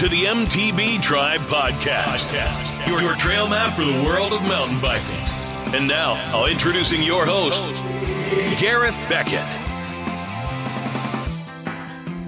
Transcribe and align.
To 0.00 0.08
the 0.08 0.24
MTB 0.24 1.02
Tribe 1.02 1.40
Podcast, 1.40 2.86
your, 2.88 3.02
your 3.02 3.14
trail 3.16 3.50
map 3.50 3.76
for 3.76 3.84
the 3.84 4.02
world 4.02 4.32
of 4.32 4.40
mountain 4.48 4.80
biking. 4.80 5.74
And 5.74 5.86
now, 5.86 6.14
I'll 6.32 6.46
introducing 6.46 7.02
your 7.02 7.26
host, 7.26 7.84
Gareth 8.58 8.98
Beckett. 9.10 9.56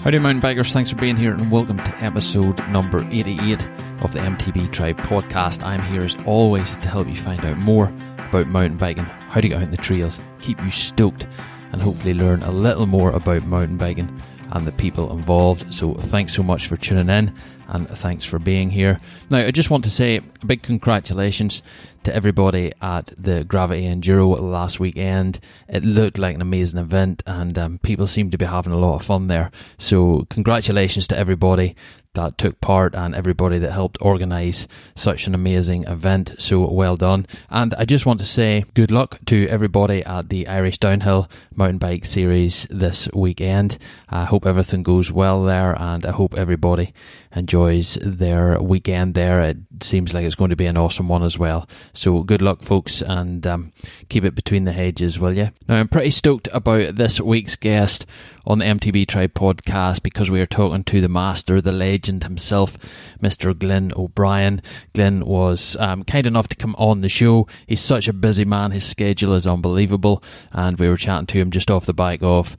Howdy, 0.03 0.19
mountain 0.19 0.43
bikers. 0.43 0.71
Thanks 0.71 0.91
for 0.91 0.97
being 0.97 1.17
here 1.17 1.33
and 1.33 1.51
welcome 1.51 1.79
to 1.79 2.05
episode 2.05 2.59
number 2.69 3.09
88 3.11 3.67
of 4.03 4.13
the 4.13 4.19
MTB 4.19 4.71
Tribe 4.71 4.99
podcast. 4.99 5.63
I'm 5.63 5.81
here 5.81 6.03
as 6.03 6.19
always 6.27 6.77
to 6.77 6.89
help 6.91 7.09
you 7.09 7.17
find 7.17 7.43
out 7.43 7.57
more 7.57 7.91
about 8.19 8.49
mountain 8.49 8.77
biking, 8.77 9.05
how 9.05 9.41
to 9.41 9.49
get 9.49 9.57
out 9.57 9.63
in 9.63 9.71
the 9.71 9.79
trails, 9.79 10.21
keep 10.43 10.63
you 10.63 10.71
stoked, 10.71 11.27
and 11.73 11.81
hopefully 11.81 12.13
learn 12.13 12.43
a 12.43 12.51
little 12.51 12.85
more 12.85 13.13
about 13.13 13.47
mountain 13.47 13.79
biking 13.79 14.15
and 14.53 14.67
the 14.67 14.73
people 14.73 15.11
involved. 15.13 15.73
So, 15.75 15.95
thanks 15.95 16.35
so 16.35 16.43
much 16.43 16.67
for 16.67 16.77
tuning 16.77 17.09
in 17.09 17.35
and 17.69 17.89
thanks 17.89 18.25
for 18.25 18.39
being 18.39 18.71
here. 18.71 19.01
Now, 19.31 19.39
I 19.39 19.51
just 19.51 19.71
want 19.71 19.85
to 19.85 19.91
say 19.91 20.17
a 20.19 20.47
big 20.47 20.63
congratulations 20.63 21.63
to 22.05 22.15
everybody 22.15 22.73
at 22.83 23.13
the 23.17 23.45
Gravity 23.45 23.85
Enduro 23.85 24.39
last 24.39 24.79
weekend. 24.79 25.41
It 25.69 25.83
looked 25.85 26.19
like 26.19 26.35
an 26.35 26.43
amazing 26.43 26.81
event, 26.81 27.23
and 27.27 27.57
um, 27.57 27.79
people 27.79 28.07
seem 28.07 28.31
to 28.31 28.39
be 28.39 28.45
having 28.45 28.73
a 28.73 28.79
lot 28.79 28.97
of 28.97 29.03
fun 29.03 29.29
there. 29.29 29.51
So, 29.79 30.27
congratulations 30.29 31.09
to 31.09 31.17
everybody 31.17 31.75
that 32.15 32.37
took 32.37 32.61
part 32.61 32.95
and 32.95 33.15
everybody 33.15 33.59
that 33.59 33.73
helped 33.73 33.97
organise 34.03 34.69
such 34.95 35.27
an 35.27 35.35
amazing 35.35 35.85
event. 35.85 36.35
So, 36.39 36.71
well 36.71 36.97
done. 36.97 37.27
And 37.49 37.73
I 37.75 37.85
just 37.85 38.05
want 38.05 38.21
to 38.21 38.27
say 38.27 38.65
good 38.75 38.91
luck 38.91 39.19
to 39.27 39.49
everybody 39.49 40.05
at 40.05 40.29
the 40.29 40.47
Irish 40.47 40.79
Downhill 40.79 41.31
Mountain 41.55 41.79
Bike 41.79 42.05
Series 42.05 42.67
this 42.71 43.09
weekend. 43.15 43.79
I 44.09 44.25
hope 44.25 44.47
everything 44.47 44.83
goes 44.83 45.11
well 45.11 45.43
there, 45.45 45.75
and 45.81 46.05
I 46.05 46.11
hope 46.11 46.35
everybody 46.35 46.93
enjoys 47.35 47.99
their 48.03 48.61
weekend 48.61 49.15
there. 49.15 49.41
It 49.41 49.59
seems 49.81 50.13
like 50.13 50.25
it's 50.25 50.35
going 50.35 50.51
to 50.51 50.57
be 50.57 50.67
an 50.67 50.77
awesome 50.77 51.09
one 51.09 51.23
as 51.23 51.39
well. 51.39 51.69
So 51.93 52.23
good 52.23 52.43
luck, 52.43 52.63
folks, 52.63 53.03
and 53.03 53.47
um, 53.47 53.73
keep 54.09 54.25
it 54.25 54.35
between 54.35 54.65
the 54.65 54.73
hedges, 54.73 55.19
will 55.19 55.37
you? 55.37 55.51
Now, 55.69 55.77
I'm 55.77 55.89
pretty 55.89 56.11
stoked 56.11 56.49
about 56.53 56.97
this 56.97 57.21
week's 57.21 57.57
guest 57.57 58.07
on 58.45 58.59
the 58.59 58.65
MTB 58.65 59.07
Tribe 59.07 59.35
podcast 59.35 60.03
because 60.03 60.31
we 60.31 60.41
are 60.41 60.47
talking 60.47 60.85
to 60.85 61.01
the 61.01 61.09
master, 61.09 61.61
the 61.61 61.73
legend 61.73 62.25
himself, 62.25 62.77
Mr. 63.23 63.57
Glenn 63.57 63.93
O'Brien. 63.97 64.63
Glenn 64.95 65.25
was 65.25 65.77
um, 65.79 66.05
kind 66.05 66.27
enough 66.27 66.49
to 66.49 66.57
come 66.57 66.75
on 66.77 67.01
the 67.01 67.09
show. 67.09 67.47
He's 67.67 67.81
such 67.81 68.09
a 68.09 68.13
busy 68.13 68.45
man, 68.45 68.73
his 68.73 68.85
schedule 68.85 69.35
is 69.35 69.47
unbelievable, 69.47 70.23
and 70.53 70.79
we 70.79 70.89
were 70.89 70.97
chatting 70.97 71.27
to 71.27 71.39
him 71.39 71.51
just 71.51 71.71
off 71.71 71.87
the 71.87 71.95
bike 71.95 72.23
of 72.23 72.57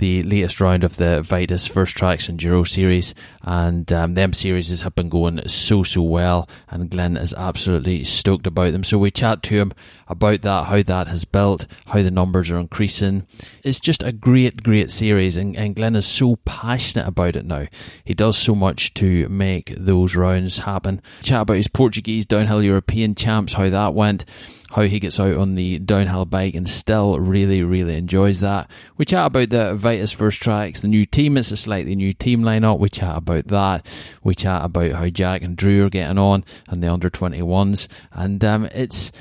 the 0.00 0.22
latest 0.22 0.62
round 0.62 0.82
of 0.82 0.96
the 0.96 1.20
Vitus 1.20 1.66
First 1.66 1.94
Tracks 1.94 2.26
Enduro 2.26 2.66
series, 2.66 3.14
and 3.42 3.92
um, 3.92 4.14
them 4.14 4.32
series 4.32 4.80
have 4.80 4.94
been 4.94 5.10
going 5.10 5.46
so 5.46 5.82
so 5.82 6.00
well, 6.00 6.48
and 6.70 6.90
Glenn 6.90 7.18
is 7.18 7.34
absolutely 7.34 8.02
stoked 8.04 8.46
about 8.46 8.72
them. 8.72 8.82
So 8.82 8.96
we 8.96 9.10
chat 9.10 9.42
to 9.44 9.54
him 9.54 9.72
about 10.08 10.40
that, 10.40 10.64
how 10.64 10.82
that 10.82 11.06
has 11.06 11.26
built, 11.26 11.66
how 11.86 12.02
the 12.02 12.10
numbers 12.10 12.50
are 12.50 12.58
increasing. 12.58 13.26
It's 13.62 13.78
just 13.78 14.02
a 14.02 14.10
great, 14.10 14.62
great 14.62 14.90
series, 14.90 15.36
and, 15.36 15.54
and 15.54 15.76
Glenn 15.76 15.94
is 15.94 16.06
so 16.06 16.36
passionate 16.46 17.06
about 17.06 17.36
it 17.36 17.44
now. 17.44 17.66
He 18.02 18.14
does 18.14 18.38
so 18.38 18.54
much 18.54 18.94
to 18.94 19.28
make 19.28 19.74
those 19.76 20.16
rounds 20.16 20.60
happen. 20.60 21.02
Chat 21.22 21.42
about 21.42 21.58
his 21.58 21.68
Portuguese 21.68 22.24
downhill 22.24 22.62
European 22.62 23.14
champs, 23.14 23.52
how 23.52 23.68
that 23.68 23.92
went 23.92 24.24
how 24.70 24.82
he 24.82 25.00
gets 25.00 25.18
out 25.18 25.36
on 25.36 25.56
the 25.56 25.80
downhill 25.80 26.24
bike 26.24 26.54
and 26.54 26.68
still 26.68 27.18
really, 27.18 27.62
really 27.62 27.96
enjoys 27.96 28.40
that. 28.40 28.70
We 28.96 29.04
chat 29.04 29.26
about 29.26 29.50
the 29.50 29.74
Vitus 29.74 30.12
First 30.12 30.40
Tracks, 30.40 30.80
the 30.80 30.88
new 30.88 31.04
team. 31.04 31.36
It's 31.36 31.50
a 31.50 31.56
slightly 31.56 31.96
new 31.96 32.12
team 32.12 32.42
lineup. 32.42 32.78
We 32.78 32.88
chat 32.88 33.16
about 33.16 33.48
that. 33.48 33.86
We 34.22 34.34
chat 34.34 34.64
about 34.64 34.92
how 34.92 35.08
Jack 35.08 35.42
and 35.42 35.56
Drew 35.56 35.86
are 35.86 35.90
getting 35.90 36.18
on 36.18 36.44
and 36.68 36.82
the 36.82 36.92
under 36.92 37.10
21s. 37.10 37.88
And 38.12 38.44
um, 38.44 38.66
it's. 38.66 39.12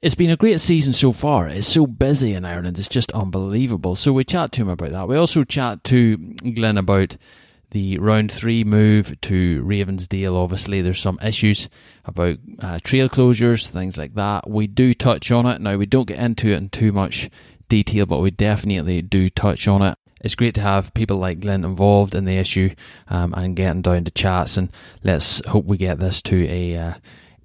It's 0.00 0.16
been 0.16 0.30
a 0.30 0.36
great 0.36 0.58
season 0.58 0.94
so 0.94 1.12
far. 1.12 1.46
It's 1.46 1.68
so 1.68 1.86
busy 1.86 2.34
in 2.34 2.44
Ireland. 2.44 2.76
It's 2.76 2.88
just 2.88 3.12
unbelievable. 3.12 3.94
So 3.94 4.12
we 4.12 4.24
chat 4.24 4.50
to 4.50 4.62
him 4.62 4.68
about 4.68 4.90
that. 4.90 5.06
We 5.06 5.16
also 5.16 5.44
chat 5.44 5.84
to 5.84 6.16
Glenn 6.16 6.76
about 6.76 7.16
the 7.72 7.98
round 7.98 8.30
three 8.30 8.64
move 8.64 9.18
to 9.22 9.64
Ravensdale, 9.64 10.36
obviously, 10.36 10.80
there's 10.82 11.00
some 11.00 11.18
issues 11.22 11.68
about 12.04 12.38
uh, 12.60 12.78
trail 12.84 13.08
closures, 13.08 13.68
things 13.68 13.98
like 13.98 14.14
that. 14.14 14.48
We 14.48 14.66
do 14.66 14.94
touch 14.94 15.30
on 15.30 15.46
it. 15.46 15.60
Now, 15.60 15.76
we 15.76 15.86
don't 15.86 16.08
get 16.08 16.18
into 16.18 16.48
it 16.48 16.56
in 16.56 16.68
too 16.68 16.92
much 16.92 17.30
detail, 17.68 18.06
but 18.06 18.20
we 18.20 18.30
definitely 18.30 19.02
do 19.02 19.28
touch 19.28 19.66
on 19.66 19.82
it. 19.82 19.98
It's 20.20 20.34
great 20.34 20.54
to 20.54 20.60
have 20.60 20.94
people 20.94 21.16
like 21.16 21.40
Glenn 21.40 21.64
involved 21.64 22.14
in 22.14 22.26
the 22.26 22.36
issue 22.36 22.74
um, 23.08 23.34
and 23.34 23.56
getting 23.56 23.82
down 23.82 24.04
to 24.04 24.10
chats, 24.10 24.56
and 24.56 24.70
let's 25.02 25.44
hope 25.46 25.64
we 25.64 25.76
get 25.76 25.98
this 25.98 26.22
to 26.22 26.48
a 26.48 26.76
uh, 26.76 26.94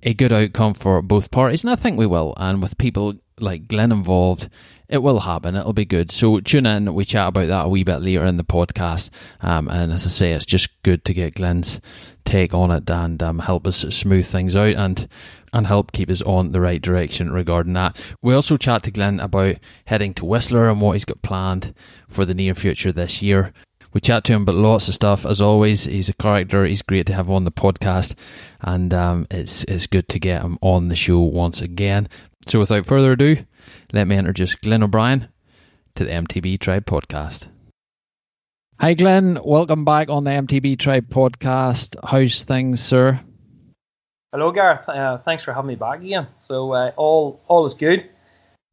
a 0.03 0.13
good 0.13 0.31
outcome 0.31 0.75
for 0.75 1.01
both 1.01 1.31
parties, 1.31 1.63
and 1.63 1.71
I 1.71 1.75
think 1.75 1.97
we 1.97 2.05
will. 2.05 2.35
And 2.38 2.61
with 2.61 2.77
people 2.77 3.15
like 3.39 3.67
Glenn 3.67 3.91
involved, 3.91 4.49
it 4.89 4.99
will 4.99 5.19
happen. 5.19 5.55
It'll 5.55 5.73
be 5.73 5.85
good. 5.85 6.11
So 6.11 6.39
tune 6.39 6.65
in. 6.65 6.93
We 6.93 7.05
chat 7.05 7.27
about 7.27 7.47
that 7.47 7.65
a 7.65 7.69
wee 7.69 7.83
bit 7.83 8.01
later 8.01 8.25
in 8.25 8.37
the 8.37 8.43
podcast. 8.43 9.09
Um, 9.41 9.67
and 9.67 9.91
as 9.91 10.05
I 10.05 10.09
say, 10.09 10.31
it's 10.31 10.45
just 10.45 10.69
good 10.83 11.03
to 11.05 11.13
get 11.13 11.35
Glenn's 11.35 11.81
take 12.25 12.53
on 12.53 12.71
it 12.71 12.89
and 12.89 13.21
um, 13.23 13.39
help 13.39 13.67
us 13.67 13.77
smooth 13.77 14.25
things 14.25 14.55
out 14.55 14.75
and 14.75 15.07
and 15.53 15.65
help 15.65 15.93
keep 15.93 16.09
us 16.09 16.21
on 16.23 16.51
the 16.51 16.61
right 16.61 16.81
direction 16.81 17.31
regarding 17.31 17.73
that. 17.73 17.99
We 18.21 18.33
also 18.33 18.57
chat 18.57 18.83
to 18.83 18.91
Glenn 18.91 19.19
about 19.19 19.55
heading 19.85 20.13
to 20.15 20.25
Whistler 20.25 20.69
and 20.69 20.81
what 20.81 20.93
he's 20.93 21.05
got 21.05 21.21
planned 21.21 21.73
for 22.09 22.25
the 22.25 22.33
near 22.33 22.53
future 22.53 22.91
this 22.91 23.21
year. 23.21 23.53
We 23.93 24.01
chat 24.01 24.25
to 24.25 24.33
him 24.33 24.43
about 24.43 24.55
lots 24.55 24.87
of 24.89 24.93
stuff. 24.93 25.25
As 25.25 25.41
always, 25.41 25.85
he's 25.85 26.09
a 26.09 26.13
character. 26.13 26.65
He's 26.65 26.81
great 26.81 27.05
to 27.07 27.13
have 27.13 27.29
on 27.29 27.45
the 27.45 27.51
podcast, 27.51 28.13
and 28.61 28.93
um, 28.93 29.25
it's 29.31 29.63
it's 29.63 29.87
good 29.87 30.07
to 30.09 30.19
get 30.19 30.43
him 30.43 30.59
on 30.61 30.89
the 30.89 30.95
show 30.95 31.19
once 31.19 31.61
again. 31.61 32.09
So, 32.45 32.59
without 32.59 32.85
further 32.85 33.13
ado, 33.13 33.37
let 33.93 34.07
me 34.07 34.17
introduce 34.17 34.55
Glenn 34.55 34.83
O'Brien 34.83 35.29
to 35.95 36.03
the 36.03 36.11
MTB 36.11 36.59
Tribe 36.59 36.85
podcast. 36.85 37.47
Hi, 38.79 38.93
Glenn. 38.93 39.39
Welcome 39.43 39.85
back 39.85 40.09
on 40.09 40.23
the 40.23 40.31
MTB 40.31 40.77
Tribe 40.77 41.09
podcast. 41.09 41.95
How's 42.03 42.43
things, 42.43 42.81
sir? 42.81 43.19
Hello, 44.31 44.51
Gareth. 44.51 44.87
Uh, 44.87 45.17
thanks 45.19 45.43
for 45.43 45.53
having 45.53 45.69
me 45.69 45.75
back 45.75 46.01
again. 46.01 46.27
So, 46.47 46.73
uh, 46.73 46.91
all 46.95 47.41
all 47.47 47.65
is 47.65 47.73
good. 47.73 48.09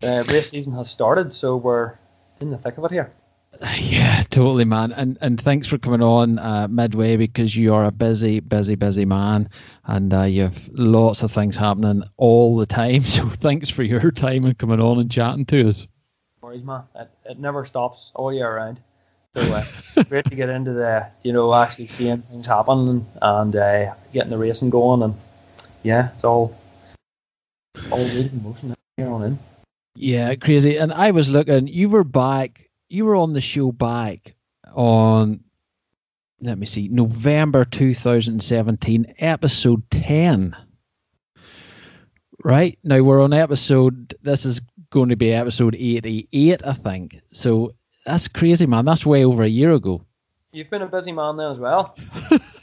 The 0.00 0.20
uh, 0.20 0.24
race 0.24 0.50
season 0.50 0.74
has 0.74 0.90
started, 0.90 1.32
so 1.32 1.56
we're 1.56 1.94
in 2.40 2.50
the 2.50 2.58
thick 2.58 2.76
of 2.76 2.84
it 2.84 2.90
here. 2.90 3.12
Yeah, 3.78 4.22
totally, 4.28 4.64
man. 4.64 4.92
And 4.92 5.18
and 5.20 5.40
thanks 5.40 5.68
for 5.68 5.78
coming 5.78 6.02
on 6.02 6.38
uh, 6.38 6.68
midway 6.68 7.16
because 7.16 7.54
you 7.54 7.74
are 7.74 7.84
a 7.84 7.90
busy, 7.90 8.40
busy, 8.40 8.74
busy 8.74 9.04
man, 9.04 9.50
and 9.84 10.12
uh, 10.12 10.22
you 10.22 10.42
have 10.42 10.68
lots 10.72 11.22
of 11.22 11.32
things 11.32 11.56
happening 11.56 12.02
all 12.16 12.56
the 12.56 12.66
time. 12.66 13.02
So 13.14 13.28
thanks 13.28 13.70
for 13.70 13.82
your 13.82 14.10
time 14.10 14.44
and 14.44 14.58
coming 14.58 14.80
on 14.80 14.98
and 14.98 15.10
chatting 15.10 15.46
to 15.46 15.68
us. 15.68 15.86
Worries, 16.40 16.64
man. 16.64 16.82
It, 16.94 17.10
it 17.24 17.38
never 17.38 17.64
stops 17.64 18.10
all 18.14 18.32
year 18.32 18.54
round. 18.54 18.80
So 19.32 19.40
uh, 19.42 19.64
great 20.08 20.26
to 20.26 20.36
get 20.36 20.48
into 20.48 20.72
the, 20.72 21.06
you 21.22 21.32
know, 21.32 21.54
actually 21.54 21.88
seeing 21.88 22.22
things 22.22 22.46
happen 22.46 23.06
and, 23.20 23.56
uh, 23.56 23.94
getting 24.12 24.30
the 24.30 24.38
racing 24.38 24.70
going, 24.70 25.02
and 25.02 25.14
yeah, 25.82 26.10
it's 26.14 26.24
all 26.24 26.56
all 27.90 28.04
wheels 28.04 28.32
in 28.32 28.42
motion 28.42 28.74
here 28.96 29.08
on 29.08 29.22
in. 29.22 29.38
Yeah, 29.94 30.34
crazy. 30.34 30.76
And 30.76 30.92
I 30.92 31.12
was 31.12 31.30
looking. 31.30 31.68
You 31.68 31.88
were 31.88 32.04
back 32.04 32.63
you 32.94 33.04
were 33.04 33.16
on 33.16 33.32
the 33.32 33.40
show 33.40 33.72
back 33.72 34.34
on 34.72 35.40
let 36.40 36.56
me 36.56 36.66
see 36.66 36.88
November 36.88 37.64
2017 37.64 39.14
episode 39.18 39.90
10 39.90 40.56
right? 42.42 42.78
Now 42.84 43.02
we're 43.02 43.22
on 43.22 43.32
episode 43.32 44.14
this 44.22 44.46
is 44.46 44.60
going 44.90 45.08
to 45.08 45.16
be 45.16 45.32
episode 45.32 45.74
88 45.74 46.64
I 46.64 46.72
think. 46.72 47.20
So 47.32 47.74
that's 48.06 48.28
crazy 48.28 48.66
man. 48.66 48.84
That's 48.84 49.04
way 49.04 49.24
over 49.24 49.42
a 49.42 49.48
year 49.48 49.72
ago. 49.72 50.04
You've 50.52 50.70
been 50.70 50.82
a 50.82 50.86
busy 50.86 51.10
man 51.10 51.36
then 51.36 51.50
as 51.50 51.58
well. 51.58 51.96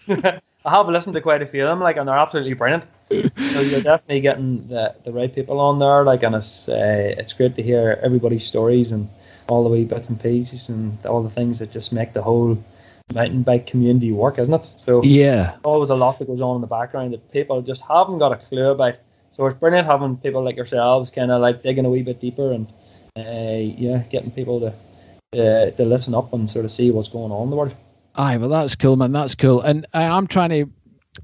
I 0.63 0.69
have 0.69 0.87
listened 0.87 1.15
to 1.15 1.21
quite 1.21 1.41
a 1.41 1.47
few 1.47 1.63
of 1.63 1.69
them 1.69 1.81
like 1.81 1.97
and 1.97 2.07
they're 2.07 2.17
absolutely 2.17 2.53
brilliant. 2.53 2.85
So 3.09 3.59
you're 3.59 3.81
definitely 3.81 4.21
getting 4.21 4.69
the, 4.69 4.95
the 5.03 5.11
right 5.11 5.33
people 5.33 5.59
on 5.59 5.79
there 5.79 6.05
like 6.05 6.23
and 6.23 6.35
it's 6.35 6.69
uh, 6.69 7.15
it's 7.17 7.33
great 7.33 7.55
to 7.55 7.63
hear 7.63 7.99
everybody's 8.01 8.45
stories 8.45 8.93
and 8.93 9.09
all 9.47 9.63
the 9.63 9.69
wee 9.69 9.85
bits 9.85 10.09
and 10.09 10.21
pieces 10.21 10.69
and 10.69 11.05
all 11.05 11.23
the 11.23 11.29
things 11.29 11.59
that 11.59 11.71
just 11.71 11.91
make 11.91 12.13
the 12.13 12.21
whole 12.21 12.63
mountain 13.13 13.43
bike 13.43 13.67
community 13.67 14.11
work, 14.11 14.39
isn't 14.39 14.53
it? 14.53 14.69
So 14.75 15.03
yeah, 15.03 15.55
always 15.63 15.89
a 15.89 15.95
lot 15.95 16.19
that 16.19 16.25
goes 16.25 16.41
on 16.41 16.55
in 16.55 16.61
the 16.61 16.67
background 16.67 17.13
that 17.13 17.31
people 17.31 17.61
just 17.61 17.81
haven't 17.81 18.19
got 18.19 18.31
a 18.31 18.37
clue 18.37 18.69
about. 18.71 18.95
So 19.31 19.45
it's 19.47 19.59
brilliant 19.59 19.87
having 19.87 20.17
people 20.17 20.43
like 20.43 20.57
yourselves 20.57 21.11
kind 21.11 21.31
of 21.31 21.41
like 21.41 21.63
digging 21.63 21.85
a 21.85 21.89
wee 21.89 22.03
bit 22.03 22.19
deeper 22.19 22.51
and 22.51 22.67
uh, 23.17 23.57
yeah, 23.57 23.99
getting 24.09 24.31
people 24.31 24.59
to 24.61 24.73
uh, 25.33 25.71
to 25.71 25.85
listen 25.85 26.13
up 26.13 26.33
and 26.33 26.49
sort 26.49 26.65
of 26.65 26.71
see 26.71 26.91
what's 26.91 27.09
going 27.09 27.31
on 27.31 27.43
in 27.43 27.49
the 27.49 27.55
world. 27.55 27.75
Aye, 28.15 28.37
well 28.37 28.49
that's 28.49 28.75
cool, 28.75 28.97
man. 28.97 29.11
That's 29.11 29.35
cool. 29.35 29.61
And 29.61 29.85
I'm 29.93 30.27
trying 30.27 30.49
to 30.49 30.71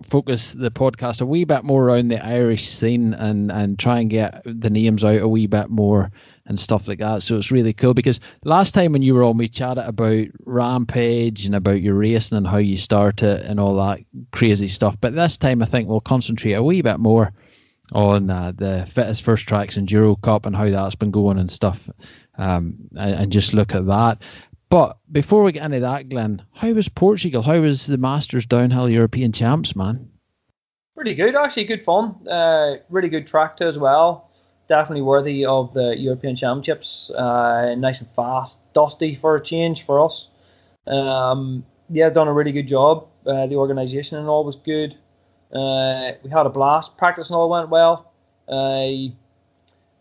focus 0.03 0.53
the 0.53 0.71
podcast 0.71 1.21
a 1.21 1.25
wee 1.25 1.45
bit 1.45 1.63
more 1.63 1.83
around 1.83 2.09
the 2.09 2.23
Irish 2.23 2.69
scene 2.69 3.13
and 3.13 3.51
and 3.51 3.79
try 3.79 3.99
and 3.99 4.09
get 4.09 4.41
the 4.45 4.69
names 4.69 5.05
out 5.05 5.21
a 5.21 5.27
wee 5.27 5.47
bit 5.47 5.69
more 5.69 6.11
and 6.45 6.59
stuff 6.59 6.87
like 6.87 6.99
that. 6.99 7.23
So 7.23 7.37
it's 7.37 7.51
really 7.51 7.73
cool 7.73 7.93
because 7.93 8.19
last 8.43 8.73
time 8.73 8.93
when 8.93 9.01
you 9.01 9.13
were 9.15 9.23
on, 9.23 9.37
we 9.37 9.49
chatted 9.49 9.83
about 9.83 10.27
Rampage 10.45 11.45
and 11.45 11.55
about 11.55 11.81
your 11.81 11.95
racing 11.95 12.37
and 12.37 12.47
how 12.47 12.57
you 12.57 12.77
start 12.77 13.21
it 13.23 13.45
and 13.45 13.59
all 13.59 13.75
that 13.75 13.99
crazy 14.31 14.69
stuff. 14.69 14.99
But 14.99 15.13
this 15.13 15.37
time, 15.37 15.61
I 15.61 15.65
think 15.65 15.87
we'll 15.87 15.99
concentrate 15.99 16.53
a 16.53 16.63
wee 16.63 16.81
bit 16.81 16.99
more 16.99 17.33
on 17.91 18.29
uh, 18.29 18.51
the 18.55 18.85
Vitus 18.85 19.19
first 19.19 19.47
tracks 19.47 19.77
enduro 19.77 20.19
cup 20.21 20.45
and 20.45 20.55
how 20.55 20.69
that's 20.69 20.95
been 20.95 21.11
going 21.11 21.37
and 21.37 21.51
stuff 21.51 21.89
um, 22.37 22.89
and, 22.95 23.15
and, 23.15 23.31
just 23.31 23.53
look 23.53 23.73
at 23.73 23.87
that 23.87 24.21
but 24.69 24.97
before 25.11 25.43
we 25.43 25.51
get 25.51 25.65
into 25.65 25.79
that 25.81 26.09
glenn 26.09 26.43
how 26.53 26.71
was 26.71 26.89
portugal? 26.89 27.41
How 27.41 27.59
was 27.59 27.85
the 27.85 27.97
masters 27.97 28.45
downhill 28.45 28.89
european 28.89 29.31
champs 29.31 29.75
man? 29.75 30.11
Pretty 30.95 31.15
good 31.15 31.35
actually 31.35 31.65
good 31.65 31.83
fun 31.83 32.27
uh, 32.27 32.77
really 32.89 33.09
good 33.09 33.27
track 33.27 33.57
too 33.57 33.67
as 33.67 33.77
well. 33.77 34.29
Definitely 34.67 35.03
worthy 35.03 35.45
of 35.45 35.73
the 35.73 35.97
european 35.97 36.35
championships. 36.35 37.09
Uh, 37.09 37.75
nice 37.75 37.99
and 37.99 38.09
fast 38.11 38.59
dusty 38.73 39.15
for 39.15 39.35
a 39.35 39.43
change 39.43 39.85
for 39.85 40.03
us. 40.03 40.27
Um, 40.85 41.65
yeah 41.89 42.09
done 42.09 42.27
a 42.27 42.33
really 42.33 42.51
good 42.51 42.67
job. 42.67 43.07
Uh, 43.25 43.47
the 43.47 43.55
organization 43.55 44.17
and 44.17 44.27
all 44.27 44.43
was 44.43 44.55
good. 44.55 44.95
Uh, 45.51 46.11
we 46.23 46.29
had 46.29 46.45
a 46.45 46.49
blast. 46.49 46.97
Practice 46.97 47.29
and 47.29 47.35
all 47.35 47.49
went 47.49 47.69
well. 47.69 48.11
Uh, 48.47 49.11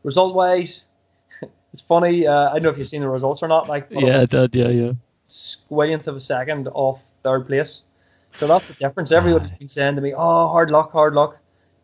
result 0.02 0.34
wise, 0.34 0.84
it's 1.72 1.82
funny. 1.82 2.26
Uh, 2.26 2.50
I 2.50 2.54
don't 2.54 2.64
know 2.64 2.70
if 2.70 2.78
you've 2.78 2.88
seen 2.88 3.02
the 3.02 3.08
results 3.08 3.42
or 3.42 3.48
not. 3.48 3.68
Like 3.68 3.88
yeah, 3.90 4.20
I 4.20 4.24
did. 4.26 4.54
Yeah, 4.54 4.68
yeah. 4.68 4.92
Squillionth 5.28 6.06
of 6.06 6.16
a 6.16 6.20
second 6.20 6.68
off 6.68 7.00
third 7.22 7.46
place. 7.46 7.82
So 8.34 8.46
that's 8.46 8.68
the 8.68 8.74
difference. 8.74 9.12
Everybody's 9.12 9.50
been 9.50 9.68
saying 9.68 9.96
to 9.96 10.00
me, 10.00 10.14
"Oh, 10.14 10.48
hard 10.48 10.70
luck, 10.70 10.92
hard 10.92 11.14
luck." 11.14 11.38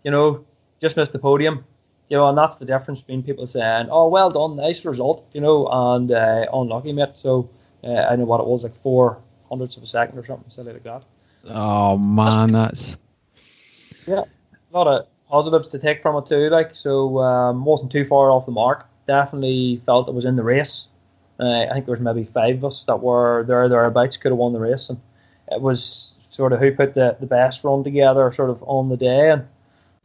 You 0.05 0.11
know, 0.11 0.45
just 0.81 0.97
missed 0.97 1.13
the 1.13 1.19
podium. 1.19 1.65
You 2.09 2.19
know, 2.19 2.29
and 2.29 2.37
that's 2.37 2.59
the 2.59 2.67
difference 2.67 3.01
between 3.01 3.23
people 3.23 3.47
saying, 3.47 3.89
"Oh, 3.91 4.09
well 4.09 4.31
done, 4.31 4.57
nice 4.57 4.85
result," 4.85 5.27
you 5.33 5.41
know, 5.41 5.67
and 5.67 6.13
uh, 6.13 6.47
unlucky, 6.53 6.93
mate. 6.93 7.17
So 7.17 7.49
uh, 7.83 7.89
I 7.93 8.17
know 8.17 8.25
what 8.25 8.41
it 8.41 8.47
was, 8.47 8.65
like 8.65 8.81
four 8.83 9.19
hundredths 9.49 9.77
of 9.77 9.83
a 9.83 9.87
second 9.87 10.19
or 10.19 10.27
something 10.27 10.51
silly 10.51 10.73
like 10.73 10.85
that. 10.85 11.05
Oh 11.49 11.97
man, 11.99 12.51
that's 12.51 12.99
yeah, 14.07 14.25
a 14.25 14.77
lot 14.77 14.87
of 14.87 15.07
positives 15.29 15.69
to 15.69 15.79
take 15.79 16.03
from 16.03 16.17
it 16.17 16.27
too. 16.27 16.51
Like 16.51 16.75
so, 16.75 17.19
um, 17.19 17.65
wasn't 17.65 17.91
too 17.93 18.05
far 18.05 18.31
off 18.31 18.47
the 18.47 18.53
mark. 18.53 18.87
Definitely 19.07 19.83
felt 19.85 20.09
it 20.09 20.15
was 20.15 20.25
in 20.25 20.37
the 20.37 20.43
race. 20.43 20.87
Uh, 21.41 21.67
I 21.69 21.73
think 21.73 21.87
there 21.87 21.93
was 21.93 22.01
maybe 22.01 22.25
five 22.25 22.57
of 22.57 22.67
us 22.67 22.85
that 22.85 23.01
were 23.01 23.45
there 23.45 23.69
thereabouts 23.69 24.17
could 24.17 24.33
have 24.33 24.39
won 24.39 24.53
the 24.53 24.61
race, 24.61 24.91
and 24.91 25.01
it 25.51 25.61
was 25.61 26.15
sort 26.31 26.53
of 26.53 26.61
who 26.61 26.73
put 26.73 26.95
the, 26.95 27.17
the 27.19 27.27
best 27.27 27.65
run 27.65 27.85
together, 27.85 28.31
sort 28.33 28.51
of 28.51 28.63
on 28.63 28.89
the 28.89 28.97
day, 28.97 29.31
and 29.31 29.47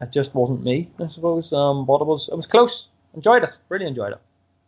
it 0.02 0.12
just 0.12 0.34
wasn't 0.34 0.64
me, 0.64 0.90
I 1.00 1.08
suppose. 1.10 1.52
Um, 1.54 1.86
but 1.86 2.02
it 2.02 2.08
was 2.08 2.30
it 2.30 2.36
was 2.36 2.48
close. 2.48 2.88
Enjoyed 3.14 3.44
it, 3.44 3.58
really 3.70 3.88
enjoyed 3.88 4.14
it. 4.14 4.20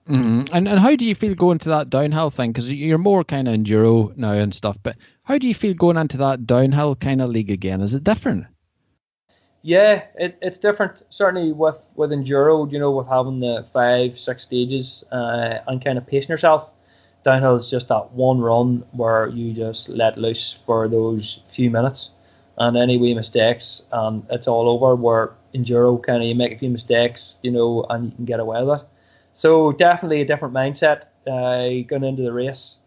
Mm-hmm. 0.10 0.56
And 0.56 0.68
and 0.68 0.80
how 0.80 0.96
do 0.96 1.06
you 1.06 1.16
feel 1.16 1.36
going 1.36 1.60
to 1.60 1.70
that 1.70 1.90
downhill 1.90 2.30
thing? 2.30 2.52
Because 2.52 2.72
you're 2.72 2.98
more 2.98 3.24
kind 3.24 3.48
of 3.48 3.54
enduro 3.56 4.16
now 4.18 4.34
and 4.34 4.54
stuff. 4.54 4.78
But 4.82 4.98
how 5.24 5.38
do 5.38 5.48
you 5.48 5.54
feel 5.54 5.74
going 5.74 5.98
into 5.98 6.18
that 6.18 6.48
downhill 6.48 6.96
kind 6.96 7.22
of 7.22 7.30
league 7.30 7.52
again? 7.52 7.82
Is 7.82 7.96
it 7.96 8.04
different? 8.04 8.48
Yeah, 9.62 10.06
it, 10.16 10.38
it's 10.42 10.58
different. 10.58 11.04
Certainly 11.10 11.52
with 11.52 11.78
with 11.96 12.12
enduro, 12.12 12.72
you 12.72 12.80
know, 12.80 12.92
with 12.92 13.08
having 13.08 13.40
the 13.42 13.66
five, 13.74 14.18
six 14.20 14.44
stages 14.44 15.04
uh, 15.12 15.60
and 15.68 15.84
kind 15.84 15.98
of 15.98 16.08
pacing 16.08 16.30
yourself. 16.30 16.70
Downhill 17.26 17.56
is 17.56 17.70
just 17.70 17.90
that 17.90 18.12
one 18.12 18.40
run 18.40 18.86
where 18.92 19.28
you 19.28 19.54
just 19.54 19.90
let 19.90 20.18
loose 20.18 20.54
for 20.66 20.88
those 20.88 21.42
few 21.50 21.70
minutes, 21.70 22.12
and 22.58 22.78
any 22.78 22.98
wee 22.98 23.14
mistakes, 23.14 23.82
and 23.92 24.26
it's 24.30 24.48
all 24.48 24.70
over. 24.70 24.96
Where 24.96 25.34
enduro, 25.54 26.02
kind 26.02 26.22
of 26.24 26.28
you 26.30 26.36
make 26.36 26.54
a 26.54 26.58
few 26.58 26.70
mistakes, 26.70 27.38
you 27.44 27.52
know, 27.52 27.86
and 27.90 28.06
you 28.06 28.12
can 28.12 28.26
get 28.26 28.40
away 28.40 28.64
with 28.64 28.80
it. 28.82 28.88
So 29.34 29.74
definitely 29.74 30.22
a 30.22 30.26
different 30.26 30.54
mindset 30.54 31.04
uh, 31.28 31.86
going 31.88 32.04
into 32.06 32.24
the 32.24 32.32
race. 32.32 32.78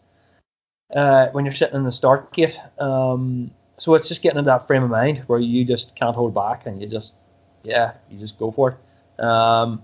Uh, 0.95 1.29
when 1.29 1.45
you're 1.45 1.55
sitting 1.55 1.77
in 1.77 1.85
the 1.85 1.93
start 1.93 2.33
gate, 2.33 2.59
um, 2.79 3.51
so 3.83 3.97
it's 3.97 4.07
just 4.07 4.23
getting 4.23 4.39
into 4.39 4.49
that 4.49 4.69
frame 4.69 4.85
of 4.85 4.91
mind 4.91 5.25
where 5.27 5.41
you 5.41 5.65
just 5.65 5.97
can't 5.97 6.15
hold 6.15 6.33
back 6.33 6.67
and 6.67 6.81
you 6.81 6.87
just, 6.87 7.17
yeah, 7.65 7.95
you 8.09 8.17
just 8.17 8.39
go 8.39 8.53
for 8.53 8.71
it. 8.71 9.21
Um, 9.25 9.83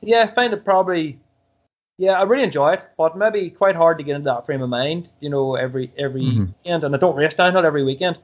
yeah, 0.00 0.22
I 0.22 0.34
find 0.34 0.52
it 0.52 0.64
probably, 0.64 1.20
yeah, 1.96 2.14
I 2.14 2.24
really 2.24 2.42
enjoy 2.42 2.72
it, 2.72 2.84
but 2.98 3.16
maybe 3.16 3.50
quite 3.50 3.76
hard 3.76 3.98
to 3.98 4.04
get 4.04 4.16
into 4.16 4.24
that 4.30 4.46
frame 4.46 4.62
of 4.62 4.68
mind, 4.68 5.10
you 5.20 5.30
know, 5.30 5.54
every 5.54 5.92
every 5.96 6.22
mm-hmm. 6.22 6.46
weekend. 6.46 6.82
And 6.82 6.92
I 6.92 6.98
don't 6.98 7.14
race 7.14 7.34
downhill 7.34 7.64
every 7.64 7.84
weekend, 7.84 8.18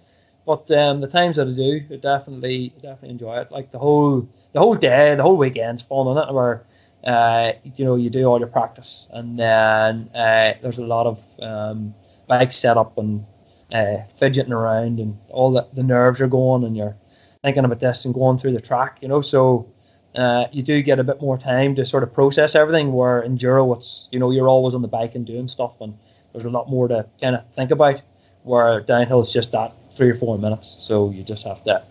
but 0.45 0.69
um, 0.73 1.01
the 1.01 1.07
times 1.07 1.37
that 1.37 1.47
I 1.47 1.53
do, 1.53 1.83
I 1.89 1.95
definitely 1.95 2.75
definitely 2.83 3.11
enjoy 3.11 3.37
it. 3.43 3.53
Like 3.53 3.71
the 3.71 3.79
whole 3.79 4.29
the 4.53 4.59
whole 4.59 4.75
day, 4.75 5.15
the 5.15 5.23
whole 5.23 5.37
weekend's 5.37 5.83
fun 5.83 6.09
on 6.09 6.19
it, 6.19 6.35
where 6.35 6.65
uh, 7.05 7.53
you 7.77 7.85
know 7.85 7.95
you 7.95 8.11
do 8.11 8.25
all 8.25 8.41
your 8.41 8.49
practice, 8.49 9.07
and 9.11 9.39
then 9.39 10.11
uh, 10.17 10.55
there's 10.61 10.79
a 10.79 10.85
lot 10.85 11.07
of 11.07 11.23
um, 11.41 11.95
bike 12.27 12.53
setup 12.53 12.99
and 12.99 13.25
uh, 13.72 13.99
fidgeting 14.19 14.52
around 14.52 14.99
and 14.99 15.19
all 15.28 15.52
the, 15.52 15.67
the 15.72 15.82
nerves 15.82 16.20
are 16.20 16.28
going 16.28 16.64
and 16.64 16.76
you're 16.76 16.96
thinking 17.43 17.64
about 17.64 17.81
this 17.81 18.05
and 18.05 18.14
going 18.14 18.38
through 18.38 18.52
the 18.52 18.61
track, 18.61 18.99
you 19.00 19.08
know. 19.08 19.20
So 19.20 19.72
uh, 20.14 20.46
you 20.52 20.62
do 20.62 20.82
get 20.82 20.99
a 20.99 21.05
bit 21.05 21.20
more 21.20 21.38
time 21.38 21.76
to 21.76 21.87
sort 21.87 22.02
of 22.02 22.12
process 22.12 22.55
everything. 22.55 22.93
Where 22.93 23.22
enduro, 23.22 23.76
it's 23.76 24.08
you 24.11 24.19
know 24.19 24.31
you're 24.31 24.49
always 24.49 24.75
on 24.75 24.82
the 24.82 24.88
bike 24.88 25.14
and 25.14 25.26
doing 25.26 25.49
stuff, 25.49 25.81
and 25.81 25.96
there's 26.32 26.44
a 26.44 26.50
lot 26.50 26.69
more 26.69 26.88
to 26.88 27.06
kind 27.20 27.37
of 27.37 27.52
think 27.55 27.70
about. 27.70 28.00
Where 28.43 28.81
downhill 28.81 29.20
is 29.20 29.32
just 29.32 29.52
that 29.52 29.75
three 29.94 30.11
or 30.11 30.14
four 30.14 30.38
minutes, 30.38 30.76
so 30.81 31.11
you 31.11 31.22
just 31.22 31.44
have 31.44 31.62
to 31.64 31.82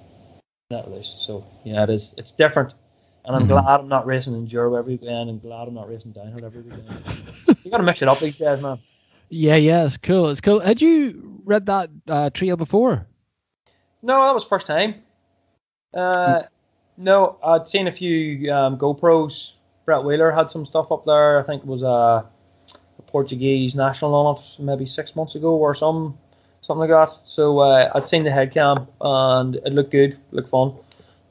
that 0.69 0.87
release. 0.87 1.13
So 1.17 1.45
yeah, 1.63 1.83
it 1.83 1.89
is. 1.91 2.13
It's 2.17 2.31
different, 2.31 2.73
and 3.23 3.35
I'm 3.35 3.43
mm-hmm. 3.43 3.51
glad 3.51 3.79
I'm 3.79 3.87
not 3.87 4.05
racing 4.05 4.33
enduro 4.33 4.77
every 4.77 4.93
weekend. 4.95 5.29
I'm 5.29 5.39
glad 5.39 5.67
I'm 5.67 5.75
not 5.75 5.87
racing 5.87 6.11
downhill 6.11 6.43
every 6.43 6.61
weekend. 6.61 7.03
you 7.63 7.71
got 7.71 7.77
to 7.77 7.83
mix 7.83 8.01
it 8.01 8.07
up 8.07 8.19
these 8.19 8.35
days, 8.35 8.61
man. 8.61 8.79
Yeah, 9.29 9.55
yeah, 9.55 9.85
it's 9.85 9.97
cool. 9.97 10.29
It's 10.29 10.41
cool. 10.41 10.59
Had 10.59 10.81
you 10.81 11.28
read 11.49 11.65
that 11.65 11.89
uh, 12.07 12.29
trail 12.29 12.55
before? 12.55 13.05
No, 14.01 14.25
that 14.25 14.33
was 14.33 14.45
first 14.45 14.67
time. 14.67 14.95
Uh, 15.93 16.43
no, 16.97 17.37
I'd 17.43 17.67
seen 17.67 17.87
a 17.87 17.91
few 17.91 18.53
um, 18.53 18.77
GoPros. 18.77 19.53
Brett 19.85 20.03
Wheeler 20.03 20.31
had 20.31 20.51
some 20.51 20.65
stuff 20.65 20.91
up 20.91 21.05
there. 21.05 21.39
I 21.39 21.43
think 21.43 21.63
it 21.63 21.67
was 21.67 21.81
a, 21.81 21.87
a, 21.87 23.01
Portuguese 23.07 23.73
national 23.75 24.13
on 24.13 24.37
it, 24.37 24.43
maybe 24.59 24.85
six 24.85 25.15
months 25.15 25.33
ago 25.33 25.55
or 25.55 25.73
some 25.73 26.17
something 26.61 26.87
like 26.87 26.89
that. 26.89 27.17
So 27.25 27.59
uh, 27.59 27.91
I'd 27.95 28.07
seen 28.07 28.23
the 28.23 28.31
head 28.31 28.53
cam 28.53 28.87
and 29.01 29.55
it 29.55 29.73
looked 29.73 29.91
good, 29.91 30.17
looked 30.31 30.49
fun. 30.49 30.75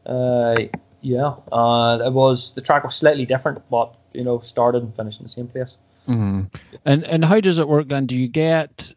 Uh, 0.05 0.57
yeah, 1.01 1.35
uh, 1.53 2.01
it 2.05 2.13
was 2.13 2.53
the 2.55 2.61
track 2.61 2.83
was 2.83 2.97
slightly 2.97 3.27
different, 3.27 3.63
but 3.71 3.95
you 4.13 4.25
know, 4.25 4.41
started 4.41 4.83
and 4.83 4.95
finished 4.97 5.21
in 5.21 5.27
the 5.27 5.31
same 5.31 5.47
place. 5.47 5.77
Mm-hmm. 6.09 6.45
And 6.85 7.05
and 7.05 7.25
how 7.25 7.41
does 7.41 7.59
it 7.59 7.69
work 7.69 7.89
then? 7.89 8.07
Do 8.07 8.17
you 8.17 8.29
get 8.29 8.95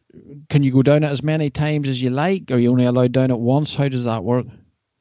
can 0.50 0.64
you 0.64 0.72
go 0.72 0.82
down 0.82 1.04
it 1.04 1.08
as 1.08 1.22
many 1.22 1.50
times 1.50 1.88
as 1.88 2.02
you 2.02 2.10
like? 2.10 2.52
Are 2.52 2.58
you 2.58 2.72
only 2.72 2.86
allowed 2.86 3.12
down 3.12 3.32
it 3.32 3.40
once? 3.40 3.76
How 3.76 3.90
does 3.90 4.06
that 4.06 4.24
work? 4.24 4.46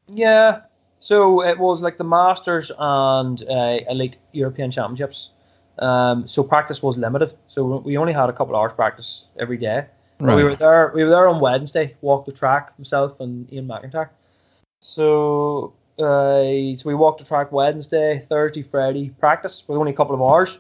Yeah, 0.09 0.63
so 1.01 1.43
it 1.43 1.59
was 1.59 1.83
like 1.83 1.99
the 1.99 2.05
Masters 2.05 2.71
and 2.79 3.43
uh, 3.49 3.79
Elite 3.89 4.17
European 4.33 4.71
Championships. 4.71 5.31
Um, 5.79 6.29
so 6.29 6.43
practice 6.43 6.83
was 6.83 6.99
limited. 6.99 7.35
So 7.47 7.79
we 7.79 7.97
only 7.97 8.13
had 8.13 8.29
a 8.29 8.33
couple 8.33 8.55
hours 8.55 8.73
practice 8.73 9.25
every 9.39 9.57
day. 9.57 9.87
Right. 10.21 10.37
We 10.37 10.45
were 10.45 10.57
there. 10.57 10.93
We 10.95 11.05
were 11.05 11.11
there 11.11 11.29
on 11.29 11.41
Wednesday. 11.41 11.97
Walked 12.03 12.27
the 12.27 12.33
track 12.33 12.77
himself 12.77 13.19
and 13.21 13.51
Ian 13.53 13.67
McIntyre. 13.67 14.11
So 14.81 15.73
uh, 15.99 16.77
so 16.77 16.83
we 16.85 16.95
walked 16.95 17.21
the 17.21 17.25
track 17.25 17.51
Wednesday, 17.53 18.25
Thursday, 18.29 18.63
Friday 18.63 19.11
practice 19.19 19.65
with 19.67 19.79
only 19.79 19.93
a 19.93 19.97
couple 19.97 20.15
of 20.15 20.21
hours. 20.21 20.59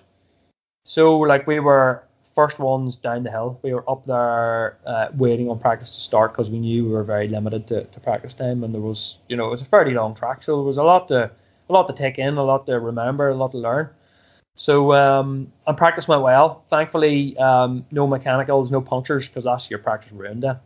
So 0.84 1.18
like 1.18 1.46
we 1.46 1.60
were 1.60 2.04
first 2.34 2.58
ones 2.58 2.96
down 2.96 3.22
the 3.22 3.30
hill. 3.30 3.58
We 3.62 3.74
were 3.74 3.88
up 3.88 4.06
there 4.06 4.78
uh, 4.86 5.08
waiting 5.14 5.48
on 5.50 5.58
practice 5.58 5.94
to 5.96 6.00
start 6.00 6.32
because 6.32 6.50
we 6.50 6.58
knew 6.58 6.84
we 6.84 6.92
were 6.92 7.04
very 7.04 7.28
limited 7.28 7.66
to, 7.68 7.84
to 7.84 8.00
practice 8.00 8.34
time, 8.34 8.64
and 8.64 8.74
there 8.74 8.80
was 8.80 9.18
you 9.28 9.36
know 9.36 9.46
it 9.48 9.50
was 9.50 9.60
a 9.60 9.66
fairly 9.66 9.94
long 9.94 10.14
track, 10.14 10.42
so 10.42 10.56
there 10.56 10.64
was 10.64 10.76
a 10.76 10.82
lot 10.82 11.08
to 11.08 11.30
a 11.68 11.72
lot 11.72 11.86
to 11.88 11.94
take 11.94 12.18
in, 12.18 12.36
a 12.36 12.42
lot 12.42 12.66
to 12.66 12.78
remember, 12.78 13.28
a 13.28 13.34
lot 13.34 13.52
to 13.52 13.58
learn. 13.58 13.90
So 14.56 14.92
um, 14.92 15.52
and 15.66 15.76
practice 15.76 16.08
went 16.08 16.22
well. 16.22 16.64
Thankfully, 16.70 17.36
um, 17.38 17.84
no 17.90 18.06
mechanicals, 18.06 18.70
no 18.70 18.80
punctures 18.80 19.26
because 19.28 19.44
that's 19.44 19.70
your 19.70 19.78
practice 19.78 20.12
ruined 20.12 20.42
then. 20.42 20.58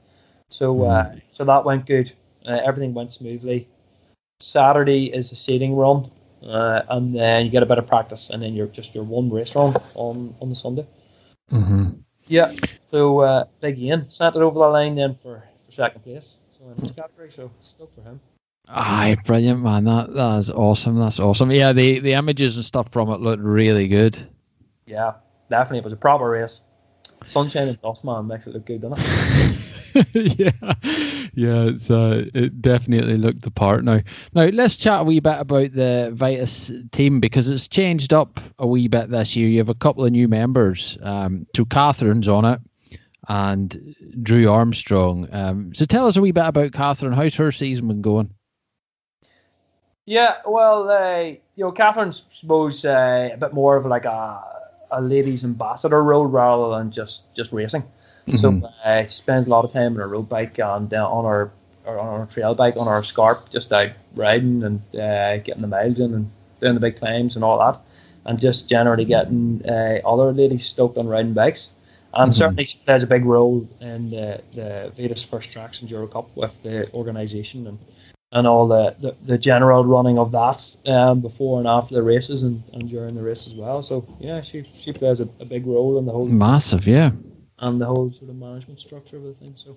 So 0.51 0.85
uh, 0.85 1.07
mm. 1.07 1.23
so 1.31 1.45
that 1.45 1.65
went 1.65 1.87
good. 1.87 2.13
Uh, 2.47 2.61
everything 2.65 2.95
went 2.95 3.13
smoothly. 3.13 3.69
Saturday 4.41 5.07
is 5.07 5.33
a 5.33 5.37
seating 5.37 5.75
run 5.75 6.11
uh, 6.43 6.83
and 6.89 7.15
then 7.15 7.47
you 7.47 7.51
get 7.51 7.63
a 7.63 7.67
bit 7.67 7.79
of 7.79 7.87
practice, 7.87 8.31
and 8.31 8.43
then 8.43 8.55
you're 8.55 8.67
just 8.67 8.95
your 8.95 9.05
one 9.05 9.31
race 9.31 9.55
run 9.55 9.75
on 9.95 10.35
on 10.41 10.49
the 10.49 10.57
Sunday. 10.57 10.87
Mm-hmm. 11.51 11.91
Yeah. 12.27 12.55
So 12.91 13.21
uh, 13.21 13.45
big 13.61 13.79
Ian 13.79 14.11
sent 14.11 14.37
it 14.37 14.43
over 14.43 14.59
the 14.59 14.67
line 14.67 14.95
then 14.95 15.17
for, 15.23 15.43
for 15.67 15.73
second 15.73 16.03
place. 16.03 16.39
So 16.51 16.65
in 16.77 16.89
category, 16.91 17.31
so 17.31 17.51
stoked 17.61 17.95
for 17.95 18.03
him. 18.03 18.21
Aye, 18.67 19.19
brilliant 19.27 19.61
man. 19.63 19.85
That 19.85 20.15
that 20.15 20.39
is 20.39 20.51
awesome. 20.51 20.99
That's 20.99 21.21
awesome. 21.21 21.51
Yeah, 21.51 21.73
the 21.73 21.99
the 21.99 22.15
images 22.15 22.57
and 22.57 22.65
stuff 22.65 22.91
from 22.91 23.11
it 23.11 23.21
looked 23.21 23.43
really 23.43 23.89
good. 23.89 24.19
Yeah, 24.87 25.15
definitely. 25.51 25.79
It 25.79 25.85
was 25.85 25.93
a 25.93 25.97
proper 25.97 26.29
race. 26.29 26.61
Sunshine 27.27 27.69
and 27.69 27.81
dust, 27.81 28.05
man, 28.05 28.27
makes 28.27 28.47
it 28.47 28.55
look 28.55 28.67
good, 28.67 28.83
doesn't 28.83 28.99
it? 29.01 29.57
yeah, 30.13 30.51
yeah, 31.35 31.65
it's 31.67 31.91
uh, 31.91 32.25
it 32.35 32.61
definitely 32.61 33.17
looked 33.17 33.43
the 33.43 33.51
part 33.51 33.85
now. 33.85 34.01
Now 34.35 34.47
let's 34.47 34.77
chat 34.77 35.03
a 35.03 35.05
wee 35.05 35.21
bit 35.21 35.39
about 35.39 35.73
the 35.73 36.11
Vitus 36.13 36.73
team 36.91 37.21
because 37.21 37.49
it's 37.49 37.69
changed 37.69 38.13
up 38.13 38.41
a 38.59 38.67
wee 38.67 38.89
bit 38.89 39.09
this 39.09 39.37
year. 39.37 39.49
You 39.49 39.59
have 39.59 39.69
a 39.69 39.75
couple 39.75 40.05
of 40.05 40.11
new 40.11 40.27
members. 40.27 40.99
Um, 41.01 41.47
so 41.55 41.65
Catherine's 41.65 42.29
on 42.29 42.45
it, 42.45 42.61
and 43.29 43.95
Drew 44.21 44.51
Armstrong. 44.51 45.29
Um, 45.31 45.75
so 45.75 45.85
tell 45.85 46.09
us 46.09 46.17
a 46.17 46.21
wee 46.21 46.33
bit 46.33 46.47
about 46.47 46.73
Catherine. 46.73 47.13
How's 47.13 47.37
her 47.37 47.53
season 47.53 47.87
been 47.87 48.03
going? 48.03 48.35
Yeah, 50.07 50.39
well, 50.45 50.91
uh, 50.91 51.21
you 51.21 51.65
know, 51.65 51.73
Catherine's 51.73 52.25
suppose 52.31 52.85
uh, 52.85 53.31
a 53.33 53.37
bit 53.37 53.55
more 53.55 53.77
of 53.77 53.87
like 53.87 54.07
a, 54.07 54.43
a 54.91 55.01
ladies 55.01 55.45
ambassador 55.45 56.03
role 56.03 56.27
rather 56.27 56.77
than 56.77 56.91
just 56.91 57.33
just 57.33 57.53
racing. 57.53 57.85
Mm-hmm. 58.27 58.39
So 58.39 58.73
uh, 58.85 59.03
she 59.05 59.11
spends 59.11 59.47
a 59.47 59.51
lot 59.51 59.65
of 59.65 59.73
time 59.73 59.93
on 59.93 59.99
her 59.99 60.09
road 60.09 60.29
bike 60.29 60.59
and 60.59 60.93
uh, 60.93 61.09
on 61.09 61.25
her 61.25 61.51
or 61.85 61.99
on 61.99 62.21
her 62.21 62.27
trail 62.27 62.55
bike 62.55 62.77
on 62.77 62.87
her 62.87 63.03
scarp, 63.03 63.51
just 63.51 63.73
out 63.73 63.91
riding 64.15 64.63
and 64.63 64.81
uh, 64.95 65.37
getting 65.39 65.61
the 65.61 65.69
miles 65.69 66.01
in 66.01 66.15
and 66.15 66.31
doing 66.61 66.75
the 66.75 66.81
big 66.81 66.99
climbs 66.99 67.37
and 67.37 67.45
all 67.45 67.59
that, 67.59 67.81
and 68.25 68.41
just 68.41 68.69
generally 68.69 69.05
getting 69.05 69.63
uh, 69.69 70.01
other 70.05 70.33
ladies 70.33 70.67
stoked 70.67 70.97
on 70.97 71.07
riding 71.07 71.35
bikes. 71.35 71.69
And 72.15 72.31
mm-hmm. 72.31 72.39
certainly 72.39 72.65
she 72.65 72.79
plays 72.79 73.03
a 73.03 73.07
big 73.07 73.25
role 73.25 73.69
in 73.81 74.11
the, 74.11 74.41
the 74.55 75.27
First 75.29 75.51
Tracks 75.51 75.81
Enduro 75.81 76.11
Cup 76.11 76.35
with 76.37 76.63
the 76.63 76.91
organisation 76.93 77.67
and 77.67 77.79
and 78.33 78.49
all 78.49 78.67
the, 78.67 78.97
the, 78.99 79.17
the, 79.25 79.39
general 79.39 79.85
running 79.85 80.19
of 80.19 80.33
that 80.33 80.77
um, 80.87 81.21
before 81.21 81.61
and 81.61 81.69
after 81.69 81.95
the 81.95 82.03
races 82.03 82.43
and, 82.43 82.65
and 82.73 82.89
during 82.89 83.15
the 83.15 83.23
race 83.23 83.47
as 83.47 83.53
well. 83.53 83.81
So 83.81 84.05
yeah, 84.19 84.41
she 84.43 84.65
she 84.75 84.93
plays 84.93 85.21
a, 85.21 85.29
a 85.39 85.45
big 85.45 85.65
role 85.67 85.99
in 85.99 86.05
the 86.05 86.11
whole 86.11 86.27
massive, 86.27 86.89
yeah, 86.89 87.13
and 87.59 87.81
the 87.81 87.87
whole 87.87 88.13
sort 88.13 88.31
of 88.31 88.37
management 88.37 88.81
structure 88.81 89.17
of 89.17 89.25
the 89.25 89.35
thing. 89.35 89.53
So. 89.57 89.77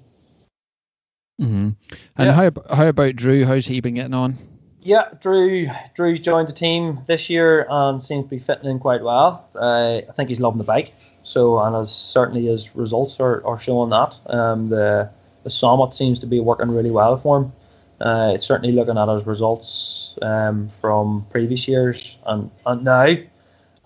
Mm-hmm. 1.42 1.70
And 1.70 1.78
yeah. 2.18 2.32
how 2.32 2.52
how 2.76 2.88
about 2.88 3.16
Drew? 3.16 3.46
How's 3.46 3.66
he 3.66 3.82
been 3.82 3.96
getting 3.96 4.14
on? 4.14 4.38
Yeah, 4.82 5.10
Drew 5.22 5.70
Drew's 5.96 6.20
joined 6.20 6.48
the 6.48 6.54
team 6.54 7.02
this 7.08 7.30
year 7.30 7.68
and 7.70 8.02
seems 8.02 8.26
to 8.26 8.30
be 8.30 8.40
fitting 8.40 8.70
in 8.70 8.80
quite 8.80 9.04
well. 9.04 9.50
Uh, 9.56 10.02
I 10.10 10.12
think 10.16 10.30
he's 10.30 10.40
loving 10.40 10.58
the 10.58 10.64
bike. 10.64 10.94
So 11.24 11.60
and 11.60 11.76
as 11.76 11.94
certainly 11.94 12.46
his 12.46 12.76
results 12.76 13.20
are, 13.20 13.46
are 13.46 13.60
showing 13.60 13.90
that. 13.90 14.18
Um, 14.28 14.70
the 14.70 15.12
the 15.44 15.50
Sommet 15.50 15.94
seems 15.94 16.20
to 16.20 16.26
be 16.26 16.40
working 16.40 16.72
really 16.72 16.92
well 16.92 17.18
for 17.18 17.38
him. 17.38 17.54
Uh, 18.00 18.38
certainly 18.38 18.74
looking 18.74 18.98
at 18.98 19.08
his 19.08 19.26
results 19.26 20.18
um, 20.22 20.70
from 20.82 21.26
previous 21.32 21.68
years 21.68 22.16
and, 22.26 22.52
and 22.66 22.84
now, 22.84 23.08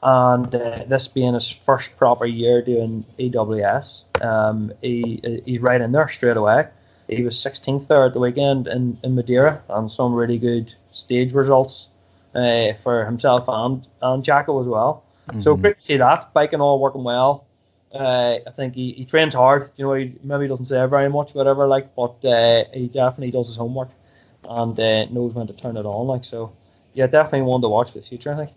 and 0.04 0.54
uh, 0.54 0.84
this 0.88 1.08
being 1.08 1.34
his 1.34 1.50
first 1.50 1.96
proper 1.98 2.26
year 2.26 2.62
doing 2.62 3.06
EWS, 3.20 4.04
um, 4.24 4.74
he, 4.82 5.42
he's 5.46 5.62
right 5.62 5.80
in 5.80 5.92
there 5.92 6.10
straight 6.10 6.38
away. 6.38 6.68
He 7.08 7.24
was 7.24 7.36
16th 7.36 7.88
there 7.88 8.06
at 8.06 8.14
the 8.14 8.20
weekend 8.20 8.68
in, 8.68 8.98
in 9.04 9.16
Madeira 9.16 9.62
and 9.70 9.92
some 9.92 10.14
really 10.14 10.40
good 10.40 10.74
stage 10.92 11.34
results 11.34 11.88
uh, 12.34 12.74
for 12.84 13.06
himself 13.06 13.46
and, 13.48 13.86
and 14.02 14.24
Jacko 14.24 14.62
as 14.62 14.68
well. 14.68 15.04
Mm-hmm. 15.28 15.42
So 15.42 15.56
great 15.56 15.76
to 15.76 15.82
see 15.82 15.98
that. 15.98 16.34
Biking 16.34 16.62
all 16.62 16.80
working 16.80 17.04
well. 17.04 17.46
Uh, 17.94 18.38
I 18.48 18.52
think 18.56 18.74
he, 18.74 18.94
he 18.94 19.06
trains 19.06 19.34
hard. 19.34 19.70
You 19.76 19.86
know, 19.86 19.94
he 19.94 20.14
maybe 20.24 20.48
doesn't 20.48 20.68
say 20.68 20.86
very 20.86 21.10
much, 21.10 21.34
whatever, 21.34 21.68
like, 21.68 21.94
but 21.94 22.24
uh, 22.24 22.64
he 22.74 22.88
definitely 22.88 23.32
does 23.32 23.48
his 23.48 23.58
homework 23.58 23.90
and 24.48 24.80
uh, 24.80 25.06
knows 25.06 25.34
when 25.34 25.48
to 25.48 25.54
turn 25.54 25.78
it 25.78 25.86
on. 25.86 26.08
Like 26.08 26.24
so, 26.24 26.54
yeah, 26.94 27.08
definitely 27.08 27.42
one 27.42 27.62
to 27.62 27.70
watch 27.70 27.92
for 27.92 28.00
the 28.00 28.06
future. 28.06 28.34
I 28.34 28.46
think. 28.46 28.52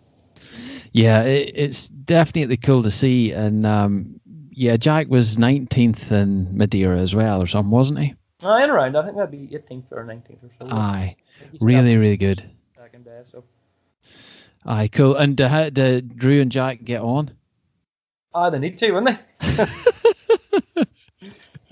Yeah, 0.95 1.25
it, 1.25 1.53
it's 1.57 1.89
definitely 1.89 2.57
cool 2.57 2.85
to 2.85 2.91
see, 2.91 3.33
and 3.33 3.67
um, 3.67 4.21
yeah, 4.53 4.77
Jack 4.77 5.09
was 5.09 5.37
19th 5.37 6.13
in 6.13 6.57
Madeira 6.57 7.01
as 7.01 7.13
well, 7.13 7.43
or 7.43 7.49
something, 7.49 7.73
wasn't 7.73 7.99
he? 7.99 8.15
Uh, 8.41 8.59
in 8.59 8.71
around, 8.71 8.97
I 8.97 9.03
think 9.03 9.17
that'd 9.17 9.31
be 9.33 9.49
18th 9.49 9.91
or 9.91 10.05
19th 10.05 10.45
or 10.45 10.51
something. 10.57 10.79
Aye, 10.79 11.17
really, 11.61 11.97
really 11.97 12.17
good. 12.17 12.49
Second 12.77 13.07
day, 13.07 13.23
so. 13.33 13.43
Aye, 14.65 14.87
cool. 14.87 15.17
And 15.17 15.37
did, 15.37 15.75
did 15.75 16.17
Drew 16.17 16.41
and 16.41 16.53
Jack 16.53 16.85
get 16.85 17.01
on? 17.01 17.33
Ah, 18.33 18.51
they 18.51 18.61
need 18.61 18.79
to, 18.79 18.93
wouldn't 18.93 19.19
they? 19.41 19.67
I 20.81 20.87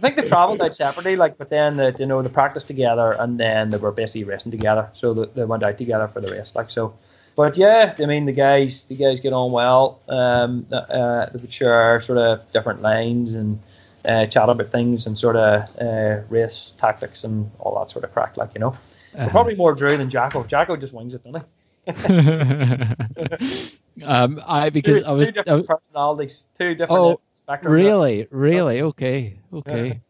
think 0.00 0.16
they 0.16 0.26
travelled 0.26 0.60
out 0.60 0.74
separately, 0.74 1.14
like, 1.14 1.38
but 1.38 1.48
then 1.48 1.76
they, 1.76 1.94
you 1.96 2.06
know 2.06 2.22
they 2.22 2.28
practiced 2.28 2.66
together 2.66 3.12
and 3.12 3.38
then 3.38 3.70
they 3.70 3.76
were 3.76 3.92
basically 3.92 4.24
racing 4.24 4.50
together, 4.50 4.90
so 4.94 5.14
they, 5.14 5.26
they 5.26 5.44
went 5.44 5.62
out 5.62 5.78
together 5.78 6.08
for 6.08 6.20
the 6.20 6.32
race, 6.32 6.56
like 6.56 6.70
so. 6.70 6.94
But 7.34 7.56
yeah, 7.56 7.94
I 7.98 8.06
mean 8.06 8.26
the 8.26 8.32
guys, 8.32 8.84
the 8.84 8.94
guys 8.94 9.20
get 9.20 9.32
on 9.32 9.52
well. 9.52 10.00
Um, 10.08 10.66
uh, 10.70 11.26
they 11.26 11.40
would 11.40 11.52
share 11.52 12.00
sort 12.02 12.18
of 12.18 12.52
different 12.52 12.82
lines 12.82 13.34
and 13.34 13.60
uh, 14.04 14.26
chat 14.26 14.48
about 14.48 14.70
things 14.70 15.06
and 15.06 15.16
sort 15.16 15.36
of 15.36 15.68
uh, 15.80 16.22
race 16.28 16.74
tactics 16.78 17.24
and 17.24 17.50
all 17.58 17.78
that 17.78 17.90
sort 17.90 18.04
of 18.04 18.12
crack, 18.12 18.36
like 18.36 18.50
you 18.54 18.60
know. 18.60 18.76
Uh-huh. 19.14 19.28
Probably 19.28 19.54
more 19.54 19.74
Drew 19.74 19.96
than 19.96 20.10
Jacko. 20.10 20.44
Jacko 20.44 20.76
just 20.76 20.92
wings 20.92 21.14
it, 21.14 21.24
doesn't 21.24 21.42
he? 21.42 21.46
um, 24.04 24.42
I 24.46 24.70
because 24.70 25.00
two, 25.00 25.06
I 25.06 25.12
was 25.12 25.28
two 25.28 25.32
different 25.32 25.70
I, 25.70 25.74
personalities, 25.74 26.42
two 26.58 26.74
different. 26.74 27.00
Oh, 27.00 27.20
Really, 27.62 28.28
really, 28.30 28.82
okay, 28.82 29.38
okay. 29.52 30.00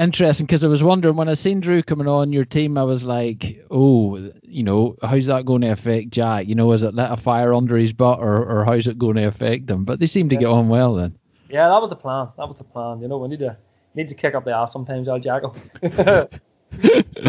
Interesting, 0.00 0.46
because 0.46 0.64
I 0.64 0.68
was 0.68 0.82
wondering 0.82 1.16
when 1.16 1.28
I 1.28 1.34
seen 1.34 1.60
Drew 1.60 1.82
coming 1.82 2.08
on 2.08 2.32
your 2.32 2.46
team, 2.46 2.78
I 2.78 2.84
was 2.84 3.04
like, 3.04 3.62
oh, 3.70 4.32
you 4.42 4.62
know, 4.62 4.96
how's 5.02 5.26
that 5.26 5.44
going 5.44 5.60
to 5.60 5.68
affect 5.68 6.08
Jack? 6.08 6.48
You 6.48 6.54
know, 6.54 6.72
is 6.72 6.82
it 6.82 6.94
lit 6.94 7.10
a 7.10 7.18
fire 7.18 7.52
under 7.52 7.76
his 7.76 7.92
butt, 7.92 8.18
or, 8.18 8.42
or 8.42 8.64
how's 8.64 8.86
it 8.86 8.98
going 8.98 9.16
to 9.16 9.24
affect 9.24 9.70
him? 9.70 9.84
But 9.84 10.00
they 10.00 10.06
seem 10.06 10.30
to 10.30 10.36
yeah. 10.36 10.40
get 10.40 10.48
on 10.48 10.70
well 10.70 10.94
then. 10.94 11.18
Yeah, 11.50 11.68
that 11.68 11.82
was 11.82 11.90
the 11.90 11.96
plan. 11.96 12.28
That 12.38 12.48
was 12.48 12.56
the 12.56 12.64
plan. 12.64 13.02
You 13.02 13.08
know, 13.08 13.18
we 13.18 13.28
need 13.28 13.40
to 13.40 13.58
need 13.94 14.08
to 14.08 14.14
kick 14.14 14.34
up 14.34 14.46
the 14.46 14.56
ass 14.56 14.72
sometimes, 14.72 15.06
I'll 15.06 15.18
Jackal. 15.18 15.54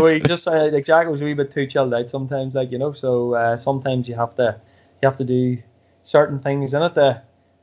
we 0.01 0.21
just 0.21 0.47
uh, 0.47 0.69
like 0.71 0.85
Jack 0.85 1.09
was 1.09 1.19
a 1.19 1.25
wee 1.25 1.33
bit 1.33 1.51
too 1.51 1.67
chilled 1.67 1.93
out 1.93 2.09
sometimes, 2.09 2.55
like 2.55 2.71
you 2.71 2.77
know. 2.77 2.93
So 2.93 3.33
uh, 3.33 3.57
sometimes 3.57 4.07
you 4.07 4.15
have 4.15 4.33
to 4.35 4.61
you 5.01 5.09
have 5.09 5.17
to 5.17 5.25
do 5.25 5.61
certain 6.03 6.39
things 6.39 6.73
in 6.73 6.83
it 6.83 6.93
to 6.93 7.21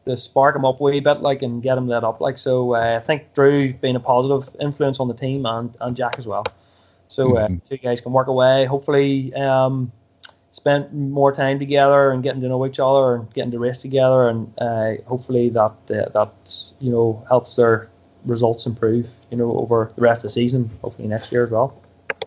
to 0.08 0.16
spark 0.16 0.56
him 0.56 0.64
up 0.64 0.80
a 0.80 0.82
wee 0.82 1.00
bit, 1.00 1.20
like, 1.20 1.42
and 1.42 1.62
get 1.62 1.78
him 1.78 1.88
lit 1.88 2.04
up, 2.04 2.20
like. 2.20 2.38
So 2.38 2.74
uh, 2.74 2.98
I 3.00 3.04
think 3.04 3.34
Drew 3.34 3.72
being 3.74 3.96
a 3.96 4.00
positive 4.00 4.54
influence 4.60 5.00
on 5.00 5.08
the 5.08 5.14
team 5.14 5.46
and, 5.46 5.74
and 5.80 5.96
Jack 5.96 6.16
as 6.18 6.26
well. 6.26 6.44
So 7.08 7.36
uh, 7.36 7.48
mm-hmm. 7.48 7.56
two 7.68 7.76
guys 7.78 8.00
can 8.00 8.12
work 8.12 8.28
away. 8.28 8.64
Hopefully, 8.66 9.32
um, 9.34 9.92
spend 10.52 10.92
more 10.92 11.32
time 11.32 11.58
together 11.58 12.10
and 12.10 12.22
getting 12.22 12.40
to 12.40 12.48
know 12.48 12.66
each 12.66 12.78
other 12.78 13.16
and 13.16 13.32
getting 13.32 13.50
to 13.52 13.58
race 13.58 13.78
together, 13.78 14.28
and 14.28 14.52
uh, 14.58 14.94
hopefully 15.06 15.48
that 15.50 15.72
uh, 15.90 16.08
that 16.10 16.32
you 16.80 16.90
know 16.90 17.24
helps 17.28 17.56
their 17.56 17.90
results 18.24 18.66
improve. 18.66 19.06
You 19.30 19.38
know, 19.38 19.52
over 19.56 19.92
the 19.94 20.02
rest 20.02 20.18
of 20.18 20.22
the 20.24 20.30
season. 20.30 20.70
Hopefully 20.82 21.08
next 21.08 21.32
year 21.32 21.44
as 21.44 21.50
well. 21.50 21.82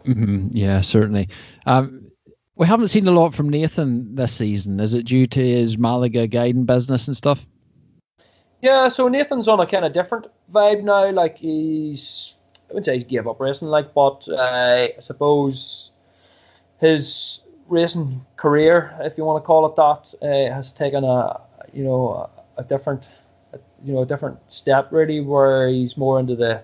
Mm-hmm. 0.06 0.48
Yeah, 0.52 0.82
certainly. 0.82 1.30
Um, 1.66 2.12
we 2.56 2.68
haven't 2.68 2.90
seen 2.90 3.08
a 3.08 3.12
lot 3.12 3.34
from 3.34 3.50
Nathan 3.50 4.16
this 4.16 4.34
season. 4.34 4.80
Is 4.80 4.94
it 4.94 5.06
due 5.06 5.26
to 5.26 5.40
his 5.40 5.78
Malaga 5.78 6.28
guiding 6.28 6.66
business 6.66 7.08
and 7.08 7.18
stuff? 7.18 7.46
Yeah, 8.62 8.90
so 8.90 9.08
Nathan's 9.08 9.48
on 9.48 9.60
a 9.60 9.66
kind 9.66 9.86
of 9.86 9.92
different 9.92 10.28
vibe 10.54 10.84
now. 10.84 11.10
Like 11.12 11.38
he's, 11.38 12.36
I 12.70 12.74
wouldn't 12.74 12.86
say 12.86 12.94
he's 12.94 13.04
gave 13.04 13.28
up 13.28 13.40
racing, 13.40 13.70
like, 13.70 13.94
but 13.94 14.28
uh, 14.30 14.90
I 14.98 15.00
suppose 15.00 15.92
his 16.80 17.40
racing 17.68 18.24
career, 18.36 18.96
if 19.02 19.18
you 19.18 19.26
want 19.26 19.44
to 19.44 19.48
call 19.48 19.66
it 19.66 19.76
that, 19.76 20.14
uh, 20.22 20.54
has 20.54 20.72
taken 20.72 21.04
a, 21.04 21.42
you 21.74 21.84
know, 21.84 22.30
a, 22.58 22.62
a 22.62 22.64
different, 22.64 23.04
a, 23.54 23.60
you 23.84 23.94
know, 23.94 24.04
a 24.04 24.06
different 24.06 24.38
step 24.52 24.92
really, 24.92 25.22
where 25.22 25.68
he's 25.68 25.98
more 25.98 26.20
into 26.20 26.36
the 26.36 26.62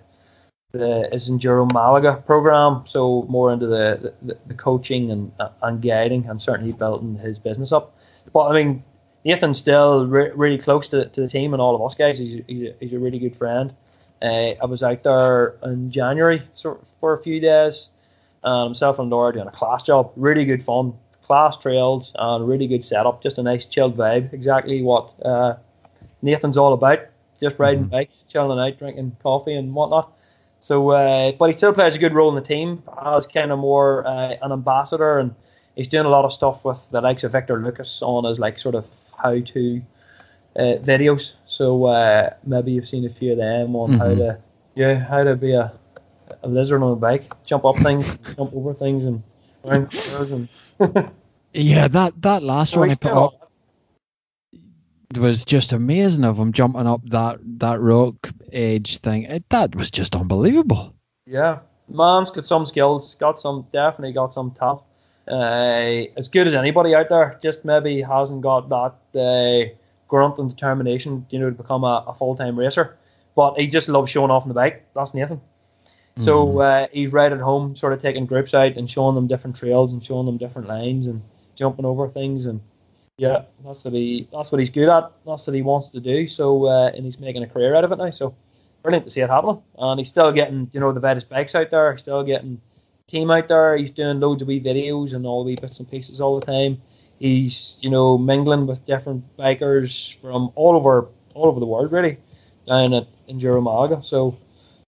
the 0.73 1.07
his 1.11 1.29
Enduro 1.29 1.71
Malaga 1.71 2.21
program, 2.25 2.83
so 2.85 3.23
more 3.29 3.53
into 3.53 3.67
the, 3.67 4.13
the, 4.21 4.37
the 4.47 4.53
coaching 4.53 5.11
and 5.11 5.31
and 5.63 5.81
guiding, 5.81 6.27
and 6.27 6.41
certainly 6.41 6.73
building 6.73 7.15
his 7.15 7.39
business 7.39 7.71
up. 7.71 7.97
But 8.33 8.49
I 8.49 8.53
mean, 8.53 8.83
Nathan's 9.27 9.59
still 9.59 10.07
re- 10.07 10.31
really 10.33 10.57
close 10.57 10.87
to, 10.89 11.05
to 11.09 11.21
the 11.21 11.27
team 11.27 11.53
and 11.53 11.61
all 11.61 11.75
of 11.75 11.81
us 11.81 11.95
guys. 11.95 12.17
He's, 12.17 12.45
he's, 12.47 12.69
a, 12.69 12.75
he's 12.79 12.93
a 12.93 12.97
really 12.97 13.19
good 13.19 13.35
friend. 13.35 13.75
Uh, 14.21 14.53
I 14.61 14.65
was 14.65 14.81
out 14.81 15.03
there 15.03 15.55
in 15.63 15.91
January 15.91 16.41
for 17.01 17.13
a 17.13 17.21
few 17.21 17.41
days. 17.41 17.89
Um, 18.45 18.69
myself 18.69 18.99
and 18.99 19.09
Laura 19.09 19.33
doing 19.33 19.47
a 19.47 19.51
class 19.51 19.83
job. 19.83 20.13
Really 20.15 20.45
good 20.45 20.63
fun. 20.63 20.93
Class 21.23 21.57
trails 21.57 22.13
and 22.17 22.43
a 22.43 22.47
really 22.47 22.67
good 22.67 22.85
setup. 22.85 23.21
Just 23.21 23.37
a 23.37 23.43
nice 23.43 23.65
chilled 23.65 23.97
vibe. 23.97 24.31
Exactly 24.31 24.81
what 24.81 25.13
uh, 25.25 25.55
Nathan's 26.21 26.55
all 26.55 26.71
about. 26.71 26.99
Just 27.41 27.59
riding 27.59 27.81
mm-hmm. 27.81 27.91
bikes, 27.91 28.23
chilling 28.29 28.57
out, 28.57 28.79
drinking 28.79 29.17
coffee 29.21 29.55
and 29.55 29.73
whatnot. 29.73 30.13
So, 30.61 30.91
uh, 30.91 31.33
but 31.33 31.51
he 31.51 31.57
still 31.57 31.73
plays 31.73 31.95
a 31.95 31.99
good 31.99 32.13
role 32.13 32.29
in 32.29 32.35
the 32.35 32.47
team 32.47 32.81
as 33.05 33.27
kind 33.27 33.51
of 33.51 33.59
more 33.59 34.07
uh, 34.07 34.37
an 34.41 34.53
ambassador, 34.53 35.19
and 35.19 35.35
he's 35.75 35.89
doing 35.89 36.05
a 36.05 36.09
lot 36.09 36.23
of 36.23 36.31
stuff 36.31 36.63
with 36.63 36.79
the 36.91 37.01
likes 37.01 37.25
of 37.25 37.33
Victor 37.33 37.61
Lucas 37.61 38.01
on 38.01 38.23
his 38.23 38.39
like 38.39 38.57
sort 38.57 38.73
of 38.73 38.85
how 39.17 39.39
to 39.39 39.81
uh, 40.55 40.77
videos. 40.81 41.33
So 41.45 41.85
uh, 41.85 42.31
maybe 42.45 42.71
you've 42.71 42.87
seen 42.87 43.05
a 43.05 43.09
few 43.09 43.33
of 43.33 43.37
them 43.37 43.75
on 43.75 43.91
mm-hmm. 43.91 43.99
how 43.99 44.15
to 44.15 44.39
yeah 44.75 44.95
how 44.95 45.23
to 45.23 45.35
be 45.35 45.53
a, 45.53 45.73
a 46.43 46.47
lizard 46.47 46.81
on 46.83 46.93
a 46.93 46.95
bike, 46.95 47.31
jump 47.45 47.65
up 47.65 47.77
things, 47.77 48.17
jump 48.35 48.53
over 48.53 48.73
things, 48.73 49.03
and 49.03 49.23
around 49.63 49.91
curves 49.91 50.31
and. 50.31 50.49
yeah, 51.53 51.87
that 51.87 52.21
that 52.21 52.43
last 52.43 52.77
one 52.77 52.91
I 52.91 52.95
put 52.95 53.11
up 53.11 53.51
was 55.15 55.45
just 55.45 55.73
amazing 55.73 56.25
of 56.25 56.37
him 56.37 56.51
jumping 56.51 56.87
up 56.87 57.01
that 57.09 57.39
that 57.59 57.79
rock 57.79 58.29
edge 58.51 58.97
thing. 58.99 59.23
It, 59.23 59.49
that 59.49 59.75
was 59.75 59.91
just 59.91 60.15
unbelievable. 60.15 60.93
Yeah, 61.25 61.59
man's 61.89 62.31
got 62.31 62.45
some 62.45 62.65
skills, 62.65 63.15
got 63.15 63.41
some 63.41 63.67
definitely 63.71 64.13
got 64.13 64.33
some 64.33 64.51
talent. 64.51 64.83
Uh, 65.27 66.07
as 66.17 66.29
good 66.29 66.47
as 66.47 66.53
anybody 66.53 66.95
out 66.95 67.09
there, 67.09 67.39
just 67.41 67.65
maybe 67.65 68.01
hasn't 68.01 68.41
got 68.41 68.69
that 68.69 69.19
uh, 69.19 69.69
grunt 70.07 70.37
and 70.37 70.49
determination, 70.49 71.25
you 71.29 71.39
know, 71.39 71.49
to 71.49 71.55
become 71.55 71.83
a, 71.83 72.05
a 72.07 72.13
full 72.13 72.35
time 72.35 72.57
racer. 72.57 72.97
But 73.35 73.59
he 73.59 73.67
just 73.67 73.87
loves 73.87 74.09
showing 74.09 74.31
off 74.31 74.43
on 74.43 74.47
the 74.49 74.55
bike. 74.55 74.85
That's 74.95 75.13
Nathan. 75.13 75.41
So 76.19 76.47
Mm-hmm. 76.47 76.57
uh, 76.57 76.87
he's 76.91 77.11
right 77.11 77.31
at 77.31 77.39
home, 77.39 77.75
sort 77.75 77.93
of 77.93 78.01
taking 78.01 78.25
groups 78.25 78.53
out 78.53 78.75
and 78.77 78.89
showing 78.89 79.13
them 79.15 79.27
different 79.27 79.55
trails 79.55 79.91
and 79.91 80.03
showing 80.03 80.25
them 80.25 80.37
different 80.37 80.67
lines 80.67 81.05
and 81.05 81.21
jumping 81.55 81.85
over 81.85 82.07
things 82.07 82.45
and 82.45 82.61
yeah, 83.17 83.43
that's 83.65 83.83
what 83.83 83.93
he 83.95 84.27
that's 84.31 84.51
what 84.51 84.59
he's 84.59 84.69
good 84.69 84.89
at. 84.89 85.11
That's 85.25 85.47
what 85.47 85.55
he 85.55 85.63
wants 85.63 85.89
to 85.89 85.99
do. 85.99 86.27
So 86.27 86.67
uh, 86.67 86.91
and 86.93 87.03
he's 87.03 87.19
making 87.19 87.43
a 87.43 87.47
career 87.47 87.75
out 87.75 87.83
of 87.83 87.91
it 87.91 87.97
now. 87.97 88.11
So 88.11 88.35
brilliant 88.83 89.05
to 89.05 89.11
see 89.11 89.21
it 89.21 89.29
happening. 89.29 89.61
And 89.77 89.99
he's 89.99 90.09
still 90.09 90.31
getting 90.31 90.69
you 90.71 90.79
know 90.79 90.91
the 90.91 90.99
best 90.99 91.27
bikes 91.27 91.55
out 91.55 91.71
there. 91.71 91.91
He's 91.91 92.01
still 92.01 92.23
getting 92.23 92.61
team 93.07 93.31
out 93.31 93.47
there. 93.47 93.77
He's 93.77 93.91
doing 93.91 94.19
loads 94.19 94.41
of 94.41 94.47
wee 94.47 94.61
videos 94.61 95.13
and 95.13 95.25
all 95.25 95.45
wee 95.45 95.55
bits 95.55 95.79
and 95.79 95.89
pieces 95.89 96.19
all 96.21 96.39
the 96.39 96.45
time. 96.45 96.81
He's 97.19 97.77
you 97.81 97.89
know 97.89 98.17
mingling 98.17 98.67
with 98.67 98.85
different 98.85 99.37
bikers 99.37 100.15
from 100.21 100.51
all 100.55 100.75
over 100.75 101.07
all 101.33 101.47
over 101.47 101.59
the 101.59 101.65
world 101.65 101.91
really 101.91 102.17
down 102.65 102.93
at 102.93 103.07
Enduro 103.27 103.63
Malaga. 103.63 104.03
So 104.03 104.37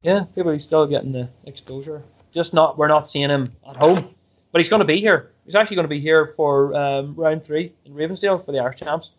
yeah, 0.02 0.26
people 0.36 0.52
he's 0.52 0.64
still 0.64 0.86
getting 0.86 1.12
the 1.12 1.30
exposure. 1.46 2.04
Just 2.34 2.54
not 2.54 2.78
we're 2.78 2.88
not 2.88 3.08
seeing 3.08 3.30
him 3.30 3.54
at 3.68 3.78
home, 3.78 4.14
but 4.52 4.60
he's 4.60 4.70
going 4.70 4.82
to 4.82 4.86
be 4.86 5.00
here. 5.00 5.32
He's 5.46 5.56
actually 5.56 5.78
going 5.78 5.86
to 5.86 5.90
be 5.90 6.00
here 6.00 6.34
for 6.36 6.76
um, 6.76 7.16
round 7.16 7.44
three 7.44 7.74
in 7.86 7.94
Ravensdale 7.94 8.46
for 8.46 8.52
the 8.52 8.60
Irish 8.60 8.80
champs. 8.80 9.12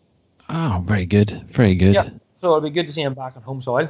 Oh, 0.47 0.81
very 0.85 1.05
good, 1.05 1.31
very 1.49 1.75
good. 1.75 1.95
Yeah. 1.95 2.09
So 2.39 2.47
it'll 2.47 2.61
be 2.61 2.69
good 2.69 2.87
to 2.87 2.93
see 2.93 3.01
him 3.01 3.13
back 3.13 3.35
on 3.35 3.41
home 3.41 3.61
soil. 3.61 3.89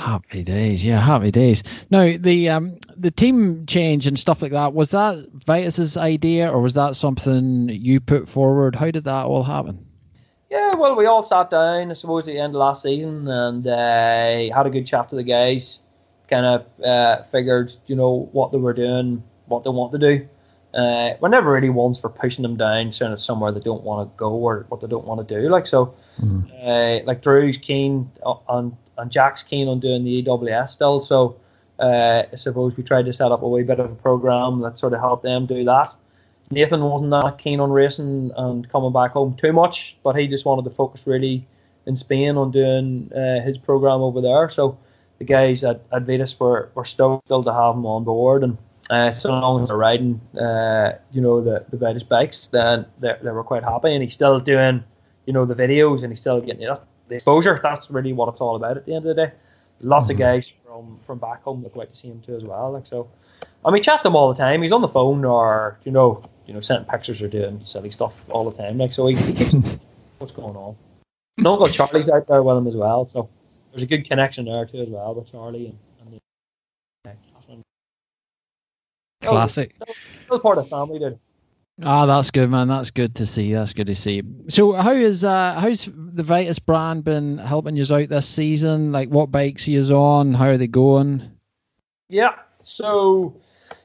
Happy 0.00 0.44
days, 0.44 0.84
yeah, 0.84 1.00
happy 1.00 1.30
days. 1.30 1.62
Now 1.90 2.16
the 2.18 2.50
um 2.50 2.78
the 2.96 3.10
team 3.10 3.66
change 3.66 4.06
and 4.06 4.18
stuff 4.18 4.42
like 4.42 4.52
that 4.52 4.72
was 4.74 4.90
that 4.90 5.26
Vitus's 5.32 5.96
idea 5.96 6.50
or 6.50 6.60
was 6.60 6.74
that 6.74 6.96
something 6.96 7.68
you 7.68 8.00
put 8.00 8.28
forward? 8.28 8.76
How 8.76 8.90
did 8.90 9.04
that 9.04 9.26
all 9.26 9.42
happen? 9.42 9.86
Yeah, 10.50 10.74
well, 10.76 10.94
we 10.94 11.06
all 11.06 11.24
sat 11.24 11.50
down, 11.50 11.90
I 11.90 11.94
suppose, 11.94 12.28
at 12.28 12.34
the 12.34 12.38
end 12.38 12.54
of 12.54 12.60
last 12.60 12.82
season 12.82 13.26
and 13.26 13.66
uh, 13.66 14.54
had 14.54 14.66
a 14.66 14.70
good 14.70 14.86
chat 14.86 15.08
to 15.08 15.16
the 15.16 15.24
guys. 15.24 15.80
Kind 16.30 16.46
of 16.46 16.66
uh, 16.80 17.24
figured, 17.32 17.72
you 17.86 17.96
know, 17.96 18.28
what 18.30 18.52
they 18.52 18.58
were 18.58 18.72
doing, 18.72 19.24
what 19.46 19.64
they 19.64 19.70
want 19.70 19.92
to 19.92 19.98
do. 19.98 20.28
Uh, 20.72 21.14
we're 21.20 21.28
never 21.28 21.52
really 21.52 21.70
ones 21.70 21.98
for 21.98 22.08
pushing 22.08 22.42
them 22.42 22.56
down, 22.56 22.92
saying 22.92 23.12
it's 23.12 23.24
somewhere 23.24 23.52
they 23.52 23.60
don't 23.60 23.82
want 23.82 24.08
to 24.08 24.16
go 24.16 24.30
or 24.30 24.66
what 24.68 24.80
they 24.80 24.86
don't 24.86 25.04
want 25.04 25.26
to 25.26 25.40
do. 25.40 25.48
Like 25.48 25.66
so, 25.66 25.94
uh, 26.20 27.00
like 27.04 27.22
Drew's 27.22 27.56
keen 27.56 28.10
on 28.22 28.76
and 28.96 29.10
Jack's 29.10 29.42
keen 29.42 29.68
on 29.68 29.80
doing 29.80 30.04
the 30.04 30.22
EWS 30.22 30.70
still. 30.70 31.00
So 31.00 31.36
uh, 31.78 32.22
I 32.32 32.36
suppose 32.36 32.76
we 32.76 32.84
tried 32.84 33.06
to 33.06 33.12
set 33.12 33.32
up 33.32 33.42
a 33.42 33.48
wee 33.48 33.62
bit 33.64 33.80
of 33.80 33.90
a 33.90 33.94
program 33.94 34.60
that 34.60 34.78
sort 34.78 34.92
of 34.92 35.00
helped 35.00 35.24
them 35.24 35.46
do 35.46 35.64
that. 35.64 35.92
Nathan 36.50 36.82
wasn't 36.82 37.10
that 37.10 37.38
keen 37.38 37.58
on 37.58 37.70
racing 37.70 38.30
and 38.36 38.68
coming 38.70 38.92
back 38.92 39.12
home 39.12 39.34
too 39.34 39.52
much, 39.52 39.96
but 40.02 40.14
he 40.14 40.28
just 40.28 40.44
wanted 40.44 40.64
to 40.64 40.70
focus 40.70 41.06
really 41.06 41.46
in 41.86 41.96
Spain 41.96 42.36
on 42.36 42.50
doing 42.50 43.10
uh, 43.12 43.40
his 43.40 43.58
program 43.58 44.00
over 44.00 44.20
there. 44.20 44.48
So 44.50 44.78
the 45.18 45.24
guys 45.24 45.64
at, 45.64 45.82
at 45.92 46.02
Vitus 46.02 46.38
were, 46.38 46.70
were 46.74 46.84
still 46.84 47.22
to 47.28 47.52
have 47.52 47.74
him 47.74 47.86
on 47.86 48.04
board, 48.04 48.44
and 48.44 48.58
uh, 48.90 49.10
so 49.10 49.30
long 49.30 49.62
as 49.62 49.68
they're 49.68 49.76
riding, 49.76 50.20
uh, 50.38 50.92
you 51.10 51.22
know, 51.22 51.40
the 51.40 51.64
the 51.70 51.76
Vitus 51.76 52.02
bikes, 52.02 52.48
then 52.48 52.84
they, 52.98 53.16
they 53.22 53.30
were 53.30 53.44
quite 53.44 53.64
happy, 53.64 53.94
and 53.94 54.02
he's 54.02 54.12
still 54.12 54.38
doing, 54.40 54.84
you 55.26 55.32
know, 55.32 55.44
the 55.44 55.54
videos, 55.54 56.02
and 56.02 56.12
he's 56.12 56.20
still 56.20 56.40
getting 56.40 56.66
the 57.08 57.14
exposure. 57.14 57.60
That's 57.62 57.90
really 57.90 58.12
what 58.12 58.28
it's 58.28 58.40
all 58.40 58.56
about 58.56 58.76
at 58.76 58.86
the 58.86 58.94
end 58.94 59.06
of 59.06 59.16
the 59.16 59.26
day. 59.26 59.32
Lots 59.80 60.10
of 60.10 60.16
mm-hmm. 60.16 60.22
guys 60.22 60.52
from 60.64 60.98
from 61.06 61.18
back 61.18 61.42
home 61.42 61.62
that 61.62 61.74
go 61.74 61.82
out 61.82 61.90
to 61.90 61.96
see 61.96 62.08
him 62.08 62.20
too 62.20 62.36
as 62.36 62.44
well. 62.44 62.72
Like 62.72 62.86
so, 62.86 63.10
and 63.64 63.72
we 63.72 63.80
chat 63.80 64.02
them 64.02 64.16
all 64.16 64.32
the 64.32 64.38
time. 64.38 64.62
He's 64.62 64.72
on 64.72 64.82
the 64.82 64.88
phone 64.88 65.24
or 65.24 65.78
you 65.84 65.92
know, 65.92 66.24
you 66.46 66.54
know, 66.54 66.60
sending 66.60 66.88
pictures 66.88 67.20
or 67.22 67.28
doing 67.28 67.60
silly 67.64 67.90
stuff 67.90 68.14
all 68.30 68.48
the 68.50 68.56
time. 68.56 68.78
Like 68.78 68.92
so, 68.92 69.06
he, 69.06 69.16
he 69.16 69.32
keeps 69.32 69.78
what's 70.18 70.32
going 70.32 70.56
on. 70.56 70.76
And 71.38 71.46
Uncle 71.46 71.68
Charlie's 71.68 72.08
out 72.08 72.28
there 72.28 72.42
with 72.42 72.56
him 72.56 72.66
as 72.66 72.76
well, 72.76 73.06
so 73.06 73.28
there's 73.72 73.82
a 73.82 73.86
good 73.86 74.06
connection 74.08 74.44
there 74.44 74.66
too 74.66 74.80
as 74.80 74.88
well 74.88 75.14
with 75.14 75.30
Charlie 75.30 75.66
and, 75.66 75.78
and 76.00 76.12
the. 76.12 76.20
Classic. 79.22 79.72
Still, 79.72 79.94
still 80.26 80.40
part 80.40 80.58
of 80.58 80.68
family, 80.68 80.98
dude. 80.98 81.18
Ah, 81.82 82.06
that's 82.06 82.30
good, 82.30 82.48
man. 82.50 82.68
That's 82.68 82.92
good 82.92 83.16
to 83.16 83.26
see. 83.26 83.52
That's 83.52 83.72
good 83.72 83.88
to 83.88 83.96
see. 83.96 84.22
So, 84.48 84.72
how 84.72 84.92
is 84.92 85.24
uh, 85.24 85.54
how's 85.58 85.88
the 85.92 86.22
Vitus 86.22 86.60
brand 86.60 87.02
been 87.04 87.38
helping 87.38 87.76
you 87.76 87.84
out 87.92 88.08
this 88.08 88.28
season? 88.28 88.92
Like, 88.92 89.08
what 89.08 89.30
bikes 89.32 89.66
are 89.66 89.72
you 89.72 89.82
on? 89.96 90.34
How 90.34 90.46
are 90.50 90.56
they 90.56 90.68
going? 90.68 91.32
Yeah. 92.08 92.36
So, 92.62 93.40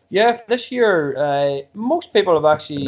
yeah, 0.10 0.41
this 0.47 0.71
year, 0.71 1.17
uh, 1.17 1.62
most 1.73 2.13
people 2.13 2.36
have 2.36 2.45
actually 2.45 2.88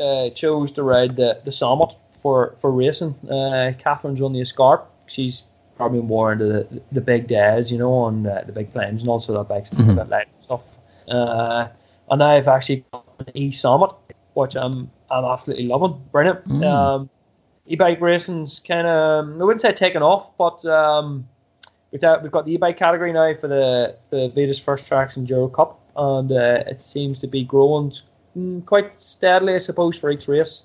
uh, 0.00 0.30
chose 0.30 0.70
to 0.72 0.82
ride 0.84 1.16
the, 1.16 1.40
the 1.44 1.50
Sommet 1.50 1.96
for, 2.22 2.54
for 2.60 2.70
racing. 2.70 3.16
Uh, 3.28 3.72
Catherine's 3.78 4.20
on 4.20 4.32
the 4.32 4.40
Escarpe. 4.40 4.86
She's 5.08 5.42
probably 5.76 6.00
more 6.02 6.32
into 6.32 6.44
the, 6.46 6.82
the 6.92 7.00
big 7.00 7.26
days, 7.26 7.70
you 7.72 7.78
know, 7.78 7.92
on 7.92 8.26
uh, 8.26 8.44
the 8.46 8.52
big 8.52 8.72
planes 8.72 9.02
and 9.02 9.10
also 9.10 9.34
that 9.34 9.48
bike's 9.48 9.70
Mhm. 9.70 9.92
a 9.92 9.96
bit 9.96 10.08
light 10.08 10.28
and 10.32 10.42
stuff. 10.44 10.62
Uh, 11.08 11.68
and 12.10 12.22
I've 12.22 12.48
actually 12.48 12.84
got 12.92 13.04
an 13.18 13.26
E 13.34 13.50
Sommet, 13.50 13.94
which 14.36 14.54
I'm 14.54 14.90
I'm 15.10 15.24
absolutely 15.24 15.66
loving. 15.66 16.00
Brilliant. 16.12 16.46
Mm. 16.46 16.64
Um, 16.64 17.10
e-bike 17.66 18.00
racing's 18.00 18.60
kind 18.60 18.86
of 18.86 19.40
I 19.40 19.44
wouldn't 19.44 19.62
say 19.62 19.72
taken 19.72 20.02
off, 20.02 20.36
but 20.36 20.64
um, 20.66 21.26
we've 21.90 22.00
got, 22.00 22.22
we've 22.22 22.32
got 22.32 22.44
the 22.44 22.52
e-bike 22.52 22.76
category 22.76 23.12
now 23.12 23.34
for 23.40 23.48
the 23.48 23.96
the 24.10 24.28
Vitus 24.28 24.58
First 24.58 24.86
Tracks 24.86 25.16
Enduro 25.16 25.52
Cup, 25.52 25.80
and 25.96 26.30
uh, 26.30 26.64
it 26.66 26.82
seems 26.82 27.18
to 27.20 27.26
be 27.26 27.44
growing 27.44 27.92
mm, 28.36 28.64
quite 28.66 29.00
steadily, 29.00 29.54
I 29.54 29.58
suppose, 29.58 29.96
for 29.96 30.10
each 30.10 30.28
race. 30.28 30.62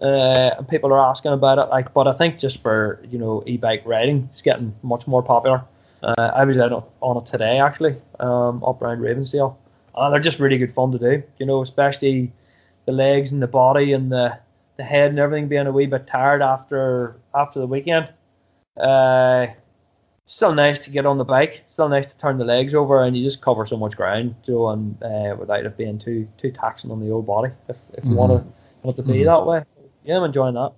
Uh, 0.00 0.50
and 0.56 0.68
people 0.68 0.92
are 0.92 0.98
asking 0.98 1.32
about 1.32 1.58
it, 1.58 1.68
like, 1.70 1.92
but 1.92 2.08
I 2.08 2.14
think 2.14 2.38
just 2.38 2.62
for 2.62 3.02
you 3.10 3.18
know 3.18 3.42
e-bike 3.46 3.82
riding, 3.86 4.28
it's 4.30 4.42
getting 4.42 4.74
much 4.82 5.06
more 5.06 5.22
popular. 5.22 5.64
Uh, 6.02 6.30
I 6.34 6.44
was 6.44 6.58
out 6.58 6.72
on- 6.72 6.84
on 7.00 7.16
it 7.16 7.26
today 7.26 7.58
actually, 7.60 7.96
um, 8.20 8.62
up 8.64 8.82
around 8.82 8.98
Ravensdale, 9.00 9.54
and 9.94 10.12
they're 10.12 10.20
just 10.20 10.40
really 10.40 10.58
good 10.58 10.74
fun 10.74 10.92
to 10.92 10.98
do. 10.98 11.22
You 11.38 11.46
know, 11.46 11.62
especially 11.62 12.32
the 12.86 12.92
legs 12.92 13.32
and 13.32 13.42
the 13.42 13.46
body 13.46 13.92
and 13.92 14.10
the 14.10 14.38
the 14.76 14.84
head 14.84 15.10
and 15.10 15.18
everything 15.18 15.48
being 15.48 15.66
a 15.66 15.72
wee 15.72 15.86
bit 15.86 16.06
tired 16.06 16.42
after 16.42 17.16
after 17.34 17.60
the 17.60 17.66
weekend. 17.66 18.08
Uh, 18.76 19.46
still 20.24 20.54
nice 20.54 20.78
to 20.78 20.90
get 20.90 21.04
on 21.04 21.18
the 21.18 21.24
bike. 21.24 21.62
Still 21.66 21.88
nice 21.88 22.06
to 22.12 22.16
turn 22.18 22.38
the 22.38 22.44
legs 22.44 22.74
over 22.74 23.02
and 23.02 23.16
you 23.16 23.22
just 23.22 23.42
cover 23.42 23.66
so 23.66 23.76
much 23.76 23.96
ground, 23.96 24.34
know, 24.48 24.68
and 24.70 25.02
uh, 25.02 25.36
without 25.38 25.66
it 25.66 25.76
being 25.76 25.98
too 25.98 26.26
too 26.38 26.50
taxing 26.50 26.90
on 26.90 27.00
the 27.00 27.10
old 27.10 27.26
body. 27.26 27.52
If, 27.68 27.76
if 27.94 28.04
you 28.04 28.14
want 28.14 28.32
to 28.32 28.44
want 28.82 28.98
it 28.98 29.02
to 29.02 29.08
be 29.08 29.20
Mhm. 29.20 29.24
that 29.26 29.46
way, 29.46 29.62
so, 29.66 29.80
yeah, 30.04 30.16
I'm 30.16 30.24
enjoying 30.24 30.54
that. 30.54 30.72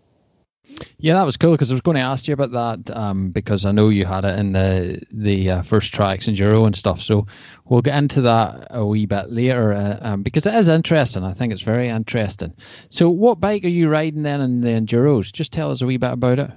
Yeah, 0.99 1.15
that 1.15 1.27
was 1.27 1.37
cool 1.37 1.53
because 1.53 1.71
I 1.71 1.75
was 1.75 1.83
going 1.83 1.97
to 1.97 2.03
ask 2.03 2.27
you 2.27 2.35
about 2.35 2.53
that 2.53 2.97
um, 2.97 3.31
because 3.31 3.65
I 3.65 3.73
know 3.73 3.91
you 3.91 4.07
had 4.07 4.25
it 4.25 4.39
in 4.39 4.53
the 4.53 5.03
the 5.11 5.51
uh, 5.51 5.63
first 5.63 5.93
tracks 5.93 6.27
enduro 6.27 6.67
and 6.67 6.75
stuff. 6.75 7.01
So 7.01 7.27
we'll 7.65 7.83
get 7.83 7.97
into 7.97 8.23
that 8.23 8.69
a 8.71 8.85
wee 8.85 9.07
bit 9.07 9.31
later 9.31 9.73
uh, 9.73 9.99
um, 10.01 10.23
because 10.23 10.47
it 10.47 10.55
is 10.55 10.69
interesting. 10.69 11.23
I 11.25 11.35
think 11.35 11.53
it's 11.53 11.63
very 11.63 11.89
interesting. 11.89 12.55
So 12.89 13.11
what 13.11 13.41
bike 13.41 13.65
are 13.65 13.69
you 13.69 13.89
riding 13.89 14.23
then 14.23 14.41
in 14.41 14.61
the 14.61 14.71
enduros? 14.71 15.33
Just 15.33 15.53
tell 15.53 15.71
us 15.71 15.83
a 15.83 15.87
wee 15.87 15.99
bit 15.99 16.13
about 16.13 16.39
it. 16.39 16.51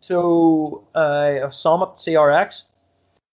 So 0.00 0.86
uh, 0.94 1.40
a 1.42 1.48
Sommet 1.48 1.96
CRX, 1.96 2.62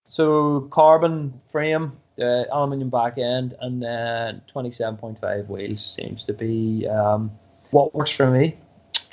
so 0.08 0.62
carbon 0.72 1.40
frame, 1.52 1.94
uh, 2.20 2.46
aluminium 2.52 2.90
back 2.90 3.18
end, 3.18 3.56
and 3.62 3.82
then 3.82 4.42
27.5 4.54 5.48
wheels 5.48 5.96
seems 5.96 6.24
to 6.24 6.34
be 6.34 6.88
um, 6.88 7.32
what 7.70 7.94
works 7.94 8.12
for 8.12 8.32
me. 8.32 8.58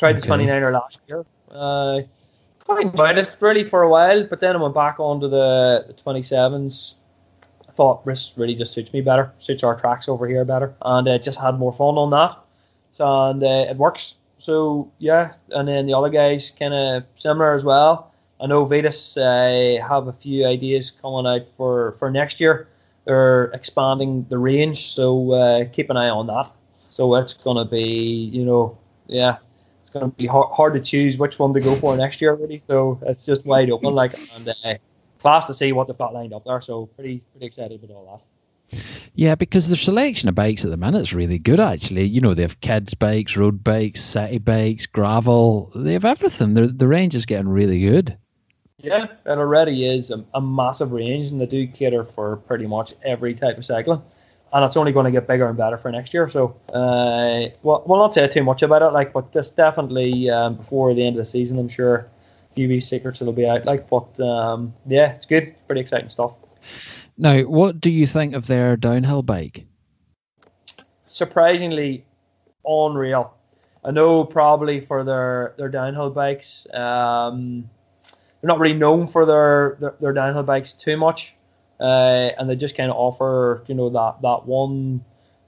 Tried 0.03 0.21
the 0.21 0.33
Okay. 0.33 0.45
29er 0.47 0.73
last 0.73 0.99
year. 1.07 1.25
Uh, 1.49 2.01
quite 2.65 2.83
enjoyed 2.87 3.19
it 3.19 3.37
really 3.39 3.63
for 3.63 3.83
a 3.83 3.89
while, 3.89 4.27
but 4.27 4.41
then 4.41 4.57
I 4.57 4.59
went 4.61 4.75
back 4.75 4.99
onto 4.99 5.29
the, 5.29 5.85
the 5.87 5.95
27s. 5.95 6.95
I 7.69 7.73
thought 7.73 8.05
this 8.05 8.33
really 8.37 8.57
just 8.57 8.73
suits 8.75 8.93
me 8.93 9.01
better, 9.01 9.33
suits 9.39 9.63
our 9.63 9.77
tracks 9.79 10.09
over 10.09 10.27
here 10.27 10.45
better, 10.45 10.75
and 10.83 11.07
uh, 11.07 11.19
just 11.19 11.39
had 11.39 11.57
more 11.57 11.73
fun 11.73 11.99
on 11.99 12.11
that. 12.11 12.37
So 12.91 13.31
and 13.31 13.45
uh, 13.45 13.71
it 13.71 13.77
works. 13.77 14.17
So 14.39 14.91
yeah, 14.99 15.35
and 15.51 15.69
then 15.69 15.87
the 15.87 15.95
other 15.95 16.09
guys 16.11 16.51
kind 16.59 16.75
of 16.75 17.05
similar 17.15 17.55
as 17.55 17.63
well. 17.63 18.13
I 18.41 18.47
know 18.49 18.65
Vitus 18.65 19.17
uh, 19.17 19.79
have 19.89 20.09
a 20.09 20.13
few 20.13 20.45
ideas 20.47 20.91
coming 20.91 21.29
out 21.29 21.47
for 21.57 21.93
for 22.01 22.11
next 22.11 22.41
year. 22.41 22.67
They're 23.05 23.45
expanding 23.55 24.27
the 24.29 24.39
range, 24.39 24.95
so 24.95 25.31
uh, 25.31 25.65
keep 25.67 25.91
an 25.91 25.97
eye 25.97 26.09
on 26.09 26.27
that. 26.27 26.51
So 26.91 27.15
it's 27.15 27.35
gonna 27.35 27.65
be, 27.65 27.85
you 28.33 28.45
know, 28.45 28.77
yeah, 29.07 29.37
it's 29.93 30.01
gonna 30.01 30.13
be 30.13 30.27
hard, 30.27 30.49
hard 30.53 30.75
to 30.75 30.81
choose 30.81 31.19
which 31.19 31.39
one 31.39 31.53
to 31.53 31.61
go 31.61 31.75
for 31.75 31.95
next 31.97 32.23
year, 32.23 32.35
really. 32.35 32.63
So 32.67 32.99
it's 33.03 33.27
just 33.27 33.45
wide 33.45 33.71
open, 33.71 33.95
like, 33.95 34.19
and 34.35 34.49
uh, 34.49 34.75
class 35.21 35.45
to 35.47 35.55
see 35.55 35.73
what 35.73 35.87
they've 35.87 35.99
got 35.99 36.15
lined 36.15 36.33
up 36.33 36.45
there. 36.45 36.63
So 36.63 36.87
pretty 36.87 37.23
pretty 37.33 37.47
excited 37.47 37.85
about 37.85 37.95
all 37.95 38.25
that. 38.71 38.81
Yeah, 39.15 39.35
because 39.35 39.69
the 39.69 39.77
selection 39.77 40.31
of 40.31 40.35
bikes 40.35 40.65
at 40.65 40.71
the 40.71 40.79
minute 40.79 41.03
is 41.03 41.13
really 41.13 41.39
good. 41.39 41.61
Actually, 41.61 42.05
you 42.05 42.23
know 42.23 42.33
they 42.33 42.41
have 42.41 42.59
kids 42.59 42.95
bikes, 42.95 43.37
road 43.37 43.63
bikes, 43.63 44.01
city 44.01 44.39
bikes, 44.39 44.87
gravel. 44.87 45.71
They 45.75 45.93
have 45.93 46.07
everything. 46.07 46.55
The 46.55 46.69
the 46.69 46.89
range 46.89 47.15
is 47.15 47.27
getting 47.27 47.49
really 47.49 47.81
good. 47.81 48.17
Yeah, 48.79 49.05
it 49.05 49.29
already 49.29 49.87
is 49.87 50.11
a, 50.11 50.25
a, 50.35 50.41
massive 50.41 50.91
range, 50.91 51.27
and 51.27 51.41
they 51.41 51.47
do 51.47 51.69
cater 51.69 52.05
for 52.05 52.37
pretty 52.37 52.67
much 52.67 52.95
every 53.05 53.35
type 53.35 53.59
of 53.59 53.65
cycling. 53.65 54.03
And 54.53 54.65
it's 54.65 54.77
only 54.77 54.93
going 54.93 55.07
to 55.07 55.11
get 55.11 55.27
bigger 55.27 55.49
and 55.49 55.57
better 55.57 55.79
for 55.79 55.91
next 55.91 56.13
year. 56.13 56.29
So, 56.29 56.55
uh, 56.73 57.49
well, 57.63 57.83
we'll 57.87 57.99
not 57.99 58.13
say 58.13 58.27
too 58.29 58.43
much 58.43 58.63
about 58.63 58.83
it, 58.83 58.93
like, 58.93 59.13
but 59.13 59.33
this 59.33 59.49
definitely 59.49 60.29
um, 60.29 60.57
before 60.57 60.93
the 60.93 61.07
end 61.07 61.17
of 61.17 61.25
the 61.25 61.31
season, 61.31 61.59
I'm 61.59 61.69
sure 61.69 62.11
few 62.55 62.81
secrets 62.81 63.21
will 63.21 63.33
be 63.33 63.47
out. 63.47 63.65
Like, 63.65 63.89
but 63.89 64.19
um, 64.21 64.75
yeah, 64.87 65.13
it's 65.13 65.27
good. 65.27 65.55
Pretty 65.67 65.81
exciting 65.81 66.11
stuff. 66.11 66.35
Now, 67.17 67.43
what 67.43 67.81
do 67.81 67.91
you 67.91 68.07
think 68.07 68.35
of 68.35 68.47
their 68.47 68.77
downhill 68.77 69.23
bike? 69.23 69.67
Surprisingly, 71.07 72.05
unreal. 72.65 73.35
I 73.85 73.91
know 73.91 74.25
probably 74.25 74.81
for 74.81 75.05
their 75.05 75.55
their 75.59 75.69
downhill 75.69 76.11
bikes, 76.11 76.67
um, 76.73 77.69
they're 78.41 78.49
not 78.49 78.61
really 78.61 78.79
known 78.79 79.09
for 79.09 79.27
their 79.27 79.77
their, 79.81 79.95
their 80.01 80.13
downhill 80.13 80.45
bikes 80.45 80.73
too 80.73 80.97
much, 80.97 81.35
uh, 81.81 82.31
and 82.39 82.49
they 82.49 82.57
just 82.57 82.77
kind 82.77 82.91
of 82.91 82.97
offer 82.97 83.65
you 83.67 83.75
know 83.75 83.91
that 83.91 84.23
that 84.23 84.47
one 84.47 85.05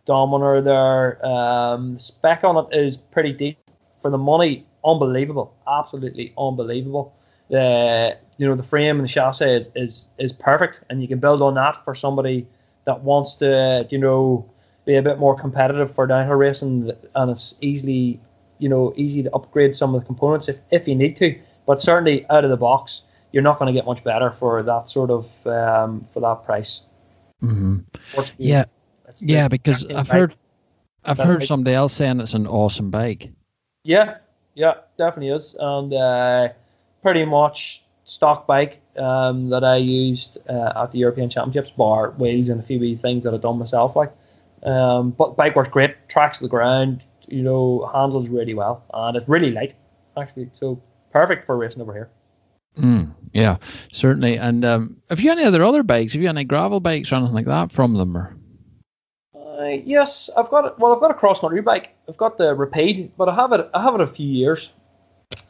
Dominator 0.07 0.61
there. 0.61 1.27
Um, 1.27 1.99
spec 1.99 2.45
on 2.45 2.57
it 2.57 2.77
is 2.77 2.97
pretty 2.97 3.33
deep 3.33 3.59
for 4.03 4.11
the 4.11 4.19
money 4.19 4.67
unbelievable, 4.85 5.55
absolutely 5.67 6.33
unbelievable. 6.37 7.15
The 7.49 8.19
you 8.37 8.47
know 8.47 8.55
the 8.55 8.63
frame 8.63 8.99
and 8.99 9.05
the 9.05 9.13
chassis 9.13 9.45
is, 9.45 9.69
is 9.75 10.05
is 10.19 10.33
perfect, 10.33 10.81
and 10.91 11.01
you 11.01 11.09
can 11.09 11.19
build 11.19 11.43
on 11.43 11.55
that 11.55 11.85
for 11.85 11.95
somebody 11.95 12.47
that 12.85 13.01
wants 13.01 13.37
to 13.37 13.87
you 13.91 13.99
know 13.99 14.51
be 14.85 14.97
a 14.97 15.03
bit 15.03 15.19
more 15.19 15.39
competitive 15.39 15.95
for 15.95 16.07
downhill 16.07 16.37
racing, 16.37 16.91
and 17.15 17.31
it's 17.31 17.55
easily 17.61 18.21
you 18.59 18.69
know 18.69 18.93
easy 18.97 19.23
to 19.23 19.35
upgrade 19.35 19.75
some 19.75 19.95
of 19.95 20.01
the 20.03 20.07
components 20.07 20.49
if 20.49 20.59
if 20.71 20.87
you 20.89 20.95
need 20.95 21.17
to. 21.17 21.39
But 21.67 21.81
certainly 21.81 22.27
out 22.29 22.45
of 22.45 22.51
the 22.51 22.59
box, 22.59 23.03
you're 23.35 23.43
not 23.43 23.59
going 23.59 23.67
to 23.67 23.77
get 23.77 23.85
much 23.85 24.05
better 24.05 24.31
for 24.31 24.63
that 24.63 24.89
sort 24.89 25.11
of 25.11 25.25
um, 25.45 26.07
for 26.15 26.21
that 26.21 26.45
price. 26.45 26.83
Mm-hmm. 27.43 27.79
Yeah, 28.39 28.67
yeah, 29.19 29.49
because 29.49 29.85
I've 29.85 30.09
heard 30.09 30.37
I've 31.05 31.19
heard 31.19 31.43
somebody 31.43 31.75
else 31.75 31.93
saying 31.95 32.21
it's 32.21 32.35
an 32.35 32.47
awesome 32.47 32.91
bike. 32.93 33.33
Yeah, 33.83 34.19
yeah, 34.55 34.75
definitely 34.97 35.31
is, 35.31 35.57
and 35.59 35.93
uh, 35.93 36.49
pretty 37.03 37.25
much 37.25 37.83
stock 38.05 38.47
bike 38.47 38.81
um, 38.97 39.51
that 39.51 39.65
I 39.65 39.77
used 39.79 40.39
uh, 40.49 40.85
at 40.85 40.93
the 40.93 40.99
European 40.99 41.29
Championships, 41.29 41.71
bar 41.71 42.13
wheels 42.13 42.49
and 42.49 42.61
a 42.61 42.63
few 42.63 42.97
things 42.97 43.25
that 43.25 43.35
I've 43.35 43.43
done 43.43 43.59
myself. 43.59 43.97
Like, 43.97 44.13
um, 44.63 45.11
but 45.11 45.37
bike 45.37 45.57
works 45.57 45.71
great, 45.71 46.09
tracks 46.09 46.39
the 46.39 46.47
ground, 46.47 47.03
you 47.27 47.43
know, 47.43 47.91
handles 47.93 48.29
really 48.29 48.55
well, 48.55 48.85
and 48.95 49.17
it's 49.17 49.29
really 49.29 49.51
light 49.51 49.75
actually, 50.17 50.51
so 50.55 50.81
perfect 51.11 51.47
for 51.47 51.57
racing 51.57 51.83
over 51.83 51.93
here. 51.93 52.11
Mm, 52.79 53.13
yeah, 53.35 53.57
certainly. 53.93 54.39
And 54.39 54.65
um, 54.65 54.97
have 55.11 55.21
you 55.21 55.31
any 55.31 55.45
other 55.45 55.63
other 55.65 55.83
bikes? 55.83 56.13
Have 56.15 56.23
you 56.23 56.29
any 56.29 56.45
gravel 56.45 56.81
bikes 56.81 57.13
or 57.13 57.17
anything 57.17 57.35
like 57.35 57.47
that 57.47 57.73
from 57.73 57.95
them? 57.95 58.17
Or? 58.17 58.37
Uh, 59.35 59.77
yes, 59.85 60.31
I've 60.37 60.49
got 60.49 60.79
well, 60.79 60.95
I've 60.95 61.01
got 61.01 61.11
a 61.11 61.15
cross 61.15 61.41
country 61.41 61.61
bike. 61.61 61.95
I've 62.09 62.17
got 62.17 62.39
the 62.39 62.55
Rapide, 62.55 63.13
but 63.19 63.29
I 63.29 63.35
have 63.35 63.53
it. 63.53 63.69
I 63.75 63.83
have 63.83 63.95
it 63.97 64.01
a 64.01 64.07
few 64.07 64.27
years. 64.27 64.73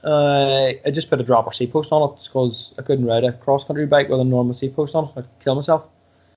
Uh, 0.03 0.73
I 0.85 0.90
just 0.90 1.11
put 1.11 1.20
a 1.20 1.23
dropper 1.23 1.53
seat 1.53 1.73
post 1.73 1.92
on 1.92 2.11
it 2.11 2.25
because 2.25 2.73
I 2.79 2.83
couldn't 2.83 3.05
ride 3.05 3.25
a 3.25 3.33
cross 3.33 3.64
country 3.64 3.87
bike 3.87 4.09
with 4.09 4.20
a 4.20 4.25
normal 4.25 4.55
seat 4.55 4.75
post 4.75 4.94
on 4.94 5.05
it. 5.05 5.11
I'd 5.16 5.40
kill 5.40 5.55
myself. 5.55 5.87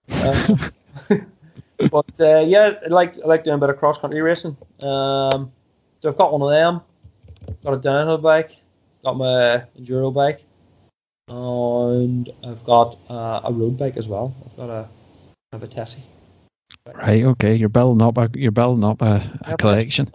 Uh, 0.10 0.70
but 1.90 2.20
uh, 2.20 2.40
yeah, 2.40 2.74
I 2.86 2.88
like 2.90 3.16
I 3.24 3.28
like 3.28 3.46
doing 3.46 3.56
a 3.56 3.60
bit 3.60 3.70
of 3.70 3.78
cross 3.78 3.98
country 3.98 4.22
racing. 4.22 4.58
Um, 4.82 5.52
so 6.02 6.10
I've 6.10 6.18
got 6.18 6.34
one 6.34 6.42
of 6.42 6.50
them. 6.50 6.82
Got 7.64 7.74
a 7.74 7.78
downhill 7.78 8.18
bike. 8.18 8.58
Got 9.04 9.18
my 9.18 9.64
enduro 9.80 10.14
bike, 10.14 10.44
and 11.28 12.30
I've 12.46 12.64
got 12.64 12.98
uh, 13.10 13.42
a 13.44 13.52
road 13.52 13.78
bike 13.78 13.98
as 13.98 14.08
well. 14.08 14.36
I've 14.46 14.58
got 14.58 14.70
a 14.70 14.90
I 15.52 15.56
have 15.56 15.64
a 15.64 15.68
Tessie. 15.68 16.04
Right. 16.94 17.24
Okay. 17.24 17.56
You're 17.56 17.70
building 17.70 18.06
up 18.06 18.18
a 18.18 18.30
you're 18.34 18.52
building 18.52 18.84
up 18.84 19.02
a, 19.02 19.40
a 19.42 19.58
collection. 19.58 20.12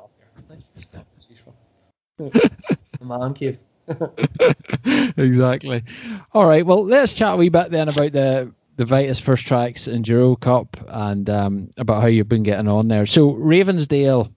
Man 3.01 3.35
cave. 3.35 3.59
exactly. 5.17 5.85
All 6.33 6.47
right. 6.47 6.65
Well, 6.65 6.85
let's 6.85 7.15
chat 7.15 7.35
a 7.35 7.37
wee 7.37 7.49
bit 7.49 7.71
then 7.71 7.89
about 7.89 8.13
the 8.13 8.53
the 8.77 8.85
Vitus 8.85 9.21
First 9.21 9.47
Tracks 9.47 9.87
Enduro 9.87 10.39
Cup 10.39 10.79
and 10.89 11.29
um, 11.29 11.71
about 11.77 12.01
how 12.01 12.07
you've 12.07 12.29
been 12.29 12.43
getting 12.43 12.69
on 12.69 12.89
there. 12.89 13.07
So 13.07 13.35
Ravensdale 13.35 14.33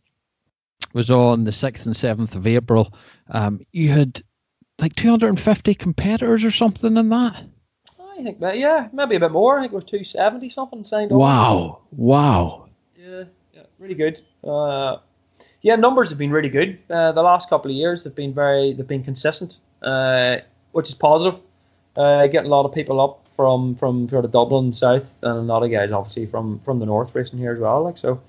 was 0.94 1.12
on 1.12 1.44
the 1.46 1.52
sixth 1.52 1.86
and 1.86 1.96
seventh 1.96 2.36
of 2.36 2.48
April. 2.48 2.94
Um, 3.30 3.62
you 3.72 3.90
had 3.90 4.22
like 4.80 4.96
250 4.96 5.76
competitors 5.76 6.44
or 6.44 6.52
something 6.52 6.98
in 6.98 7.10
that. 7.10 7.44
I 8.18 8.24
think 8.24 8.40
that 8.40 8.58
yeah, 8.58 8.88
maybe 8.94 9.16
a 9.16 9.20
bit 9.20 9.32
more. 9.32 9.58
I 9.58 9.64
think 9.64 9.74
it 9.74 9.76
was 9.76 9.84
two 9.84 10.04
seventy 10.04 10.50
something 10.50 10.84
signed 10.84 11.12
up. 11.12 11.18
Wow, 11.18 11.82
wow. 11.92 12.70
Yeah, 12.98 13.24
yeah, 13.54 13.64
really 13.78 13.94
good. 13.94 14.22
Uh, 14.44 14.98
yeah, 15.62 15.76
numbers 15.76 16.10
have 16.10 16.18
been 16.18 16.32
really 16.32 16.50
good. 16.50 16.80
Uh, 16.90 17.12
the 17.12 17.22
last 17.22 17.50
couple 17.50 17.72
of 17.72 17.76
years 17.76 18.04
have 18.04 18.16
been 18.16 18.34
very, 18.34 18.74
they've 18.74 18.88
been 18.88 19.04
consistent, 19.04 19.58
uh, 19.82 20.38
which 20.72 20.90
is 20.90 20.96
positive. 20.96 21.40
Uh, 21.98 22.28
getting 22.28 22.52
a 22.52 22.56
lot 22.56 22.66
of 22.66 22.74
people 22.74 23.02
up 23.02 23.28
from 23.36 23.76
from 23.76 24.08
sort 24.10 24.24
of 24.24 24.32
Dublin 24.32 24.72
south, 24.72 25.14
and 25.22 25.38
a 25.38 25.42
lot 25.42 25.64
of 25.64 25.72
guys 25.72 25.92
obviously 25.92 26.26
from 26.26 26.60
from 26.60 26.80
the 26.80 26.86
north 26.86 27.14
racing 27.14 27.40
here 27.40 27.54
as 27.54 27.60
well. 27.60 27.84
Like 27.84 27.98
so, 27.98 28.22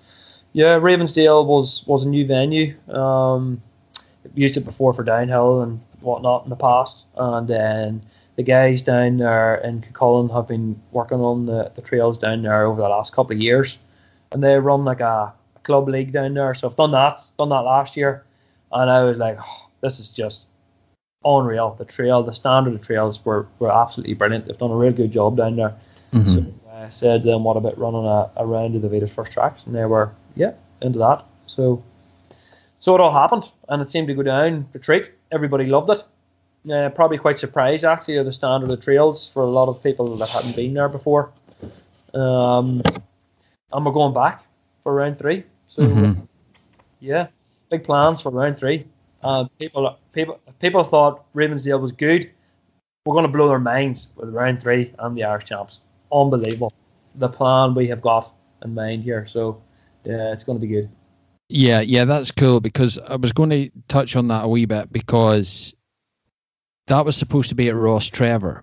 yeah, 0.52 0.78
Ravensdale 0.78 1.46
was 1.46 1.86
was 1.86 2.02
a 2.02 2.08
new 2.08 2.26
venue. 2.26 2.76
Um, 2.88 3.62
used 4.34 4.56
it 4.56 4.64
before 4.64 4.92
for 4.92 5.04
downhill 5.04 5.62
and 5.62 5.80
whatnot 6.06 6.44
in 6.44 6.50
the 6.50 6.56
past, 6.56 7.04
and 7.16 7.48
then 7.48 8.02
the 8.36 8.42
guys 8.42 8.82
down 8.82 9.18
there 9.18 9.56
in 9.56 9.82
Cuchulainn 9.82 10.32
have 10.32 10.48
been 10.48 10.80
working 10.92 11.20
on 11.20 11.46
the, 11.46 11.72
the 11.74 11.82
trails 11.82 12.18
down 12.18 12.42
there 12.42 12.64
over 12.64 12.80
the 12.80 12.88
last 12.88 13.12
couple 13.12 13.34
of 13.34 13.42
years, 13.42 13.78
and 14.30 14.42
they 14.42 14.58
run 14.58 14.84
like 14.84 15.00
a, 15.00 15.32
a 15.56 15.60
club 15.64 15.88
league 15.88 16.12
down 16.12 16.34
there. 16.34 16.54
So 16.54 16.68
I've 16.68 16.76
done 16.76 16.92
that, 16.92 17.24
done 17.38 17.48
that 17.50 17.60
last 17.60 17.96
year, 17.96 18.24
and 18.72 18.90
I 18.90 19.04
was 19.04 19.16
like, 19.16 19.38
oh, 19.40 19.68
this 19.80 20.00
is 20.00 20.08
just 20.08 20.46
unreal. 21.24 21.74
The 21.78 21.84
trail, 21.84 22.22
the 22.22 22.32
standard 22.32 22.74
of 22.74 22.82
trails 22.82 23.24
were, 23.24 23.46
were 23.58 23.72
absolutely 23.72 24.14
brilliant. 24.14 24.46
They've 24.46 24.56
done 24.58 24.70
a 24.70 24.76
real 24.76 24.92
good 24.92 25.10
job 25.12 25.36
down 25.36 25.56
there. 25.56 25.74
Mm-hmm. 26.12 26.28
So 26.30 26.54
I 26.70 26.88
said 26.90 27.22
to 27.22 27.28
them, 27.28 27.44
what 27.44 27.56
about 27.56 27.78
running 27.78 28.04
a, 28.04 28.30
a 28.36 28.46
round 28.46 28.76
of 28.76 28.82
the 28.82 28.88
Vitus 28.88 29.10
First 29.10 29.32
Tracks? 29.32 29.66
And 29.66 29.74
they 29.74 29.84
were, 29.86 30.12
yeah, 30.34 30.52
into 30.80 30.98
that. 31.00 31.24
So 31.46 31.82
so 32.80 32.94
it 32.94 33.00
all 33.00 33.12
happened, 33.12 33.50
and 33.68 33.82
it 33.82 33.90
seemed 33.90 34.06
to 34.08 34.14
go 34.14 34.22
down 34.22 34.68
the 34.72 34.78
treat. 34.78 35.10
Everybody 35.32 35.66
loved 35.66 35.90
it. 35.90 36.04
Uh, 36.70 36.88
probably 36.90 37.18
quite 37.18 37.38
surprised 37.38 37.84
actually 37.84 38.16
of 38.16 38.26
the 38.26 38.32
standard 38.32 38.68
of 38.70 38.76
the 38.76 38.82
trails 38.82 39.28
for 39.28 39.42
a 39.42 39.46
lot 39.46 39.68
of 39.68 39.80
people 39.82 40.16
that 40.16 40.28
hadn't 40.28 40.56
been 40.56 40.74
there 40.74 40.88
before. 40.88 41.32
Um, 42.12 42.82
and 43.72 43.84
we're 43.84 43.92
going 43.92 44.14
back 44.14 44.44
for 44.82 44.94
round 44.94 45.18
three. 45.18 45.44
So 45.68 45.82
mm-hmm. 45.82 46.22
yeah, 47.00 47.28
big 47.70 47.84
plans 47.84 48.20
for 48.20 48.30
round 48.30 48.58
three. 48.58 48.86
Uh, 49.22 49.44
people, 49.58 49.96
people, 50.12 50.40
people 50.60 50.84
thought 50.84 51.32
Ravensdale 51.34 51.80
was 51.80 51.92
good. 51.92 52.30
We're 53.04 53.14
going 53.14 53.26
to 53.26 53.32
blow 53.32 53.48
their 53.48 53.60
minds 53.60 54.08
with 54.16 54.30
round 54.30 54.60
three 54.60 54.92
and 54.98 55.16
the 55.16 55.24
Irish 55.24 55.44
champs. 55.44 55.80
Unbelievable, 56.12 56.72
the 57.14 57.28
plan 57.28 57.74
we 57.74 57.86
have 57.88 58.00
got 58.00 58.32
in 58.64 58.74
mind 58.74 59.04
here. 59.04 59.26
So 59.26 59.62
yeah, 60.04 60.32
it's 60.32 60.42
going 60.42 60.58
to 60.58 60.66
be 60.66 60.72
good. 60.72 60.88
Yeah, 61.48 61.80
yeah, 61.80 62.06
that's 62.06 62.32
cool 62.32 62.60
because 62.60 62.98
I 62.98 63.16
was 63.16 63.32
going 63.32 63.50
to 63.50 63.70
touch 63.88 64.16
on 64.16 64.28
that 64.28 64.44
a 64.44 64.48
wee 64.48 64.64
bit 64.64 64.92
because 64.92 65.74
that 66.88 67.04
was 67.04 67.16
supposed 67.16 67.50
to 67.50 67.54
be 67.54 67.68
at 67.68 67.74
Rostrevor. 67.74 68.62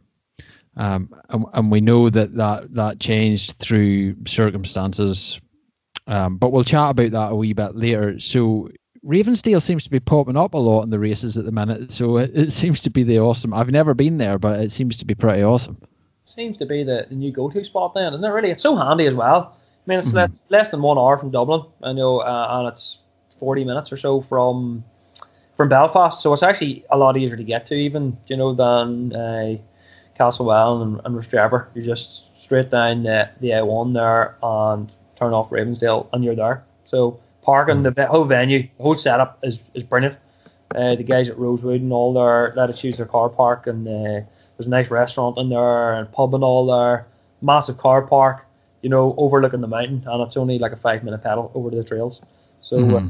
Um, 0.75 1.13
and, 1.29 1.45
and, 1.53 1.71
we 1.71 1.81
know 1.81 2.09
that, 2.09 2.35
that 2.35 2.73
that 2.73 2.99
changed 2.99 3.59
through 3.59 4.25
circumstances. 4.25 5.39
Um, 6.07 6.37
but 6.37 6.51
we'll 6.51 6.63
chat 6.63 6.89
about 6.89 7.11
that 7.11 7.31
a 7.31 7.35
wee 7.35 7.53
bit 7.53 7.75
later. 7.75 8.19
So 8.19 8.69
Ravensdale 9.05 9.61
seems 9.61 9.83
to 9.83 9.91
be 9.91 9.99
popping 9.99 10.35
up 10.35 10.55
a 10.55 10.57
lot 10.57 10.83
in 10.83 10.89
the 10.89 10.99
races 10.99 11.37
at 11.37 11.45
the 11.45 11.51
minute. 11.51 11.91
So 11.91 12.17
it, 12.17 12.31
it 12.33 12.51
seems 12.51 12.81
to 12.81 12.89
be 12.89 13.03
the 13.03 13.19
awesome. 13.19 13.53
I've 13.53 13.69
never 13.69 13.93
been 13.93 14.17
there, 14.17 14.39
but 14.39 14.61
it 14.61 14.71
seems 14.71 14.97
to 14.97 15.05
be 15.05 15.13
pretty 15.15 15.43
awesome. 15.43 15.77
Seems 16.25 16.57
to 16.57 16.65
be 16.65 16.83
the, 16.83 17.05
the 17.07 17.15
new 17.15 17.31
go-to 17.31 17.63
spot 17.63 17.93
then, 17.93 18.13
isn't 18.13 18.25
it? 18.25 18.29
Really, 18.29 18.49
it's 18.49 18.63
so 18.63 18.75
handy 18.75 19.05
as 19.05 19.13
well. 19.13 19.55
I 19.85 19.89
mean, 19.89 19.99
it's 19.99 20.09
mm-hmm. 20.09 20.17
less, 20.17 20.31
less 20.49 20.71
than 20.71 20.81
one 20.81 20.97
hour 20.97 21.17
from 21.17 21.31
Dublin. 21.31 21.63
I 21.81 21.93
know, 21.93 22.19
uh, 22.19 22.47
and 22.51 22.67
it's 22.69 22.99
40 23.39 23.65
minutes 23.65 23.91
or 23.91 23.97
so 23.97 24.21
from 24.21 24.83
from 25.55 25.69
Belfast, 25.69 26.21
so 26.21 26.33
it's 26.33 26.41
actually 26.41 26.83
a 26.89 26.97
lot 26.97 27.15
easier 27.15 27.37
to 27.37 27.43
get 27.43 27.67
to 27.67 27.75
even, 27.75 28.17
you 28.25 28.35
know, 28.35 28.55
than 28.55 29.15
uh, 29.15 29.55
Castlewell 30.19 30.81
and, 30.81 31.01
and 31.05 31.15
Rostrevor. 31.15 31.67
You're 31.75 31.85
just 31.85 32.35
straight 32.41 32.71
down 32.71 33.03
the, 33.03 33.29
the 33.39 33.49
A1 33.49 33.93
there 33.93 34.35
and 34.41 34.91
turn 35.15 35.33
off 35.33 35.49
Ravensdale 35.51 36.07
and 36.11 36.23
you're 36.23 36.35
there. 36.35 36.63
So 36.85 37.19
parking, 37.41 37.83
mm. 37.83 37.95
the 37.95 38.07
whole 38.07 38.25
venue, 38.25 38.63
the 38.77 38.83
whole 38.83 38.97
setup 38.97 39.39
is, 39.43 39.59
is 39.73 39.83
brilliant. 39.83 40.17
Uh, 40.73 40.95
the 40.95 41.03
guys 41.03 41.29
at 41.29 41.37
Rosewood 41.37 41.81
and 41.81 41.93
all 41.93 42.13
there 42.13 42.51
let 42.55 42.69
us 42.69 42.83
use 42.83 42.97
their 42.97 43.05
car 43.05 43.29
park 43.29 43.67
and 43.67 43.87
uh, 43.87 44.25
there's 44.57 44.65
a 44.65 44.69
nice 44.69 44.89
restaurant 44.89 45.37
in 45.37 45.49
there 45.49 45.93
and 45.93 46.11
pub 46.11 46.33
and 46.33 46.43
all 46.43 46.65
there. 46.65 47.05
Massive 47.41 47.77
car 47.77 48.01
park, 48.01 48.45
you 48.83 48.89
know, 48.89 49.15
overlooking 49.17 49.61
the 49.61 49.67
mountain 49.67 50.03
and 50.05 50.21
it's 50.21 50.37
only 50.37 50.59
like 50.59 50.73
a 50.73 50.77
five 50.77 51.03
minute 51.03 51.23
pedal 51.23 51.51
over 51.55 51.71
to 51.71 51.77
the 51.77 51.83
trails. 51.83 52.21
So 52.61 52.77
mm-hmm. 52.77 53.07
uh, 53.07 53.09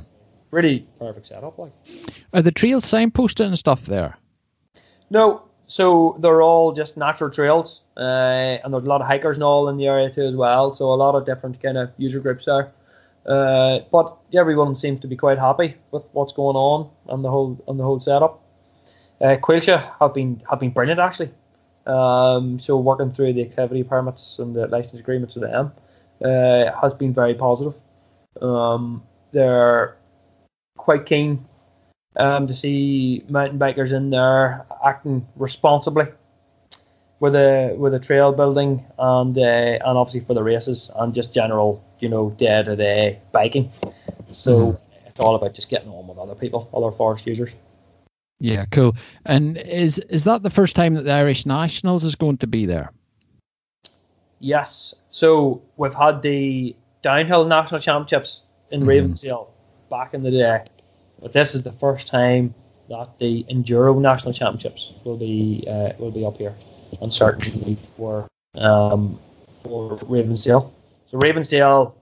really 0.52 0.88
perfect 1.00 1.28
setup. 1.28 1.58
Like, 1.58 1.74
are 2.32 2.42
the 2.42 2.52
trails 2.52 2.86
signposted 2.86 3.48
and 3.48 3.58
stuff 3.58 3.86
there? 3.86 4.18
No, 5.10 5.44
so 5.66 6.18
they're 6.20 6.42
all 6.42 6.72
just 6.74 6.96
natural 6.96 7.30
trails, 7.30 7.82
uh, 7.98 8.60
and 8.64 8.74
there's 8.74 8.84
a 8.84 8.88
lot 8.88 9.02
of 9.02 9.08
hikers 9.08 9.38
and 9.38 9.44
all 9.44 9.68
in 9.70 9.78
the 9.78 9.88
area 9.88 10.10
too 10.10 10.24
as 10.24 10.36
well. 10.36 10.74
So 10.74 10.86
a 10.86 10.96
lot 10.96 11.16
of 11.16 11.26
different 11.26 11.62
kind 11.62 11.78
of 11.78 11.92
user 11.98 12.20
groups 12.20 12.46
there. 12.46 12.72
Uh, 13.26 13.80
but 13.92 14.18
everyone 14.34 14.76
seems 14.76 15.00
to 15.00 15.08
be 15.08 15.16
quite 15.16 15.40
happy 15.40 15.76
with 15.92 16.04
what's 16.12 16.34
going 16.34 16.58
on 16.58 16.90
and 17.08 17.24
the 17.24 17.30
whole 17.30 17.64
and 17.68 17.80
the 17.80 17.84
whole 17.84 18.00
setup. 18.00 18.44
Uh, 19.22 19.38
Coillte 19.38 19.92
have 20.00 20.14
been 20.14 20.44
have 20.50 20.60
been 20.60 20.72
brilliant 20.72 21.00
actually. 21.00 21.32
Um, 21.86 22.60
so 22.60 22.78
working 22.78 23.12
through 23.12 23.34
the 23.34 23.42
activity 23.42 23.84
permits 23.84 24.40
and 24.40 24.56
the 24.56 24.68
license 24.68 25.00
agreements 25.00 25.36
with 25.36 25.50
them 25.50 25.72
uh, 26.24 26.72
has 26.80 26.94
been 26.94 27.14
very 27.14 27.34
positive. 27.34 27.76
Um, 28.42 29.04
they're 29.32 29.98
quite 30.78 31.06
keen 31.06 31.46
um, 32.16 32.48
to 32.48 32.56
see 32.56 33.24
mountain 33.30 33.60
bikers 33.60 33.92
in 33.92 34.10
there 34.10 34.66
acting 34.86 35.28
responsibly 35.36 36.06
with 37.20 37.36
a 37.36 37.76
with 37.78 37.94
a 37.94 38.00
trail 38.00 38.32
building 38.32 38.84
and 39.00 39.38
uh, 39.38 39.42
and 39.42 39.98
obviously 39.98 40.20
for 40.20 40.34
the 40.34 40.44
races 40.44 40.92
and 40.96 41.14
just 41.14 41.34
general 41.34 41.84
you 42.00 42.10
know 42.10 42.32
day 42.32 42.64
to 42.64 42.76
day 42.76 43.20
biking. 43.32 43.72
So 44.32 44.58
mm-hmm. 44.58 45.08
it's 45.08 45.20
all 45.20 45.36
about 45.36 45.54
just 45.54 45.70
getting 45.70 45.90
on 45.90 46.08
with 46.08 46.18
other 46.18 46.36
people, 46.36 46.70
other 46.74 46.96
forest 46.96 47.26
users. 47.26 47.52
Yeah, 48.44 48.66
cool. 48.66 48.98
And 49.26 49.58
is 49.58 50.00
is 50.00 50.26
that 50.26 50.44
the 50.44 50.50
first 50.50 50.76
time 50.76 50.96
that 50.96 51.04
the 51.04 51.14
Irish 51.14 51.46
Nationals 51.46 52.04
is 52.04 52.16
going 52.16 52.40
to 52.40 52.48
be 52.48 52.66
there? 52.66 52.92
Yes. 54.40 54.94
So 55.12 55.62
we've 55.78 55.94
had 55.94 56.22
the 56.22 56.76
downhill 57.02 57.46
national 57.46 57.80
championships 57.80 58.42
in 58.70 58.82
mm. 58.82 58.88
Ravensdale 58.88 59.48
back 59.90 60.14
in 60.14 60.24
the 60.24 60.32
day, 60.32 60.62
but 61.22 61.32
this 61.32 61.56
is 61.56 61.64
the 61.64 61.72
first 61.72 62.08
time 62.08 62.54
that 62.90 63.18
the 63.18 63.46
enduro 63.50 63.98
national 63.98 64.34
championships 64.34 64.92
will 65.06 65.16
be 65.16 65.64
uh, 65.66 65.94
will 65.98 66.12
be 66.12 66.26
up 66.26 66.36
here, 66.36 66.54
and 67.02 67.14
certainly 67.14 67.78
for 67.96 68.28
um, 68.56 69.18
for 69.64 69.92
Ravensdale. 70.00 70.70
So 71.08 71.18
Ravensdale 71.18 71.94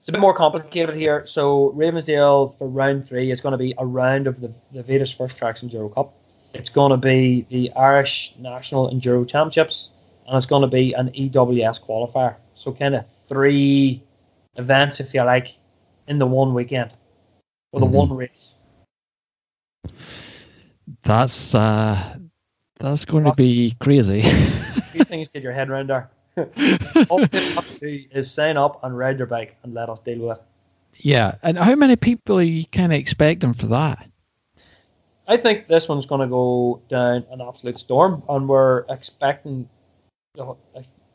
it's 0.00 0.08
a 0.08 0.12
bit 0.12 0.20
more 0.20 0.34
complicated 0.34 0.96
here. 0.96 1.26
So 1.26 1.74
Ravensdale 1.76 2.56
for 2.56 2.66
round 2.66 3.06
three 3.06 3.30
is 3.30 3.42
going 3.42 3.52
to 3.52 3.58
be 3.58 3.74
a 3.76 3.84
round 3.84 4.26
of 4.26 4.40
the, 4.40 4.50
the 4.72 4.82
Vitus 4.82 5.12
First 5.12 5.36
Tracks 5.36 5.62
Enduro 5.62 5.94
Cup. 5.94 6.14
It's 6.54 6.70
going 6.70 6.90
to 6.90 6.96
be 6.96 7.46
the 7.50 7.72
Irish 7.74 8.34
National 8.38 8.90
Enduro 8.90 9.28
Championships, 9.28 9.90
and 10.26 10.38
it's 10.38 10.46
going 10.46 10.62
to 10.62 10.68
be 10.68 10.94
an 10.94 11.10
EWS 11.10 11.84
qualifier. 11.86 12.36
So 12.54 12.72
kind 12.72 12.94
of 12.94 13.12
three 13.28 14.02
events, 14.56 15.00
if 15.00 15.12
you 15.12 15.22
like, 15.22 15.54
in 16.08 16.18
the 16.18 16.26
one 16.26 16.54
weekend 16.54 16.92
or 17.70 17.80
the 17.80 17.86
mm-hmm. 17.86 17.94
one 17.94 18.16
race. 18.16 18.54
That's 21.04 21.54
uh, 21.54 22.16
that's 22.78 23.04
going 23.04 23.24
to 23.24 23.34
be 23.34 23.76
crazy. 23.78 24.22
Three 24.92 25.04
things 25.04 25.28
to 25.28 25.34
get 25.34 25.42
your 25.42 25.52
head 25.52 25.68
around 25.68 25.90
there. 25.90 26.10
All 27.08 27.26
they 27.26 27.52
have 27.52 27.68
to 27.68 27.78
do 27.80 28.04
is 28.12 28.30
sign 28.30 28.56
up 28.56 28.84
and 28.84 28.96
ride 28.96 29.18
their 29.18 29.26
bike 29.26 29.56
and 29.62 29.74
let 29.74 29.88
us 29.88 30.00
deal 30.00 30.18
with 30.28 30.38
it. 30.38 30.44
Yeah, 30.96 31.36
and 31.42 31.58
how 31.58 31.74
many 31.74 31.96
people 31.96 32.38
are 32.38 32.42
you 32.42 32.66
kind 32.66 32.92
of 32.92 32.98
expecting 32.98 33.54
for 33.54 33.66
that? 33.66 34.06
I 35.26 35.36
think 35.36 35.68
this 35.68 35.88
one's 35.88 36.06
going 36.06 36.22
to 36.22 36.26
go 36.26 36.82
down 36.88 37.24
an 37.30 37.40
absolute 37.40 37.78
storm, 37.78 38.22
and 38.28 38.48
we're 38.48 38.84
expecting 38.88 39.68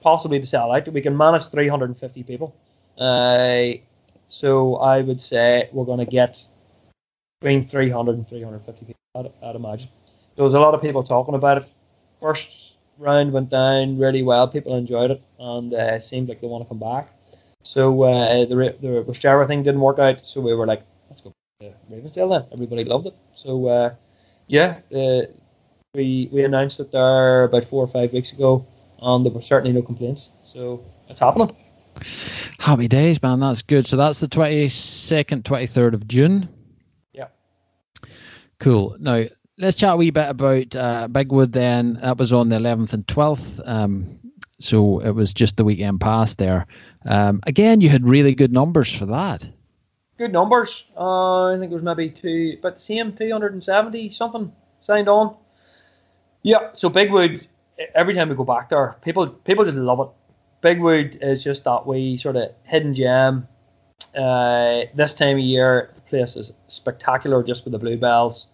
possibly 0.01 0.39
to 0.39 0.45
sell 0.45 0.71
out. 0.71 0.88
We 0.88 1.01
can 1.01 1.17
manage 1.17 1.49
350 1.49 2.23
people. 2.23 2.56
Uh, 2.97 3.80
so 4.30 4.78
I 4.78 5.01
would 5.01 5.21
say 5.21 5.69
we're 5.71 5.86
going 5.86 5.99
to 5.99 6.06
get 6.06 6.43
between 7.41 7.67
300 7.67 8.15
and 8.15 8.28
350 8.28 8.86
people, 8.86 8.95
I'd, 9.15 9.32
I'd 9.43 9.56
imagine. 9.56 9.89
There 10.36 10.45
was 10.45 10.54
a 10.54 10.60
lot 10.60 10.73
of 10.73 10.82
people 10.82 11.04
talking 11.04 11.36
about 11.36 11.58
it. 11.60 11.69
First 12.21 12.75
round 12.98 13.32
went 13.32 13.50
down 13.50 13.98
really 13.98 14.24
well. 14.24 14.48
People 14.48 14.76
enjoyed 14.76 15.12
it, 15.12 15.22
and 15.40 15.74
uh, 15.74 16.00
seemed 16.00 16.30
like 16.30 16.42
they 16.42 16.48
want 16.48 16.64
to 16.64 16.70
come 16.70 16.80
back. 16.80 17.10
So 17.64 18.04
uh, 18.04 18.46
the 18.46 18.76
the 18.80 19.04
Rostrevor 19.08 19.48
thing 19.48 19.64
didn't 19.64 19.82
work 19.82 20.00
out, 20.00 20.28
so 20.28 20.42
we 20.42 20.54
were 20.54 20.68
like, 20.68 20.84
let's 21.10 21.22
go 21.22 21.34
to 21.62 21.74
Ravensdale 21.92 22.30
then. 22.30 22.48
Everybody 22.52 22.84
loved 22.84 23.08
it. 23.08 23.16
So 23.34 23.68
uh, 23.68 23.96
yeah, 24.48 24.80
uh, 24.96 25.22
we 25.94 26.30
we 26.32 26.44
announced 26.44 26.80
it 26.80 26.92
there 26.92 27.46
about 27.46 27.66
four 27.66 27.84
or 27.84 27.88
five 27.88 28.14
weeks 28.14 28.32
ago, 28.32 28.68
and 29.02 29.26
there 29.26 29.34
were 29.34 29.42
certainly 29.42 29.74
no 29.74 29.82
complaints. 29.82 30.30
So 30.44 30.84
it's 31.10 31.20
happening. 31.20 31.56
Happy 32.60 32.88
days, 32.88 33.22
man. 33.22 33.40
That's 33.40 33.62
good. 33.62 33.88
So 33.88 33.98
that's 33.98 34.20
the 34.20 34.28
twenty 34.28 34.70
second, 34.70 35.46
twenty 35.46 35.66
third 35.68 35.94
of 35.94 36.08
June. 36.08 36.50
Yeah. 37.14 37.28
Cool. 38.60 38.98
Now 39.00 39.26
let's 39.58 39.78
chat 39.78 39.94
a 39.94 39.98
wee 39.98 40.10
bit 40.10 40.30
about 40.30 40.76
uh, 40.76 41.08
Bigwood 41.10 41.52
then. 41.52 42.00
That 42.02 42.18
was 42.18 42.34
on 42.34 42.50
the 42.50 42.58
11th 42.58 42.94
and 42.94 43.06
12th. 43.08 43.62
Um, 43.65 44.20
so 44.60 45.00
it 45.00 45.12
was 45.12 45.34
just 45.34 45.58
the 45.58 45.65
weekend 45.65 46.02
past 46.02 46.38
there. 46.38 46.68
Um, 47.06 47.41
again, 47.44 47.82
you 47.82 47.89
had 47.89 48.08
really 48.08 48.36
good 48.36 48.52
numbers 48.52 48.94
for 48.94 49.08
that. 49.08 49.48
Good 50.18 50.32
numbers. 50.32 50.86
Uh, 50.96 51.54
I 51.54 51.58
think 51.60 51.72
it 51.72 51.76
was 51.76 51.84
maybe 51.84 52.10
two, 52.10 52.58
but 52.62 52.76
the 52.76 52.80
same 52.80 53.13
270 53.13 54.12
something 54.12 54.52
signed 54.82 55.10
on. 55.10 55.36
Yeah, 56.41 56.70
so 56.74 56.89
Bigwood, 56.89 57.46
every 57.94 58.13
time 58.13 58.30
we 58.30 58.36
go 58.36 58.46
back 58.46 58.70
there, 58.70 58.96
people 59.04 59.28
people 59.28 59.65
just 59.65 59.76
love 59.76 60.00
it. 60.00 60.08
Bigwood 60.65 61.22
is 61.22 61.44
just 61.44 61.65
that 61.65 61.86
wee 61.86 62.18
sort 62.18 62.38
of 62.38 62.52
hidden 62.63 62.94
gem. 62.94 63.48
Uh, 64.15 64.84
this 64.94 65.15
time 65.15 65.38
of 65.38 65.44
year, 65.44 65.91
the 65.96 66.02
place 66.02 66.38
is 66.38 66.54
spectacular 66.68 67.44
just 67.44 67.65
with 67.65 67.74
the 67.74 67.80
bluebells. 67.80 68.48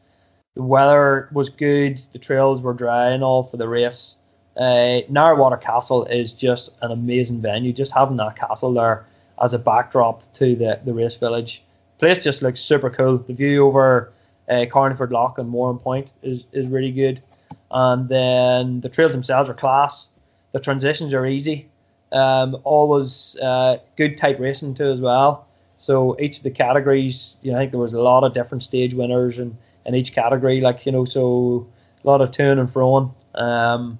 The 0.55 0.63
weather 0.63 1.29
was 1.31 1.49
good. 1.49 2.01
The 2.11 2.19
trails 2.19 2.61
were 2.61 2.73
dry 2.73 3.11
and 3.11 3.23
all 3.23 3.43
for 3.43 3.55
the 3.55 3.69
race. 3.69 4.15
Uh, 4.57 4.99
Narrowwater 5.09 5.61
Castle 5.61 6.03
is 6.05 6.33
just 6.33 6.71
an 6.81 6.91
amazing 6.91 7.41
venue. 7.41 7.71
Just 7.71 7.93
having 7.93 8.17
that 8.17 8.35
castle 8.35 8.73
there 8.73 9.05
as 9.41 9.53
a 9.53 9.57
backdrop 9.57 10.23
to 10.33 10.55
the, 10.57 10.81
the 10.83 10.93
race 10.93 11.15
village. 11.15 11.63
The 11.97 12.05
place 12.05 12.21
just 12.21 12.41
looks 12.41 12.59
super 12.59 12.89
cool. 12.89 13.19
The 13.19 13.33
view 13.33 13.65
over 13.65 14.11
uh, 14.49 14.65
Carlingford 14.69 15.13
Lough 15.13 15.33
and 15.37 15.53
Warrenpoint 15.53 16.09
is, 16.21 16.43
is 16.51 16.67
really 16.67 16.91
good. 16.91 17.23
And 17.71 18.09
then 18.09 18.81
the 18.81 18.89
trails 18.89 19.13
themselves 19.13 19.49
are 19.49 19.53
class. 19.53 20.09
The 20.51 20.59
transitions 20.59 21.13
are 21.13 21.25
easy. 21.25 21.69
Um, 22.11 22.57
always 22.65 23.37
uh, 23.41 23.77
good 23.95 24.17
type 24.17 24.37
racing 24.37 24.73
too 24.73 24.91
as 24.91 24.99
well. 24.99 25.47
So 25.77 26.19
each 26.19 26.37
of 26.37 26.43
the 26.43 26.51
categories, 26.51 27.37
you 27.41 27.53
know, 27.53 27.57
I 27.57 27.61
think 27.61 27.71
there 27.71 27.79
was 27.79 27.93
a 27.93 28.01
lot 28.01 28.25
of 28.25 28.33
different 28.33 28.63
stage 28.63 28.93
winners 28.93 29.39
and 29.39 29.55
in 29.85 29.95
each 29.95 30.13
category. 30.13 30.61
Like 30.61 30.85
you 30.85 30.91
know, 30.91 31.05
so 31.05 31.67
a 32.03 32.07
lot 32.07 32.21
of 32.21 32.31
turn 32.31 32.59
and 32.59 32.71
throwing, 32.71 33.13
um, 33.35 33.99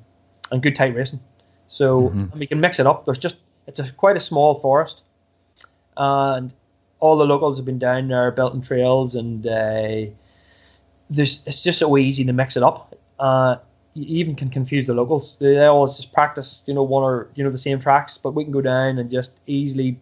and 0.51 0.61
good 0.61 0.75
tight 0.75 0.95
racing. 0.95 1.19
So 1.67 2.09
mm-hmm. 2.09 2.37
we 2.37 2.47
can 2.47 2.59
mix 2.59 2.79
it 2.79 2.87
up. 2.87 3.05
There's 3.05 3.17
just 3.17 3.37
it's 3.67 3.79
a 3.79 3.91
quite 3.91 4.17
a 4.17 4.21
small 4.21 4.59
forest, 4.59 5.03
and 5.95 6.51
all 6.99 7.17
the 7.17 7.25
locals 7.25 7.57
have 7.57 7.65
been 7.65 7.79
down 7.79 8.07
there 8.07 8.31
building 8.31 8.61
trails, 8.61 9.15
and 9.15 9.45
uh, 9.45 10.11
there's 11.09 11.41
it's 11.45 11.61
just 11.61 11.79
so 11.79 11.97
easy 11.97 12.25
to 12.25 12.33
mix 12.33 12.57
it 12.57 12.63
up. 12.63 12.95
Uh, 13.19 13.57
you 13.93 14.19
even 14.19 14.35
can 14.35 14.49
confuse 14.49 14.85
the 14.85 14.93
locals. 14.93 15.37
They 15.39 15.65
always 15.65 15.97
just 15.97 16.13
practice, 16.13 16.63
you 16.65 16.73
know, 16.73 16.83
one 16.83 17.03
or 17.03 17.29
you 17.35 17.43
know 17.43 17.49
the 17.49 17.57
same 17.57 17.79
tracks, 17.79 18.17
but 18.17 18.31
we 18.31 18.43
can 18.43 18.53
go 18.53 18.61
down 18.61 18.97
and 18.97 19.11
just 19.11 19.31
easily 19.47 19.99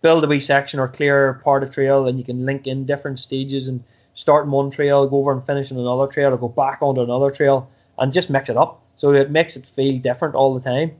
build 0.00 0.24
a 0.24 0.26
wee 0.26 0.40
section 0.40 0.80
or 0.80 0.88
clear 0.88 1.40
part 1.44 1.62
of 1.62 1.70
trail, 1.70 2.06
and 2.06 2.18
you 2.18 2.24
can 2.24 2.44
link 2.44 2.66
in 2.66 2.86
different 2.86 3.18
stages 3.18 3.68
and 3.68 3.82
start 4.14 4.46
one 4.46 4.70
trail, 4.70 5.06
go 5.08 5.18
over 5.18 5.32
and 5.32 5.44
finish 5.44 5.70
in 5.70 5.78
another 5.78 6.06
trail, 6.06 6.32
or 6.32 6.36
go 6.36 6.48
back 6.48 6.78
onto 6.80 7.02
another 7.02 7.30
trail, 7.30 7.70
and 7.98 8.12
just 8.12 8.30
mix 8.30 8.48
it 8.48 8.56
up. 8.56 8.82
So 8.96 9.12
it 9.12 9.30
makes 9.30 9.56
it 9.56 9.66
feel 9.66 9.98
different 9.98 10.34
all 10.34 10.54
the 10.54 10.60
time. 10.60 10.92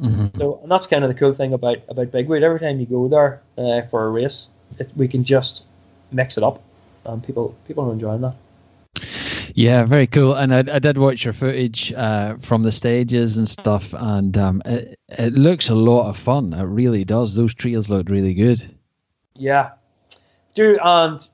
Mm-hmm. 0.00 0.38
So, 0.38 0.60
and 0.62 0.70
that's 0.70 0.86
kind 0.86 1.04
of 1.04 1.08
the 1.08 1.18
cool 1.18 1.34
thing 1.34 1.52
about 1.52 1.78
about 1.88 2.12
Bigwood. 2.12 2.42
Every 2.42 2.60
time 2.60 2.78
you 2.78 2.86
go 2.86 3.08
there 3.08 3.42
uh, 3.56 3.82
for 3.88 4.06
a 4.06 4.10
race, 4.10 4.48
it, 4.78 4.90
we 4.96 5.08
can 5.08 5.24
just 5.24 5.64
mix 6.12 6.36
it 6.36 6.44
up, 6.44 6.62
and 7.04 7.22
people 7.22 7.56
people 7.66 7.88
are 7.88 7.92
enjoying 7.92 8.20
that. 8.20 8.34
Yeah, 9.54 9.84
very 9.84 10.06
cool. 10.06 10.34
And 10.34 10.54
I, 10.54 10.58
I 10.58 10.78
did 10.78 10.98
watch 10.98 11.24
your 11.24 11.34
footage 11.34 11.92
uh, 11.92 12.36
from 12.36 12.62
the 12.62 12.70
stages 12.70 13.38
and 13.38 13.48
stuff, 13.48 13.92
and 13.92 14.36
um, 14.38 14.62
it, 14.64 14.98
it 15.08 15.32
looks 15.32 15.68
a 15.68 15.74
lot 15.74 16.08
of 16.08 16.16
fun. 16.16 16.52
It 16.52 16.62
really 16.62 17.04
does. 17.04 17.34
Those 17.34 17.54
trails 17.54 17.90
look 17.90 18.08
really 18.08 18.34
good. 18.34 18.76
Yeah, 19.34 19.70
do 20.54 20.78
and 20.80 21.28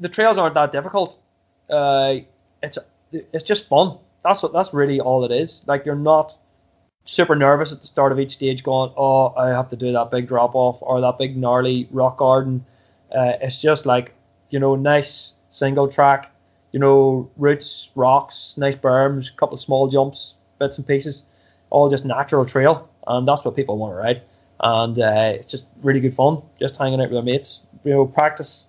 the 0.00 0.08
trails 0.08 0.38
aren't 0.38 0.54
that 0.54 0.72
difficult. 0.72 1.18
Uh, 1.70 2.16
it's 2.62 2.78
it's 3.12 3.44
just 3.44 3.68
fun. 3.68 3.98
That's 4.24 4.42
what 4.42 4.52
that's 4.52 4.72
really 4.72 5.00
all 5.00 5.24
it 5.24 5.32
is. 5.32 5.62
Like 5.66 5.86
you're 5.86 5.94
not 5.94 6.36
super 7.04 7.34
nervous 7.34 7.72
at 7.72 7.80
the 7.80 7.86
start 7.86 8.12
of 8.12 8.20
each 8.20 8.32
stage, 8.32 8.62
going, 8.62 8.92
"Oh, 8.96 9.34
I 9.36 9.48
have 9.48 9.70
to 9.70 9.76
do 9.76 9.92
that 9.92 10.10
big 10.10 10.28
drop 10.28 10.54
off 10.54 10.78
or 10.80 11.00
that 11.00 11.18
big 11.18 11.36
gnarly 11.36 11.88
rock 11.90 12.18
garden." 12.18 12.64
Uh, 13.14 13.32
it's 13.40 13.60
just 13.60 13.86
like 13.86 14.14
you 14.50 14.58
know, 14.58 14.74
nice 14.76 15.32
single 15.50 15.88
track, 15.88 16.30
you 16.72 16.80
know, 16.80 17.30
roots, 17.36 17.90
rocks, 17.94 18.56
nice 18.56 18.76
berms, 18.76 19.30
a 19.30 19.36
couple 19.36 19.54
of 19.54 19.60
small 19.60 19.88
jumps, 19.88 20.34
bits 20.58 20.78
and 20.78 20.86
pieces, 20.86 21.22
all 21.70 21.90
just 21.90 22.04
natural 22.04 22.44
trail, 22.44 22.88
and 23.06 23.26
that's 23.26 23.44
what 23.44 23.56
people 23.56 23.76
want 23.78 23.92
to 23.92 23.96
ride. 23.96 24.22
And 24.60 24.98
uh, 24.98 25.32
it's 25.34 25.50
just 25.50 25.64
really 25.82 26.00
good 26.00 26.14
fun, 26.14 26.42
just 26.58 26.76
hanging 26.76 27.00
out 27.00 27.10
with 27.10 27.18
our 27.18 27.22
mates. 27.22 27.60
You 27.84 27.92
know, 27.92 28.06
practice 28.06 28.64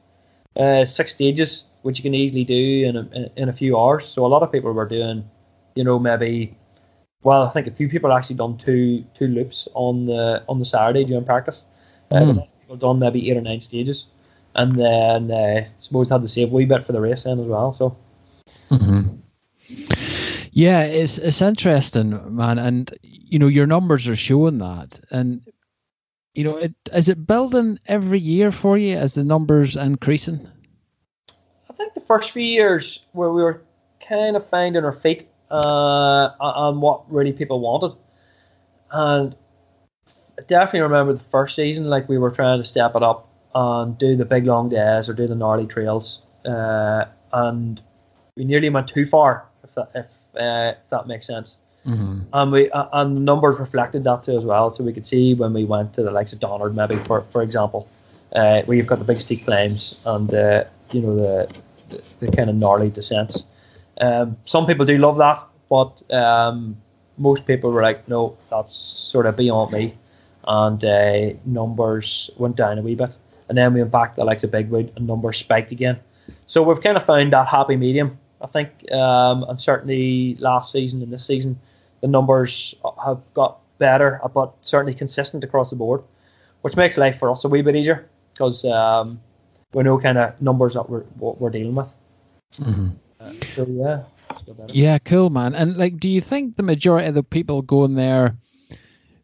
uh, 0.59 0.85
six 0.85 1.11
stages, 1.11 1.63
which 1.81 1.97
you 1.97 2.03
can 2.03 2.13
easily 2.13 2.43
do 2.43 2.85
in 2.85 2.97
a, 2.97 3.41
in 3.41 3.49
a 3.49 3.53
few 3.53 3.79
hours. 3.79 4.05
So 4.05 4.25
a 4.25 4.27
lot 4.27 4.43
of 4.43 4.51
people 4.51 4.73
were 4.73 4.87
doing 4.87 5.23
you 5.75 5.83
know, 5.83 5.97
maybe. 5.97 6.57
Well, 7.21 7.43
I 7.43 7.49
think 7.51 7.67
a 7.67 7.71
few 7.71 7.89
people 7.89 8.11
actually 8.11 8.37
done 8.37 8.57
two 8.57 9.05
two 9.17 9.27
loops 9.27 9.67
on 9.73 10.05
the 10.05 10.43
on 10.47 10.59
the 10.59 10.65
Saturday 10.65 11.05
during 11.05 11.25
practice. 11.25 11.61
Mm. 12.11 12.37
Uh, 12.37 12.45
people 12.61 12.77
done 12.77 12.99
maybe 12.99 13.29
eight 13.29 13.37
or 13.37 13.41
nine 13.41 13.61
stages, 13.61 14.07
and 14.55 14.77
then 14.77 15.31
uh, 15.31 15.67
suppose 15.79 16.09
had 16.09 16.21
to 16.21 16.27
save 16.27 16.51
a 16.51 16.55
wee 16.55 16.65
bit 16.65 16.85
for 16.85 16.93
the 16.93 17.01
race 17.01 17.23
then 17.23 17.39
as 17.39 17.45
well. 17.45 17.71
So 17.71 17.97
Mm-hmm. 18.69 19.15
Yeah, 20.51 20.81
it's 20.83 21.17
it's 21.17 21.41
interesting, 21.41 22.35
man, 22.35 22.57
and 22.57 22.91
you 23.03 23.39
know 23.39 23.47
your 23.47 23.67
numbers 23.67 24.07
are 24.07 24.15
showing 24.15 24.59
that, 24.59 24.99
and 25.11 25.41
you 26.39 26.45
know 26.45 26.55
it 26.55 26.73
is 26.93 27.09
it 27.09 27.27
building 27.27 27.77
every 27.85 28.17
year 28.17 28.49
for 28.49 28.77
you 28.77 28.95
as 28.95 29.13
the 29.13 29.25
numbers 29.25 29.75
increasing. 29.75 30.47
I 31.69 31.73
think 31.73 31.93
the 31.93 31.99
first 31.99 32.31
few 32.31 32.43
years 32.43 33.01
where 33.11 33.29
we 33.29 33.43
were 33.43 33.61
kind 34.07 34.37
of 34.37 34.47
finding 34.47 34.85
our 34.85 34.93
feet 34.93 35.27
uh, 35.51 36.29
on 36.39 36.79
what 36.79 37.11
really 37.11 37.33
people 37.33 37.59
wanted, 37.59 37.97
and 38.89 39.35
I 39.97 40.43
definitely 40.47 40.79
remember 40.79 41.11
the 41.11 41.29
first 41.29 41.57
season 41.57 41.89
like 41.89 42.07
we 42.07 42.17
were 42.17 42.31
trying 42.31 42.59
to 42.59 42.65
step 42.65 42.95
it 42.95 43.03
up 43.03 43.27
and 43.53 43.97
do 43.97 44.15
the 44.15 44.23
big 44.23 44.45
long 44.45 44.69
days 44.69 45.09
or 45.09 45.13
do 45.13 45.27
the 45.27 45.35
gnarly 45.35 45.67
trails, 45.67 46.21
uh, 46.45 47.03
and 47.33 47.81
we 48.37 48.45
nearly 48.45 48.69
went 48.69 48.87
too 48.87 49.05
far 49.05 49.45
if 49.65 49.75
that 49.75 49.91
if, 49.93 50.05
uh, 50.41 50.71
if 50.77 50.89
that 50.89 51.05
makes 51.05 51.27
sense. 51.27 51.57
Mm-hmm. 51.89 52.19
And 52.33 52.51
we 52.51 52.69
uh, 52.69 52.87
and 52.93 53.17
the 53.17 53.21
numbers 53.21 53.59
reflected 53.59 54.03
that 54.03 54.23
too 54.23 54.37
as 54.37 54.45
well. 54.45 54.71
So 54.71 54.83
we 54.83 54.93
could 54.93 55.07
see 55.07 55.33
when 55.33 55.53
we 55.53 55.65
went 55.65 55.93
to 55.95 56.03
the 56.03 56.11
likes 56.11 56.33
of 56.33 56.39
Donard, 56.39 56.75
maybe 56.75 56.97
for 56.97 57.21
for 57.31 57.41
example, 57.41 57.87
uh, 58.33 58.61
where 58.63 58.77
you've 58.77 58.87
got 58.87 58.99
the 58.99 59.05
big 59.05 59.19
steep 59.19 59.45
climbs 59.45 59.99
and 60.05 60.31
uh, 60.33 60.65
you 60.91 61.01
know 61.01 61.15
the, 61.15 61.55
the 61.89 62.03
the 62.19 62.31
kind 62.31 62.49
of 62.49 62.55
gnarly 62.55 62.89
descents. 62.89 63.43
Um, 63.99 64.37
some 64.45 64.67
people 64.67 64.85
do 64.85 64.97
love 64.97 65.17
that, 65.17 65.43
but 65.67 66.13
um, 66.13 66.77
most 67.17 67.45
people 67.45 67.71
were 67.71 67.81
like, 67.81 68.07
no, 68.07 68.37
that's 68.49 68.73
sort 68.73 69.25
of 69.25 69.35
beyond 69.35 69.71
me. 69.71 69.95
And 70.47 70.83
uh, 70.83 71.33
numbers 71.45 72.29
went 72.37 72.55
down 72.55 72.77
a 72.77 72.81
wee 72.81 72.95
bit, 72.95 73.11
and 73.49 73.57
then 73.57 73.73
we 73.73 73.81
went 73.81 73.91
back 73.91 74.15
to 74.15 74.21
the 74.21 74.25
likes 74.25 74.43
of 74.43 74.51
Bigwood, 74.51 74.95
and 74.95 75.07
numbers 75.07 75.37
spiked 75.37 75.71
again. 75.71 75.99
So 76.45 76.61
we've 76.63 76.81
kind 76.81 76.97
of 76.97 77.05
found 77.05 77.33
that 77.33 77.47
happy 77.47 77.75
medium, 77.75 78.17
I 78.41 78.47
think, 78.47 78.91
um, 78.91 79.43
and 79.43 79.59
certainly 79.59 80.35
last 80.35 80.71
season 80.71 81.01
and 81.01 81.11
this 81.11 81.25
season, 81.25 81.59
the 82.01 82.07
numbers 82.07 82.75
have 83.03 83.21
got 83.33 83.59
better, 83.77 84.21
but 84.33 84.53
certainly 84.61 84.93
consistent 84.93 85.43
across 85.43 85.69
the 85.69 85.75
board, 85.75 86.03
which 86.61 86.75
makes 86.75 86.97
life 86.97 87.19
for 87.19 87.31
us 87.31 87.43
a 87.43 87.47
wee 87.49 87.61
bit 87.61 87.75
easier 87.75 88.07
because 88.33 88.63
um, 88.65 89.19
we 89.73 89.83
know 89.83 89.99
kind 89.99 90.17
of 90.17 90.41
numbers 90.41 90.73
that 90.73 90.89
we're 90.89 91.01
what 91.17 91.39
we're 91.39 91.49
dealing 91.49 91.75
with. 91.75 91.87
Mm-hmm. 92.53 92.89
Uh, 93.19 93.33
so 93.55 93.65
yeah, 93.67 94.03
it's 94.29 94.43
got 94.43 94.57
better. 94.57 94.73
Yeah, 94.73 94.97
cool, 94.99 95.29
man. 95.29 95.55
And 95.55 95.77
like, 95.77 95.97
do 95.97 96.09
you 96.09 96.21
think 96.21 96.55
the 96.55 96.63
majority 96.63 97.07
of 97.07 97.15
the 97.15 97.23
people 97.23 97.61
going 97.61 97.95
there? 97.95 98.37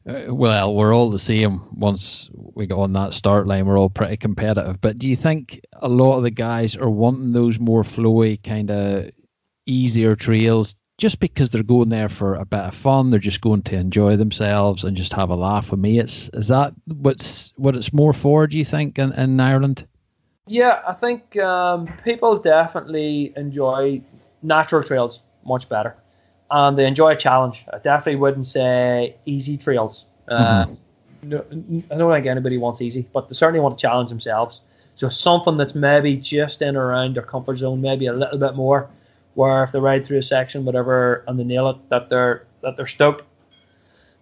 Uh, 0.07 0.33
well, 0.33 0.75
we're 0.75 0.93
all 0.93 1.09
the 1.09 1.19
same. 1.19 1.75
Once 1.75 2.29
we 2.31 2.67
got 2.67 2.79
on 2.79 2.93
that 2.93 3.13
start 3.13 3.47
line, 3.47 3.65
we're 3.65 3.79
all 3.79 3.89
pretty 3.89 4.17
competitive. 4.17 4.79
But 4.79 4.99
do 4.99 5.09
you 5.09 5.15
think 5.15 5.61
a 5.73 5.89
lot 5.89 6.17
of 6.17 6.23
the 6.23 6.31
guys 6.31 6.75
are 6.75 6.89
wanting 6.89 7.33
those 7.33 7.59
more 7.59 7.83
flowy, 7.83 8.41
kind 8.41 8.69
of 8.69 9.11
easier 9.65 10.15
trails, 10.15 10.75
just 10.97 11.19
because 11.19 11.49
they're 11.49 11.63
going 11.63 11.89
there 11.89 12.09
for 12.09 12.35
a 12.35 12.45
bit 12.45 12.59
of 12.59 12.75
fun? 12.75 13.11
They're 13.11 13.19
just 13.19 13.41
going 13.41 13.63
to 13.63 13.75
enjoy 13.75 14.15
themselves 14.15 14.83
and 14.83 14.95
just 14.95 15.13
have 15.13 15.29
a 15.29 15.35
laugh 15.35 15.71
with 15.71 15.79
me. 15.79 15.99
It's 15.99 16.29
Is 16.29 16.49
that 16.49 16.73
what's 16.85 17.53
what 17.57 17.75
it's 17.75 17.93
more 17.93 18.13
for? 18.13 18.47
Do 18.47 18.57
you 18.57 18.65
think 18.65 18.97
in, 18.99 19.13
in 19.13 19.39
Ireland? 19.39 19.87
Yeah, 20.47 20.79
I 20.87 20.93
think 20.93 21.35
um, 21.37 21.89
people 22.03 22.37
definitely 22.37 23.33
enjoy 23.35 24.03
natural 24.43 24.83
trails 24.83 25.19
much 25.43 25.67
better, 25.67 25.95
and 26.51 26.77
they 26.77 26.85
enjoy 26.85 27.11
a 27.11 27.15
challenge. 27.15 27.65
I 27.71 27.77
definitely 27.77 28.17
wouldn't 28.17 28.47
say 28.47 29.15
easy 29.25 29.57
trails. 29.57 30.05
Uh, 30.27 30.67
no, 31.23 31.43
I 31.49 31.95
don't 31.97 32.13
think 32.13 32.27
anybody 32.27 32.57
wants 32.57 32.81
easy, 32.81 33.07
but 33.11 33.27
they 33.27 33.33
certainly 33.33 33.59
want 33.59 33.77
to 33.77 33.81
challenge 33.81 34.09
themselves. 34.09 34.61
So 34.95 35.09
something 35.09 35.57
that's 35.57 35.75
maybe 35.75 36.15
just 36.15 36.61
in 36.61 36.77
or 36.77 36.85
around 36.85 37.15
their 37.15 37.23
comfort 37.23 37.57
zone, 37.57 37.81
maybe 37.81 38.05
a 38.05 38.13
little 38.13 38.37
bit 38.37 38.55
more, 38.55 38.89
where 39.35 39.63
if 39.63 39.71
they 39.71 39.79
ride 39.79 40.05
through 40.05 40.17
a 40.17 40.23
section, 40.23 40.65
whatever, 40.65 41.23
and 41.27 41.39
they 41.39 41.43
nail 41.43 41.69
it, 41.69 41.77
that 41.89 42.09
they're 42.09 42.47
that 42.61 42.75
they're 42.75 42.87
stoked. 42.87 43.23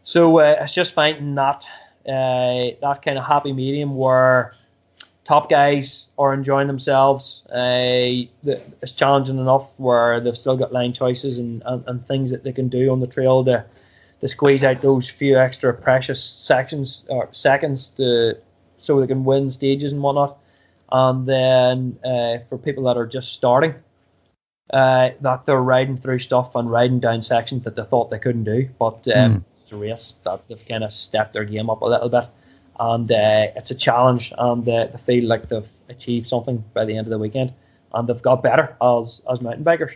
So 0.03 0.39
uh, 0.39 0.57
it's 0.59 0.73
just 0.73 0.93
finding 0.93 1.35
that 1.35 1.65
uh, 2.05 2.75
that 2.81 3.01
kind 3.03 3.17
of 3.17 3.25
happy 3.25 3.53
medium 3.53 3.95
where 3.95 4.55
top 5.23 5.49
guys 5.49 6.07
are 6.17 6.33
enjoying 6.33 6.67
themselves. 6.67 7.43
Uh, 7.49 8.27
it's 8.45 8.91
challenging 8.91 9.39
enough 9.39 9.71
where 9.77 10.19
they've 10.19 10.37
still 10.37 10.57
got 10.57 10.73
line 10.73 10.93
choices 10.93 11.37
and, 11.37 11.63
and, 11.65 11.83
and 11.87 12.07
things 12.07 12.31
that 12.31 12.43
they 12.43 12.51
can 12.51 12.67
do 12.67 12.91
on 12.91 12.99
the 12.99 13.07
trail 13.07 13.45
to, 13.45 13.65
to 14.19 14.27
squeeze 14.27 14.63
out 14.63 14.81
those 14.81 15.09
few 15.09 15.37
extra 15.37 15.73
precious 15.73 16.21
sections 16.21 17.05
or 17.07 17.29
seconds 17.31 17.89
to 17.89 18.37
so 18.79 18.99
they 18.99 19.07
can 19.07 19.23
win 19.23 19.49
stages 19.51 19.93
and 19.93 20.01
whatnot. 20.01 20.37
And 20.91 21.25
then 21.25 21.97
uh, 22.03 22.39
for 22.49 22.57
people 22.57 22.83
that 22.83 22.97
are 22.97 23.07
just 23.07 23.31
starting, 23.31 23.75
uh, 24.71 25.09
that 25.21 25.45
they're 25.45 25.61
riding 25.61 25.97
through 25.97 26.19
stuff 26.19 26.55
and 26.55 26.69
riding 26.71 26.99
down 26.99 27.21
sections 27.21 27.63
that 27.65 27.75
they 27.75 27.83
thought 27.83 28.09
they 28.09 28.19
couldn't 28.19 28.43
do, 28.45 28.69
but 28.79 29.07
um, 29.07 29.33
Mm. 29.35 29.43
it's 29.51 29.71
a 29.71 29.77
race 29.77 30.15
that 30.23 30.47
they've 30.47 30.67
kind 30.67 30.83
of 30.83 30.93
stepped 30.93 31.33
their 31.33 31.43
game 31.45 31.69
up 31.69 31.81
a 31.81 31.85
little 31.85 32.09
bit 32.09 32.25
and 32.79 33.11
uh, 33.11 33.47
it's 33.55 33.69
a 33.71 33.75
challenge, 33.75 34.33
and 34.37 34.67
uh, 34.67 34.87
they 34.87 34.97
feel 35.05 35.25
like 35.27 35.47
they've 35.47 35.67
achieved 35.89 36.27
something 36.27 36.63
by 36.73 36.85
the 36.85 36.97
end 36.97 37.05
of 37.05 37.11
the 37.11 37.19
weekend, 37.19 37.53
and 37.93 38.07
they've 38.07 38.21
got 38.21 38.41
better 38.41 38.75
as 38.81 39.21
as 39.31 39.41
mountain 39.41 39.63
bikers. 39.63 39.95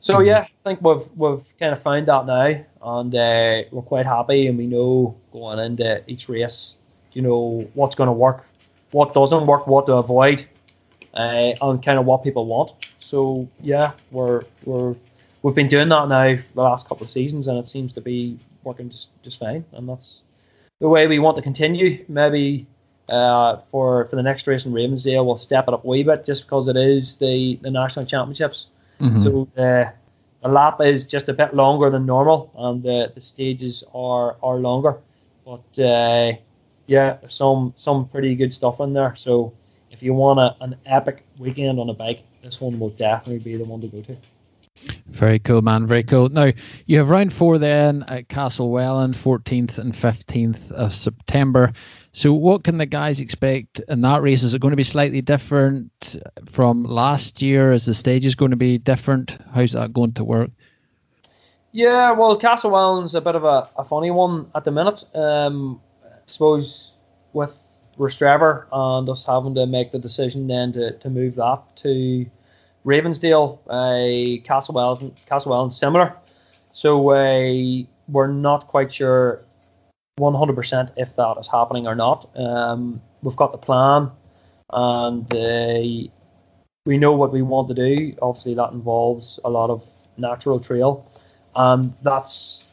So 0.00 0.16
Mhm. 0.18 0.26
yeah, 0.26 0.40
I 0.40 0.68
think 0.68 0.82
we've 0.82 1.06
we've 1.16 1.44
kind 1.60 1.72
of 1.72 1.82
found 1.82 2.06
that 2.06 2.26
now, 2.26 2.56
and 2.82 3.14
uh, 3.14 3.62
we're 3.70 3.82
quite 3.82 4.06
happy, 4.06 4.48
and 4.48 4.58
we 4.58 4.66
know 4.66 5.14
going 5.32 5.60
into 5.60 6.02
each 6.10 6.28
race, 6.28 6.74
you 7.12 7.22
know 7.22 7.64
what's 7.74 7.94
going 7.94 8.08
to 8.08 8.12
work, 8.12 8.44
what 8.90 9.14
doesn't 9.14 9.46
work, 9.46 9.68
what 9.68 9.86
to 9.86 9.94
avoid, 9.94 10.44
uh, 11.14 11.52
and 11.60 11.80
kind 11.80 11.98
of 12.00 12.06
what 12.06 12.24
people 12.24 12.46
want. 12.46 12.72
So 13.12 13.46
yeah, 13.60 13.92
we're 14.10 14.44
we're 14.64 14.96
we've 15.42 15.54
been 15.54 15.68
doing 15.68 15.90
that 15.90 16.08
now 16.08 16.34
the 16.54 16.62
last 16.62 16.88
couple 16.88 17.04
of 17.04 17.10
seasons, 17.10 17.46
and 17.46 17.58
it 17.58 17.68
seems 17.68 17.92
to 17.92 18.00
be 18.00 18.38
working 18.64 18.88
just 18.88 19.10
just 19.22 19.38
fine, 19.38 19.66
and 19.72 19.86
that's 19.86 20.22
the 20.80 20.88
way 20.88 21.06
we 21.06 21.18
want 21.18 21.36
to 21.36 21.42
continue. 21.42 22.02
Maybe 22.08 22.66
uh, 23.10 23.58
for 23.70 24.06
for 24.06 24.16
the 24.16 24.22
next 24.22 24.46
race 24.46 24.64
in 24.64 24.72
Ravensdale, 24.72 25.26
we'll 25.26 25.36
step 25.36 25.68
it 25.68 25.74
up 25.74 25.84
a 25.84 25.86
wee 25.86 26.02
bit 26.02 26.24
just 26.24 26.44
because 26.44 26.68
it 26.68 26.78
is 26.78 27.16
the, 27.16 27.58
the 27.60 27.70
national 27.70 28.06
championships. 28.06 28.68
Mhm. 28.98 29.22
So 29.22 29.46
the 29.56 29.92
the 30.40 30.48
lap 30.48 30.80
is 30.80 31.04
just 31.04 31.28
a 31.28 31.34
bit 31.34 31.54
longer 31.54 31.90
than 31.90 32.06
normal, 32.06 32.50
and 32.56 32.82
the, 32.82 33.12
the 33.14 33.20
stages 33.20 33.84
are 33.94 34.36
are 34.42 34.56
longer. 34.56 34.96
But 35.44 35.78
uh, 35.78 36.32
yeah, 36.86 37.18
some 37.28 37.74
some 37.76 38.08
pretty 38.08 38.34
good 38.36 38.54
stuff 38.54 38.80
in 38.80 38.94
there. 38.94 39.14
So 39.16 39.52
if 39.90 40.02
you 40.02 40.14
want 40.14 40.40
a, 40.40 40.56
an 40.64 40.76
epic 40.86 41.24
weekend 41.38 41.78
on 41.78 41.90
a 41.90 41.94
bike, 41.94 42.22
this 42.42 42.60
one 42.60 42.78
will 42.78 42.90
definitely 42.90 43.38
be 43.38 43.56
the 43.56 43.64
one 43.64 43.80
to 43.80 43.88
go 43.88 44.02
to. 44.02 44.16
Very 45.06 45.38
cool, 45.38 45.62
man. 45.62 45.86
Very 45.86 46.02
cool. 46.02 46.28
Now 46.28 46.50
you 46.86 46.98
have 46.98 47.10
round 47.10 47.32
four 47.32 47.58
then 47.58 48.04
at 48.08 48.28
Castlewellan, 48.28 49.12
14th 49.12 49.78
and 49.78 49.92
15th 49.92 50.72
of 50.72 50.94
September. 50.94 51.72
So 52.12 52.32
what 52.32 52.64
can 52.64 52.78
the 52.78 52.86
guys 52.86 53.20
expect 53.20 53.80
in 53.88 54.00
that 54.02 54.22
race? 54.22 54.42
Is 54.42 54.54
it 54.54 54.60
going 54.60 54.72
to 54.72 54.76
be 54.76 54.84
slightly 54.84 55.22
different 55.22 56.16
from 56.50 56.84
last 56.84 57.42
year? 57.42 57.72
Is 57.72 57.86
the 57.86 57.94
stages 57.94 58.34
going 58.34 58.50
to 58.50 58.56
be 58.56 58.78
different? 58.78 59.36
How's 59.54 59.72
that 59.72 59.92
going 59.92 60.14
to 60.14 60.24
work? 60.24 60.50
Yeah, 61.70 62.12
well, 62.12 62.38
Castlewellan's 62.38 63.14
a 63.14 63.20
bit 63.20 63.34
of 63.34 63.44
a, 63.44 63.68
a 63.76 63.84
funny 63.84 64.10
one 64.10 64.50
at 64.54 64.64
the 64.64 64.70
minute. 64.70 65.04
Um, 65.14 65.80
I 66.04 66.08
suppose 66.26 66.92
with 67.32 67.56
Rostrevor 67.98 68.66
and 68.72 69.08
us 69.08 69.24
having 69.24 69.54
to 69.54 69.66
make 69.66 69.92
the 69.92 69.98
decision 69.98 70.46
then 70.46 70.72
to, 70.72 70.92
to 70.98 71.10
move 71.10 71.36
that 71.36 71.62
to 71.76 72.26
Ravensdale, 72.84 73.58
uh, 73.68 74.42
Castlewellan 74.44 75.72
similar. 75.72 76.16
So 76.72 77.10
uh, 77.10 77.84
we're 78.08 78.26
not 78.26 78.68
quite 78.68 78.92
sure 78.92 79.44
100% 80.18 80.90
if 80.96 81.14
that 81.16 81.36
is 81.38 81.48
happening 81.48 81.86
or 81.86 81.94
not. 81.94 82.28
Um, 82.36 83.00
we've 83.22 83.36
got 83.36 83.52
the 83.52 83.58
plan 83.58 84.10
and 84.70 85.32
uh, 85.34 86.08
we 86.84 86.98
know 86.98 87.12
what 87.12 87.32
we 87.32 87.42
want 87.42 87.68
to 87.68 87.74
do. 87.74 88.16
Obviously, 88.20 88.54
that 88.54 88.72
involves 88.72 89.38
a 89.44 89.50
lot 89.50 89.70
of 89.70 89.86
natural 90.16 90.60
trail 90.60 91.08
and 91.54 91.94
that's 92.02 92.64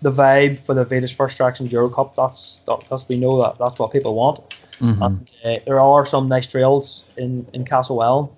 the 0.00 0.10
vibe 0.10 0.58
for 0.60 0.74
the 0.74 0.84
Vitus 0.84 1.12
First 1.12 1.36
Tracks 1.36 1.60
Enduro 1.60 1.94
Cup. 1.94 2.16
That's 2.16 2.60
that, 2.66 2.84
that's 2.90 3.08
we 3.08 3.16
know 3.16 3.42
that 3.42 3.58
that's 3.58 3.78
what 3.78 3.92
people 3.92 4.14
want. 4.14 4.54
Mhm. 4.80 5.04
And 5.04 5.30
uh, 5.44 5.60
there 5.66 5.80
are 5.80 6.06
some 6.06 6.28
nice 6.28 6.46
trails 6.46 7.04
in 7.16 7.46
in 7.52 7.64
Castlewellan, 7.64 8.30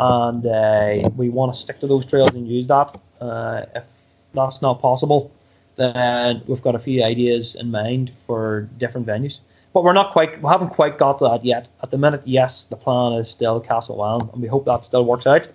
and 0.00 0.46
uh, 0.46 1.10
we 1.16 1.28
want 1.28 1.54
to 1.54 1.60
stick 1.60 1.80
to 1.80 1.86
those 1.86 2.06
trails 2.06 2.32
and 2.34 2.48
use 2.48 2.66
that. 2.68 2.98
Uh, 3.20 3.64
if 3.74 3.84
that's 4.34 4.60
not 4.60 4.80
possible, 4.80 5.30
then 5.76 6.42
we've 6.46 6.62
got 6.62 6.74
a 6.74 6.78
few 6.78 7.02
ideas 7.02 7.54
in 7.54 7.70
mind 7.70 8.12
for 8.26 8.68
different 8.78 9.06
venues. 9.06 9.40
But 9.72 9.82
we're 9.82 9.92
not 9.92 10.12
quite, 10.12 10.40
we 10.40 10.48
haven't 10.48 10.70
quite 10.70 10.98
got 10.98 11.18
to 11.18 11.24
that 11.24 11.44
yet. 11.44 11.66
At 11.82 11.90
the 11.90 11.98
minute, 11.98 12.22
yes, 12.24 12.64
the 12.64 12.76
plan 12.76 13.14
is 13.14 13.28
still 13.28 13.60
Castlewellan, 13.60 14.32
and 14.32 14.40
we 14.40 14.46
hope 14.46 14.66
that 14.66 14.84
still 14.84 15.04
works 15.04 15.26
out. 15.26 15.48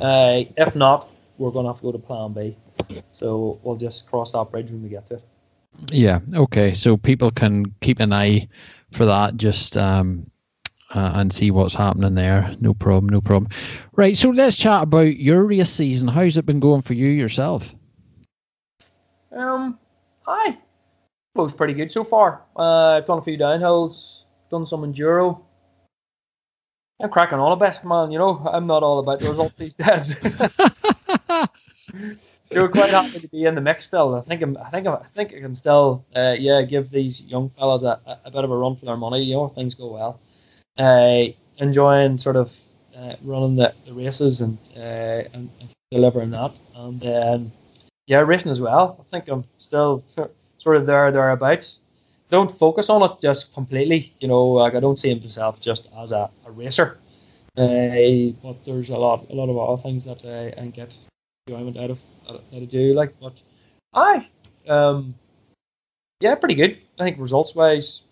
Uh, 0.00 0.42
if 0.56 0.74
not, 0.74 1.08
we're 1.38 1.50
going 1.50 1.64
to 1.64 1.70
have 1.70 1.76
to 1.78 1.82
go 1.82 1.92
to 1.92 1.98
Plan 1.98 2.32
B 2.32 2.56
So 3.12 3.60
we'll 3.62 3.76
just 3.76 4.06
cross 4.08 4.32
that 4.32 4.50
bridge 4.50 4.70
when 4.70 4.82
we 4.82 4.88
get 4.88 5.06
to 5.08 5.14
it. 5.14 5.22
Yeah. 5.90 6.20
Okay. 6.34 6.74
So 6.74 6.96
people 6.96 7.30
can 7.30 7.72
keep 7.80 8.00
an 8.00 8.12
eye 8.12 8.48
for 8.94 9.06
that. 9.06 9.36
Just 9.36 9.76
um, 9.76 10.30
uh, 10.90 11.12
and 11.14 11.32
see 11.32 11.50
what's 11.50 11.74
happening 11.74 12.14
there. 12.14 12.54
No 12.60 12.74
problem. 12.74 13.08
No 13.08 13.20
problem. 13.20 13.50
Right. 13.92 14.16
So 14.16 14.30
let's 14.30 14.56
chat 14.56 14.82
about 14.82 15.16
your 15.16 15.42
race 15.42 15.70
season. 15.70 16.08
How's 16.08 16.36
it 16.36 16.46
been 16.46 16.60
going 16.60 16.82
for 16.82 16.94
you 16.94 17.08
yourself? 17.08 17.74
Um, 19.32 19.78
hi. 20.22 20.58
Well, 21.34 21.46
it's 21.46 21.54
pretty 21.54 21.74
good 21.74 21.90
so 21.90 22.04
far. 22.04 22.42
Uh, 22.56 22.98
I've 22.98 23.06
done 23.06 23.18
a 23.18 23.22
few 23.22 23.36
downhills, 23.36 24.22
done 24.50 24.66
some 24.66 24.82
enduro. 24.82 25.40
I'm 27.02 27.10
cracking 27.10 27.38
on 27.38 27.52
a 27.52 27.56
bit, 27.56 27.84
man. 27.84 28.12
You 28.12 28.18
know, 28.18 28.48
I'm 28.50 28.68
not 28.68 28.84
all 28.84 29.00
about 29.00 29.18
the 29.18 29.30
results 29.30 29.54
these 29.58 29.74
days. 29.74 30.14
You're 32.50 32.68
quite 32.68 32.90
happy 32.90 33.20
to 33.20 33.28
be 33.28 33.44
in 33.44 33.54
the 33.54 33.60
mix 33.60 33.86
still. 33.86 34.14
I 34.14 34.20
think 34.20 34.42
I'm, 34.42 34.56
I 34.56 34.70
think 34.70 34.86
I'm, 34.86 34.94
I 34.94 35.06
think 35.06 35.32
I 35.34 35.40
can 35.40 35.54
still, 35.54 36.04
uh, 36.14 36.36
yeah, 36.38 36.62
give 36.62 36.90
these 36.90 37.22
young 37.22 37.50
fellas 37.50 37.82
a, 37.82 38.00
a, 38.24 38.30
bit 38.30 38.44
of 38.44 38.50
a 38.50 38.56
run 38.56 38.76
for 38.76 38.84
their 38.84 38.96
money. 38.96 39.22
You 39.22 39.34
know, 39.34 39.48
things 39.48 39.74
go 39.74 39.92
well. 39.92 40.20
Uh, 40.78 41.32
enjoying 41.58 42.18
sort 42.18 42.36
of 42.36 42.54
uh, 42.96 43.14
running 43.22 43.56
the, 43.56 43.74
the 43.86 43.94
races 43.94 44.40
and, 44.40 44.58
uh, 44.76 44.80
and, 45.32 45.50
and 45.60 45.68
delivering 45.90 46.30
that, 46.30 46.52
and 46.74 47.00
then 47.00 47.52
yeah, 48.06 48.18
racing 48.18 48.50
as 48.50 48.60
well. 48.60 48.98
I 49.00 49.10
think 49.10 49.28
I'm 49.28 49.44
still 49.58 50.04
sort 50.58 50.76
of 50.76 50.86
there 50.86 51.10
thereabouts. 51.10 51.80
Don't 52.30 52.56
focus 52.58 52.90
on 52.90 53.02
it 53.02 53.20
just 53.22 53.52
completely. 53.54 54.12
You 54.20 54.28
know, 54.28 54.46
like 54.46 54.74
I 54.74 54.80
don't 54.80 54.98
see 54.98 55.14
myself 55.14 55.60
just 55.60 55.88
as 55.96 56.12
a, 56.12 56.30
a 56.44 56.50
racer. 56.50 56.98
Uh, 57.56 58.34
but 58.42 58.64
there's 58.64 58.90
a 58.90 58.96
lot 58.96 59.30
a 59.30 59.34
lot 59.34 59.48
of 59.48 59.56
other 59.56 59.82
things 59.82 60.04
that 60.04 60.24
uh, 60.24 60.60
I 60.60 60.66
get 60.66 60.96
enjoyment 61.46 61.76
out 61.76 61.90
of 61.90 61.98
that 62.28 62.42
I 62.52 62.64
do 62.64 62.94
like. 62.94 63.18
But 63.20 63.42
I, 63.92 64.28
um, 64.68 65.14
yeah, 66.20 66.34
pretty 66.34 66.54
good. 66.54 66.78
I 66.98 67.04
think 67.04 67.18
results 67.18 67.54
wise, 67.54 68.02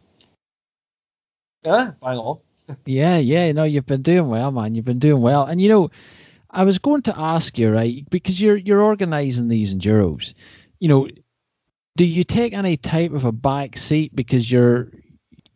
yeah, 1.65 1.93
bang 2.03 2.19
on. 2.19 2.39
yeah, 2.87 3.19
yeah, 3.19 3.53
no, 3.53 3.65
you've 3.65 3.87
been 3.87 4.03
doing 4.03 4.29
well, 4.29 4.51
man. 4.51 4.75
You've 4.75 4.85
been 4.85 4.99
doing 4.99 5.23
well, 5.23 5.45
and 5.45 5.61
you 5.61 5.69
know, 5.69 5.91
I 6.51 6.65
was 6.65 6.79
going 6.79 7.03
to 7.03 7.19
ask 7.19 7.59
you, 7.59 7.71
right, 7.71 8.09
because 8.11 8.41
you're 8.41 8.57
you're 8.57 8.83
organising 8.83 9.49
these 9.49 9.75
enduros. 9.75 10.35
You 10.79 10.89
know, 10.89 11.09
do 11.97 12.05
you 12.05 12.25
take 12.25 12.53
any 12.53 12.77
type 12.77 13.13
of 13.13 13.25
a 13.25 13.33
back 13.33 13.77
seat 13.77 14.15
because 14.15 14.51
you're 14.51 14.91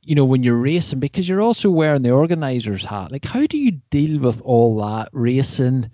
you 0.03 0.15
know 0.15 0.25
when 0.25 0.43
you're 0.43 0.57
racing 0.57 1.01
because 1.01 1.29
you're 1.29 1.43
also 1.43 1.69
wearing 1.71 2.03
the 2.03 2.13
organizer's 2.13 2.85
hat 2.85 3.11
like 3.11 3.25
how 3.25 3.45
do 3.47 3.59
you 3.59 3.73
deal 3.91 4.21
with 4.21 4.41
all 4.43 4.79
that 4.79 5.09
racing 5.13 5.91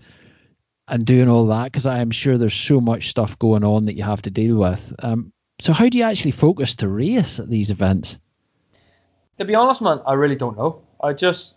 and 0.93 1.07
doing 1.07 1.29
all 1.29 1.47
that 1.47 1.65
because 1.65 1.87
i'm 1.87 2.11
sure 2.11 2.37
there's 2.37 2.55
so 2.55 2.81
much 2.81 3.09
stuff 3.09 3.39
going 3.39 3.65
on 3.65 3.87
that 3.87 3.95
you 3.95 4.05
have 4.05 4.23
to 4.23 4.31
deal 4.31 4.57
with. 4.57 4.93
Um, 4.99 5.33
so 5.61 5.73
how 5.73 5.89
do 5.89 5.97
you 5.97 6.05
actually 6.05 6.33
focus 6.33 6.77
to 6.77 6.89
race 6.89 7.41
at 7.41 7.49
these 7.49 7.71
events? 7.71 8.19
To 9.39 9.45
be 9.45 9.55
honest 9.55 9.83
man 9.83 10.01
i 10.07 10.13
really 10.13 10.37
don't 10.37 10.57
know. 10.57 10.83
I 11.03 11.15
just 11.15 11.57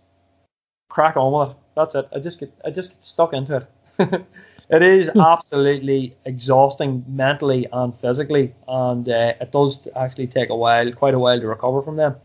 crack 0.90 1.18
on 1.18 1.34
with 1.34 1.56
it. 1.56 1.62
That's 1.76 1.96
it. 1.96 2.08
I 2.16 2.20
just 2.20 2.40
get 2.40 2.54
i 2.66 2.70
just 2.70 2.92
get 2.92 3.06
stuck 3.06 3.34
into 3.34 3.68
it. 4.00 4.26
It 4.70 4.82
is 4.82 5.10
hmm. 5.10 5.20
absolutely 5.20 6.18
exhausting 6.26 7.06
mentally 7.08 7.68
and 7.72 7.94
physically, 8.00 8.56
and 8.68 9.08
uh, 9.08 9.34
it 9.40 9.52
does 9.52 9.88
actually 9.96 10.28
take 10.28 10.50
a 10.50 10.56
while, 10.56 10.92
quite 10.92 11.14
a 11.14 11.20
while, 11.20 11.40
to 11.40 11.48
recover 11.48 11.84
from 11.84 11.98
them. 11.98 12.16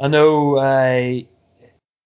I 0.00 0.06
know, 0.06 0.56
uh, 0.56 1.20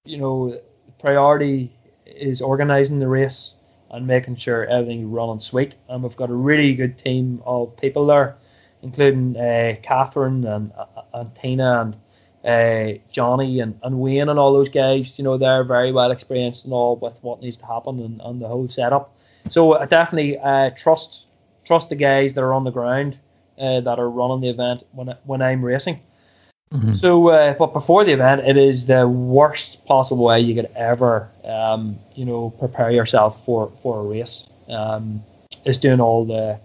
you 0.05 0.17
know, 0.17 0.59
priority 1.01 1.71
is 2.07 2.41
organising 2.41 2.99
the 2.99 3.09
race 3.09 3.55
and 3.93 4.07
making 4.07 4.37
sure 4.37 4.65
everything's 4.67 5.07
running 5.07 5.41
sweet. 5.41 5.77
And 5.89 6.03
we've 6.03 6.17
got 6.17 6.31
a 6.31 6.35
really 6.35 6.75
good 6.75 6.99
team 6.99 7.43
of 7.45 7.77
people 7.77 8.07
there, 8.07 8.37
including 8.83 9.37
uh, 9.37 9.77
Catherine 9.83 10.45
and, 10.45 10.73
uh, 10.73 11.03
and 11.15 11.35
Tina 11.37 11.81
and 11.81 11.97
uh, 12.45 12.99
Johnny 13.11 13.61
and, 13.61 13.79
and 13.83 14.01
Wayne 14.01 14.29
and 14.29 14.39
all 14.39 14.53
those 14.53 14.69
guys. 14.69 15.19
You 15.19 15.25
know, 15.25 15.39
they're 15.39 15.65
very 15.65 15.93
well 15.93 16.11
experienced 16.11 16.65
and 16.65 16.73
all 16.73 16.97
with 16.97 17.15
what 17.21 17.43
needs 17.43 17.59
to 17.59 17.67
happen 17.67 18.01
and, 18.01 18.21
and 18.23 18.41
the 18.41 18.49
whole 18.49 18.69
setup. 18.69 19.15
So 19.51 19.79
I 19.79 19.87
definitely 19.87 20.39
uh, 20.39 20.71
trust 20.71 21.27
trust 21.65 21.89
the 21.89 21.95
guys 21.95 22.35
that 22.35 22.43
are 22.43 22.53
on 22.53 22.65
the 22.65 22.71
ground 22.71 23.19
uh, 23.59 23.81
that 23.81 23.99
are 23.99 24.11
running 24.11 24.41
the 24.41 24.49
event 24.49 24.85
when 24.93 25.15
when 25.25 25.43
I'm 25.43 25.65
racing. 25.65 26.01
Mm-hmm. 26.73 26.95
So, 26.95 27.29
uh, 27.29 27.55
but 27.55 27.73
before 27.73 28.05
the 28.05 28.13
event, 28.13 28.43
it 28.47 28.57
is 28.57 28.87
the 28.87 29.07
worst 29.07 29.85
possible 29.85 30.25
way 30.25 30.41
you 30.41 30.55
could 30.55 30.71
ever, 30.75 31.29
um, 31.45 31.99
you 32.15 32.25
know, 32.25 32.51
prepare 32.51 32.91
yourself 32.91 33.45
for 33.45 33.71
for 33.83 34.01
a 34.01 34.03
race. 34.05 34.49
Um, 34.69 35.23
is 35.65 35.79
doing 35.79 36.01
all 36.01 36.25
the 36.25 36.59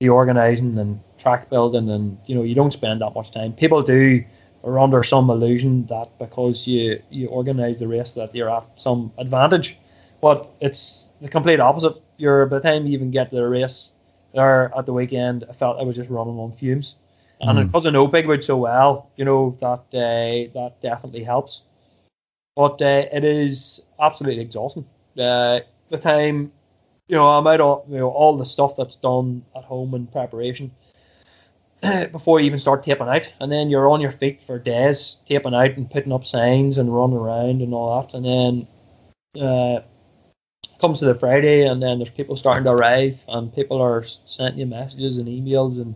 the 0.00 0.08
organising 0.08 0.78
and 0.78 1.00
track 1.18 1.50
building, 1.50 1.90
and 1.90 2.18
you 2.26 2.34
know, 2.34 2.42
you 2.42 2.54
don't 2.54 2.72
spend 2.72 3.02
that 3.02 3.14
much 3.14 3.32
time. 3.32 3.52
People 3.52 3.82
do 3.82 4.24
are 4.64 4.78
under 4.78 5.02
some 5.02 5.28
illusion 5.30 5.86
that 5.86 6.18
because 6.18 6.66
you 6.66 7.02
you 7.10 7.28
organise 7.28 7.78
the 7.78 7.88
race 7.88 8.12
that 8.12 8.34
you're 8.34 8.50
at 8.50 8.64
some 8.80 9.12
advantage, 9.18 9.76
but 10.22 10.50
it's 10.60 11.08
the 11.20 11.28
complete 11.28 11.60
opposite 11.60 12.00
you're 12.16 12.46
by 12.46 12.58
the 12.58 12.62
time 12.62 12.86
you 12.86 12.92
even 12.92 13.10
get 13.10 13.30
to 13.30 13.36
the 13.36 13.46
race 13.46 13.92
there 14.34 14.70
at 14.76 14.86
the 14.86 14.92
weekend, 14.92 15.44
I 15.48 15.52
felt 15.52 15.80
I 15.80 15.82
was 15.82 15.96
just 15.96 16.10
running 16.10 16.38
on 16.38 16.52
fumes. 16.52 16.94
And 17.40 17.58
mm. 17.58 17.66
because 17.66 17.86
I 17.86 17.90
know 17.90 18.08
Bigwood 18.08 18.44
so 18.44 18.56
well, 18.56 19.10
you 19.16 19.24
know 19.24 19.56
that 19.60 19.84
uh, 19.94 20.52
that 20.54 20.76
definitely 20.82 21.24
helps. 21.24 21.62
But 22.56 22.82
uh, 22.82 23.06
it 23.12 23.24
is 23.24 23.80
absolutely 23.98 24.42
exhausting. 24.42 24.86
Uh, 25.18 25.60
the 25.88 25.98
time, 25.98 26.52
you 27.08 27.16
know, 27.16 27.28
I'm 27.28 27.46
out 27.46 27.60
all 27.60 27.86
you 27.88 27.98
know 27.98 28.10
all 28.10 28.36
the 28.36 28.44
stuff 28.44 28.76
that's 28.76 28.96
done 28.96 29.44
at 29.56 29.64
home 29.64 29.94
in 29.94 30.06
preparation 30.06 30.70
before 32.12 32.40
you 32.40 32.46
even 32.46 32.60
start 32.60 32.84
taping 32.84 33.08
out, 33.08 33.28
and 33.40 33.50
then 33.50 33.70
you're 33.70 33.88
on 33.88 34.00
your 34.00 34.12
feet 34.12 34.42
for 34.42 34.58
days 34.58 35.16
taping 35.26 35.54
out 35.54 35.76
and 35.76 35.90
putting 35.90 36.12
up 36.12 36.26
signs 36.26 36.76
and 36.76 36.94
running 36.94 37.16
around 37.16 37.62
and 37.62 37.72
all 37.72 38.02
that, 38.02 38.14
and 38.14 38.24
then 38.24 39.42
uh, 39.42 39.80
comes 40.80 40.98
to 40.98 41.06
the 41.06 41.14
Friday, 41.14 41.64
and 41.64 41.82
then 41.82 41.98
there's 41.98 42.10
people 42.10 42.36
starting 42.36 42.64
to 42.64 42.70
arrive, 42.70 43.18
and 43.28 43.54
people 43.54 43.80
are 43.80 44.04
sending 44.26 44.60
you 44.60 44.66
messages 44.66 45.18
and 45.18 45.28
emails, 45.28 45.80
and 45.80 45.94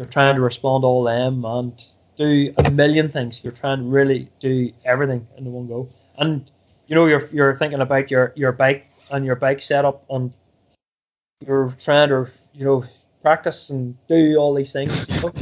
you're 0.00 0.08
trying 0.08 0.34
to 0.34 0.40
respond 0.40 0.82
to 0.82 0.86
all 0.86 1.04
them 1.04 1.44
and 1.44 1.84
do 2.16 2.54
a 2.56 2.70
million 2.70 3.10
things. 3.10 3.44
You're 3.44 3.52
trying 3.52 3.80
to 3.80 3.84
really 3.84 4.30
do 4.40 4.72
everything 4.86 5.28
in 5.36 5.44
the 5.44 5.50
one 5.50 5.68
go, 5.68 5.90
and 6.16 6.50
you 6.86 6.94
know 6.94 7.04
you're 7.04 7.28
you're 7.30 7.58
thinking 7.58 7.82
about 7.82 8.10
your 8.10 8.32
your 8.34 8.50
bike 8.50 8.86
and 9.10 9.26
your 9.26 9.36
bike 9.36 9.60
setup, 9.60 10.02
and 10.08 10.32
you're 11.46 11.76
trying 11.78 12.08
to 12.08 12.30
you 12.54 12.64
know 12.64 12.84
practice 13.20 13.68
and 13.68 13.94
do 14.08 14.36
all 14.36 14.54
these 14.54 14.72
things, 14.72 15.06
you 15.08 15.20
know, 15.20 15.32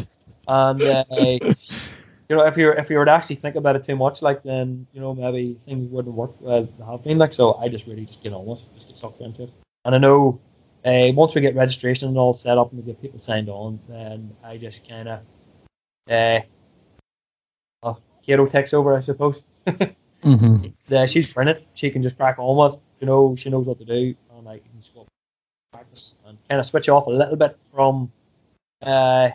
and. 0.49 0.83
Uh, 0.83 1.55
you 2.31 2.37
know, 2.37 2.45
if 2.45 2.59
you're 2.59 2.75
if 2.75 2.91
you 2.91 2.99
were 2.99 3.07
to 3.07 3.11
actually 3.11 3.37
think 3.37 3.57
about 3.57 3.75
it 3.75 3.85
too 3.85 3.97
much, 3.97 4.21
like 4.21 4.43
then 4.43 4.87
you 4.93 5.01
know 5.01 5.15
maybe 5.15 5.59
things 5.65 5.89
wouldn't 5.89 6.15
work 6.15 6.33
well 6.41 6.69
have 6.87 7.03
been 7.03 7.17
like. 7.17 7.33
So 7.33 7.55
I 7.55 7.71
just 7.71 7.87
really 7.87 8.05
just 8.05 8.23
get 8.23 8.35
on 8.35 8.45
with, 8.45 8.59
it, 8.59 8.75
just 8.75 8.89
get 8.89 8.99
sucked 8.99 9.23
into 9.23 9.45
it. 9.45 9.51
And 9.87 9.95
I 9.95 9.99
know 9.99 10.39
uh, 10.85 11.13
once 11.13 11.35
we 11.35 11.41
get 11.41 11.55
registration 11.55 12.09
and 12.09 12.19
all 12.19 12.35
set 12.35 12.59
up 12.59 12.73
and 12.73 12.81
we 12.81 12.93
get 12.93 13.01
people 13.01 13.19
signed 13.19 13.49
on, 13.49 13.81
then 13.89 14.35
I 14.45 14.57
just 14.57 14.89
kind 14.89 15.09
of 15.09 15.21
uh, 16.11 16.41
well, 17.83 18.01
Kato 18.25 18.47
takes 18.47 18.73
over, 18.73 18.97
I 18.97 19.01
suppose. 19.01 19.43
mm-hmm. 19.67 20.95
uh, 20.95 21.07
she's 21.07 21.33
brilliant. 21.33 21.65
She 21.75 21.91
can 21.91 22.03
just 22.03 22.17
crack 22.17 22.39
on 22.39 22.73
with. 22.73 22.81
You 23.01 23.07
know, 23.07 23.37
she 23.37 23.51
knows 23.51 23.67
what 23.67 23.79
to 23.79 23.85
do, 23.85 24.15
and 24.37 24.49
I 24.49 24.59
can 24.59 24.71
just 24.77 24.95
go 24.95 25.07
practice 25.73 26.15
and 26.27 26.37
kind 26.49 26.61
of 26.61 26.67
switch 26.67 26.89
off 26.89 27.07
a 27.07 27.11
little 27.11 27.37
bit 27.37 27.57
from 27.73 28.11
uh, 28.83 29.31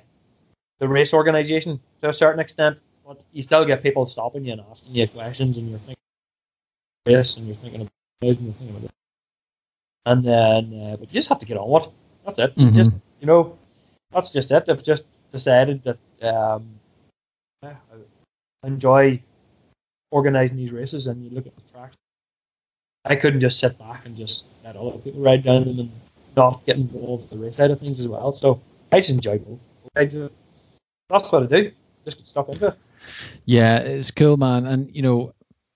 the 0.79 0.87
race 0.87 1.13
organisation 1.13 1.79
to 2.01 2.09
a 2.09 2.13
certain 2.13 2.39
extent, 2.39 2.81
but 3.05 3.25
you 3.31 3.43
still 3.43 3.63
get 3.65 3.83
people 3.83 4.05
stopping 4.05 4.45
you 4.45 4.53
and 4.53 4.61
asking 4.69 4.95
you 4.95 5.07
questions, 5.07 5.57
and 5.57 5.69
you're 5.69 5.79
thinking 5.79 5.95
this, 7.05 7.37
and 7.37 7.47
you're 7.47 7.55
thinking 7.55 7.81
about 7.81 7.91
this, 8.21 8.37
and 8.37 8.45
you're 8.45 8.53
thinking 8.53 8.75
about. 8.77 8.91
And 10.05 10.23
then, 10.23 10.73
uh, 10.73 10.97
but 10.97 11.09
you 11.09 11.13
just 11.13 11.29
have 11.29 11.39
to 11.39 11.45
get 11.45 11.57
on 11.57 11.69
with 11.69 11.83
it. 11.83 11.89
That's 12.25 12.39
it. 12.39 12.55
Mm-hmm. 12.55 12.75
Just 12.75 12.93
you 13.19 13.27
know, 13.27 13.57
that's 14.11 14.29
just 14.31 14.51
it. 14.51 14.67
I've 14.67 14.83
just 14.83 15.03
decided 15.31 15.83
that 15.83 15.97
um, 16.21 16.79
yeah, 17.61 17.75
I 18.63 18.67
enjoy 18.67 19.21
organising 20.11 20.57
these 20.57 20.71
races, 20.71 21.07
and 21.07 21.23
you 21.23 21.29
look 21.29 21.47
at 21.47 21.55
the 21.55 21.71
tracks. 21.71 21.95
I 23.05 23.15
couldn't 23.15 23.41
just 23.41 23.59
sit 23.59 23.77
back 23.77 24.05
and 24.05 24.15
just 24.15 24.45
let 24.63 24.77
other 24.77 24.97
people 24.97 25.21
ride 25.21 25.43
down 25.43 25.65
them 25.65 25.79
and 25.79 25.91
not 26.37 26.65
get 26.65 26.77
involved 26.77 27.23
with 27.23 27.29
the 27.31 27.45
race 27.45 27.57
side 27.57 27.71
of 27.71 27.79
things 27.79 27.99
as 27.99 28.07
well. 28.07 28.31
So 28.31 28.61
I 28.91 28.99
just 28.99 29.09
enjoy 29.09 29.39
both. 29.39 29.61
That's 29.95 31.31
what 31.31 31.43
I 31.43 31.45
do 31.45 31.71
just 32.05 32.17
get 32.17 32.27
stuck 32.27 32.49
into 32.49 32.67
it. 32.67 32.77
Yeah, 33.45 33.79
it's 33.79 34.11
cool, 34.11 34.37
man. 34.37 34.65
And 34.65 34.95
you 34.95 35.01
know, 35.01 35.33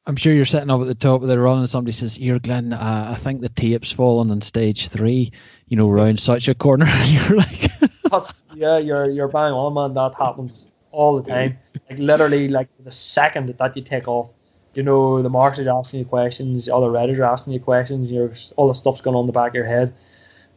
I'm 0.08 0.16
sure 0.16 0.34
you're 0.34 0.45
sitting 0.45 0.70
up 0.70 0.80
at 0.80 0.88
the 0.88 0.95
top 0.95 1.22
of 1.22 1.28
the 1.28 1.38
run 1.38 1.60
and 1.60 1.70
somebody 1.70 1.91
says, 1.91 2.16
Here, 2.16 2.39
Glenn, 2.39 2.72
uh, 2.72 3.14
I 3.14 3.20
think 3.20 3.41
the 3.41 3.49
tape's 3.49 3.91
fallen 3.91 4.32
on 4.32 4.39
stage 4.39 4.88
three, 4.88 5.34
you 5.68 5.76
know, 5.76 5.91
around 5.91 6.22
such 6.22 6.47
a 6.47 6.55
corner. 6.55 6.86
And 6.89 7.10
you're 7.10 7.38
like, 7.38 7.70
That's, 8.10 8.34
Yeah, 8.55 8.78
you're, 8.78 9.10
you're 9.10 9.28
bang 9.28 9.51
on, 9.51 9.74
man. 9.74 9.93
That 9.95 10.18
happens 10.18 10.66
all 10.91 11.22
the 11.22 11.30
time. 11.30 11.58
Like, 11.89 11.99
literally, 11.99 12.47
like 12.47 12.70
the 12.82 12.91
second 12.91 13.53
that 13.58 13.76
you 13.76 13.84
take 13.84 14.08
off, 14.08 14.30
you 14.76 14.84
know, 14.84 15.22
the 15.22 15.30
marshals 15.30 15.68
are 15.68 15.78
asking 15.78 15.99
you 15.99 16.05
questions, 16.05 16.70
all 16.70 16.80
the 16.80 16.88
other 16.88 16.93
riders 16.93 17.20
are 17.20 17.26
asking 17.26 17.51
you 17.51 17.60
questions, 17.60 18.10
you're, 18.10 18.32
all 18.55 18.70
the 18.70 18.76
stuff's 18.76 19.01
going 19.01 19.16
on 19.16 19.24
in 19.24 19.28
the 19.28 19.34
back 19.34 19.49
of 19.49 19.55
your 19.55 19.66
head. 19.66 19.93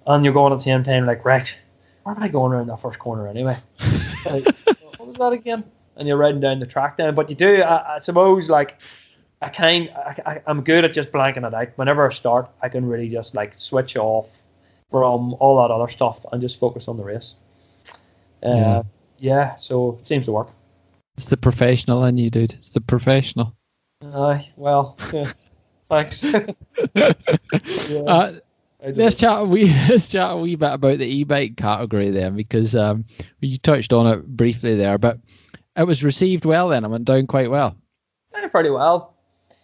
and 0.07 0.25
you're 0.25 0.35
going 0.35 0.53
at 0.53 0.61
the 0.61 0.63
same 0.63 0.85
time 0.85 1.07
like, 1.07 1.25
right, 1.25 1.53
where 2.05 2.15
am 2.15 2.23
I 2.23 2.29
going 2.29 2.53
around 2.53 2.69
that 2.69 2.81
first 2.81 3.01
corner 3.01 3.27
anyway? 3.27 3.59
like, 4.27 4.45
what 4.97 5.09
was 5.09 5.17
that 5.17 5.33
again? 5.33 5.65
And 5.97 6.07
you're 6.07 6.17
riding 6.17 6.41
down 6.41 6.61
the 6.61 6.67
track 6.67 6.99
then, 6.99 7.17
but 7.17 7.31
you 7.31 7.35
do, 7.35 7.63
I, 7.63 7.97
I 7.97 8.01
suppose, 8.01 8.49
like 8.49 8.79
I 9.43 9.49
kind, 9.49 9.91
I, 9.97 10.43
I'm 10.47 10.63
good 10.63 10.85
at 10.85 10.93
just 10.93 11.13
blanking 11.13 11.47
it 11.47 11.55
out. 11.55 11.69
Whenever 11.77 12.07
I 12.07 12.13
start, 12.13 12.51
I 12.61 12.69
can 12.69 12.85
really 12.87 13.09
just 13.09 13.35
like 13.35 13.59
switch 13.59 13.97
off 13.97 14.27
from 14.91 15.35
all 15.35 15.63
that 15.63 15.73
other 15.73 15.91
stuff 15.91 16.19
and 16.31 16.43
just 16.43 16.59
focus 16.59 16.89
on 16.89 16.97
the 16.97 17.05
race. 17.05 17.35
Uh, 18.43 18.49
yeah. 18.49 18.83
yeah, 19.19 19.57
so 19.57 19.99
it 20.01 20.09
seems 20.09 20.27
to 20.27 20.33
work. 20.33 20.49
It's 21.17 21.29
the 21.29 21.37
professional 21.37 22.05
in 22.05 22.19
you, 22.19 22.31
dude. 22.31 22.53
It's 22.53 22.71
the 22.71 22.81
professional. 22.81 23.55
Aye, 24.03 24.07
uh, 24.07 24.43
well, 24.57 24.97
yeah. 25.13 25.33
thanks. 25.89 26.23
yeah. 26.95 27.13
uh, 28.07 28.33
let's 28.83 29.17
chat 29.17 29.43
a 29.43 29.45
wee 29.45 29.67
let's 29.89 30.09
chat 30.09 30.33
a 30.33 30.37
wee 30.37 30.57
bit 30.57 30.73
about 30.73 30.99
the 30.99 31.07
e-bike 31.07 31.57
category 31.57 32.11
then, 32.11 32.37
because 32.37 32.75
um, 32.75 33.05
you 33.41 33.59
touched 33.59 33.93
on 33.93 34.07
it 34.07 34.27
briefly 34.27 34.77
there, 34.77 34.99
but 34.99 35.19
it 35.77 35.87
was 35.87 36.05
received 36.05 36.45
well 36.45 36.69
then. 36.69 36.85
It 36.85 36.91
went 36.91 37.05
down 37.05 37.27
quite 37.27 37.51
well. 37.51 37.77
Yeah, 38.35 38.49
pretty 38.49 38.71
well. 38.71 39.15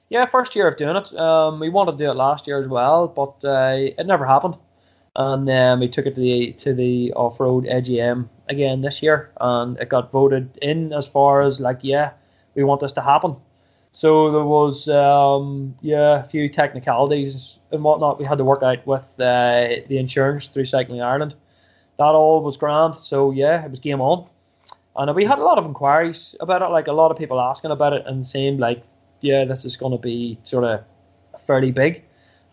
Yeah, 0.08 0.26
first 0.26 0.54
year 0.54 0.68
of 0.68 0.76
doing 0.76 0.96
it. 0.96 1.12
Um, 1.18 1.58
we 1.58 1.68
wanted 1.68 1.92
to 1.92 1.98
do 1.98 2.10
it 2.10 2.14
last 2.14 2.46
year 2.46 2.60
as 2.60 2.68
well, 2.68 3.08
but 3.08 3.44
uh, 3.44 3.74
it 3.76 4.06
never 4.06 4.24
happened. 4.24 4.56
And 5.16 5.48
um, 5.50 5.80
we 5.80 5.88
took 5.88 6.06
it 6.06 6.14
to 6.14 6.20
the 6.20 6.52
to 6.60 6.74
the 6.74 7.12
off 7.14 7.40
road 7.40 7.64
AGM 7.64 8.28
again 8.48 8.82
this 8.82 9.02
year, 9.02 9.32
and 9.40 9.78
it 9.78 9.88
got 9.88 10.12
voted 10.12 10.58
in 10.62 10.92
as 10.92 11.08
far 11.08 11.40
as 11.40 11.58
like, 11.58 11.78
yeah, 11.82 12.10
we 12.54 12.64
want 12.64 12.82
this 12.82 12.92
to 12.92 13.00
happen. 13.00 13.36
So 13.92 14.30
there 14.30 14.44
was 14.44 14.88
um, 14.88 15.74
yeah 15.80 16.24
a 16.24 16.28
few 16.28 16.50
technicalities 16.50 17.58
and 17.72 17.82
whatnot 17.82 18.18
we 18.18 18.26
had 18.26 18.38
to 18.38 18.44
work 18.44 18.62
out 18.62 18.86
with 18.86 19.04
uh, 19.18 19.68
the 19.88 19.98
insurance 19.98 20.46
through 20.46 20.66
Cycling 20.66 21.00
Ireland. 21.02 21.34
That 21.98 22.04
all 22.14 22.42
was 22.42 22.56
grand. 22.56 22.96
So 22.96 23.30
yeah, 23.30 23.64
it 23.64 23.70
was 23.70 23.80
game 23.80 24.00
on. 24.00 24.28
And 24.96 25.14
we 25.14 25.24
had 25.24 25.38
a 25.38 25.42
lot 25.44 25.58
of 25.58 25.64
inquiries 25.64 26.34
about 26.40 26.62
it, 26.62 26.66
like 26.66 26.86
a 26.86 26.92
lot 26.92 27.10
of 27.10 27.18
people 27.18 27.40
asking 27.40 27.70
about 27.70 27.92
it 27.92 28.04
and 28.06 28.26
saying 28.26 28.58
like, 28.58 28.82
yeah, 29.20 29.44
this 29.44 29.64
is 29.64 29.76
going 29.76 29.92
to 29.92 29.98
be 29.98 30.38
sort 30.44 30.64
of 30.64 30.84
fairly 31.46 31.72
big. 31.72 32.02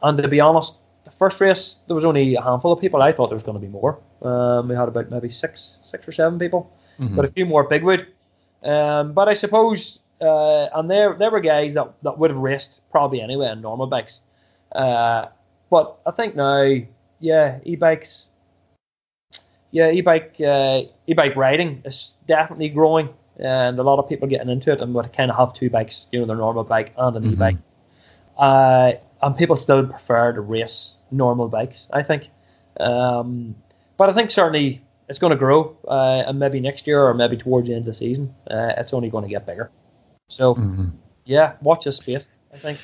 And 0.01 0.17
to 0.17 0.27
be 0.27 0.39
honest, 0.39 0.75
the 1.05 1.11
first 1.11 1.41
race 1.41 1.79
there 1.87 1.95
was 1.95 2.05
only 2.05 2.35
a 2.35 2.41
handful 2.41 2.71
of 2.71 2.79
people. 2.79 3.01
I 3.01 3.11
thought 3.11 3.29
there 3.29 3.35
was 3.35 3.43
going 3.43 3.59
to 3.59 3.65
be 3.65 3.71
more. 3.71 3.99
Um, 4.21 4.69
we 4.69 4.75
had 4.75 4.87
about 4.87 5.09
maybe 5.09 5.29
six, 5.29 5.77
six 5.83 6.07
or 6.07 6.11
seven 6.11 6.39
people, 6.39 6.71
mm-hmm. 6.99 7.15
but 7.15 7.25
a 7.25 7.31
few 7.31 7.45
more 7.45 7.67
bigwood. 7.67 8.07
Um, 8.63 9.13
but 9.13 9.27
I 9.27 9.33
suppose, 9.33 9.99
uh, 10.21 10.67
and 10.73 10.89
there 10.89 11.13
there 11.13 11.31
were 11.31 11.41
guys 11.41 11.73
that, 11.73 11.93
that 12.03 12.17
would 12.17 12.31
have 12.31 12.39
raced 12.39 12.81
probably 12.91 13.21
anyway 13.21 13.47
on 13.47 13.61
normal 13.61 13.87
bikes. 13.87 14.21
Uh, 14.71 15.27
but 15.69 15.99
I 16.05 16.11
think 16.11 16.35
now, 16.35 16.71
yeah, 17.19 17.59
e-bikes 17.63 18.29
yeah, 19.73 19.89
e-bike 19.89 20.35
uh, 20.39 20.81
e-bike 21.07 21.35
riding 21.35 21.81
is 21.83 22.13
definitely 22.27 22.69
growing, 22.69 23.09
and 23.37 23.79
a 23.79 23.83
lot 23.83 23.99
of 23.99 24.09
people 24.09 24.27
getting 24.27 24.49
into 24.49 24.71
it 24.71 24.81
and 24.81 24.93
would 24.93 25.11
kind 25.13 25.31
of 25.31 25.37
have 25.37 25.53
two 25.53 25.69
bikes, 25.69 26.07
you 26.11 26.19
know, 26.19 26.25
their 26.25 26.35
normal 26.35 26.63
bike 26.63 26.93
and 26.97 27.15
an 27.15 27.23
mm-hmm. 27.23 27.33
e-bike. 27.33 27.57
Uh, 28.37 28.93
and 29.21 29.37
people 29.37 29.55
still 29.55 29.85
prefer 29.87 30.33
to 30.33 30.41
race 30.41 30.95
normal 31.11 31.47
bikes, 31.47 31.87
I 31.91 32.03
think. 32.03 32.29
Um, 32.79 33.55
but 33.97 34.09
I 34.09 34.13
think 34.13 34.31
certainly 34.31 34.81
it's 35.07 35.19
going 35.19 35.31
to 35.31 35.37
grow, 35.37 35.77
uh, 35.87 36.23
and 36.27 36.39
maybe 36.39 36.59
next 36.59 36.87
year 36.87 37.03
or 37.03 37.13
maybe 37.13 37.37
towards 37.37 37.67
the 37.67 37.73
end 37.73 37.81
of 37.81 37.85
the 37.85 37.93
season, 37.93 38.33
uh, 38.49 38.73
it's 38.77 38.93
only 38.93 39.09
going 39.09 39.23
to 39.23 39.29
get 39.29 39.45
bigger. 39.45 39.71
So, 40.29 40.55
mm-hmm. 40.55 40.89
yeah, 41.25 41.53
watch 41.61 41.85
this 41.85 41.97
space. 41.97 42.29
I 42.53 42.57
think. 42.57 42.79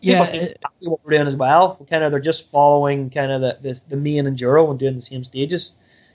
People 0.00 0.26
yeah, 0.26 0.42
it, 0.42 0.62
what 0.80 1.00
we're 1.04 1.10
doing 1.10 1.26
as 1.26 1.34
well. 1.34 1.84
Kind 1.90 2.04
of, 2.04 2.12
they're 2.12 2.20
just 2.20 2.48
following 2.52 3.10
kind 3.10 3.32
of 3.32 3.40
the, 3.40 3.58
the 3.60 3.80
the 3.88 3.96
main 3.96 4.26
enduro 4.26 4.70
and 4.70 4.78
doing 4.78 4.94
the 4.94 5.02
same 5.02 5.24
stages 5.24 5.72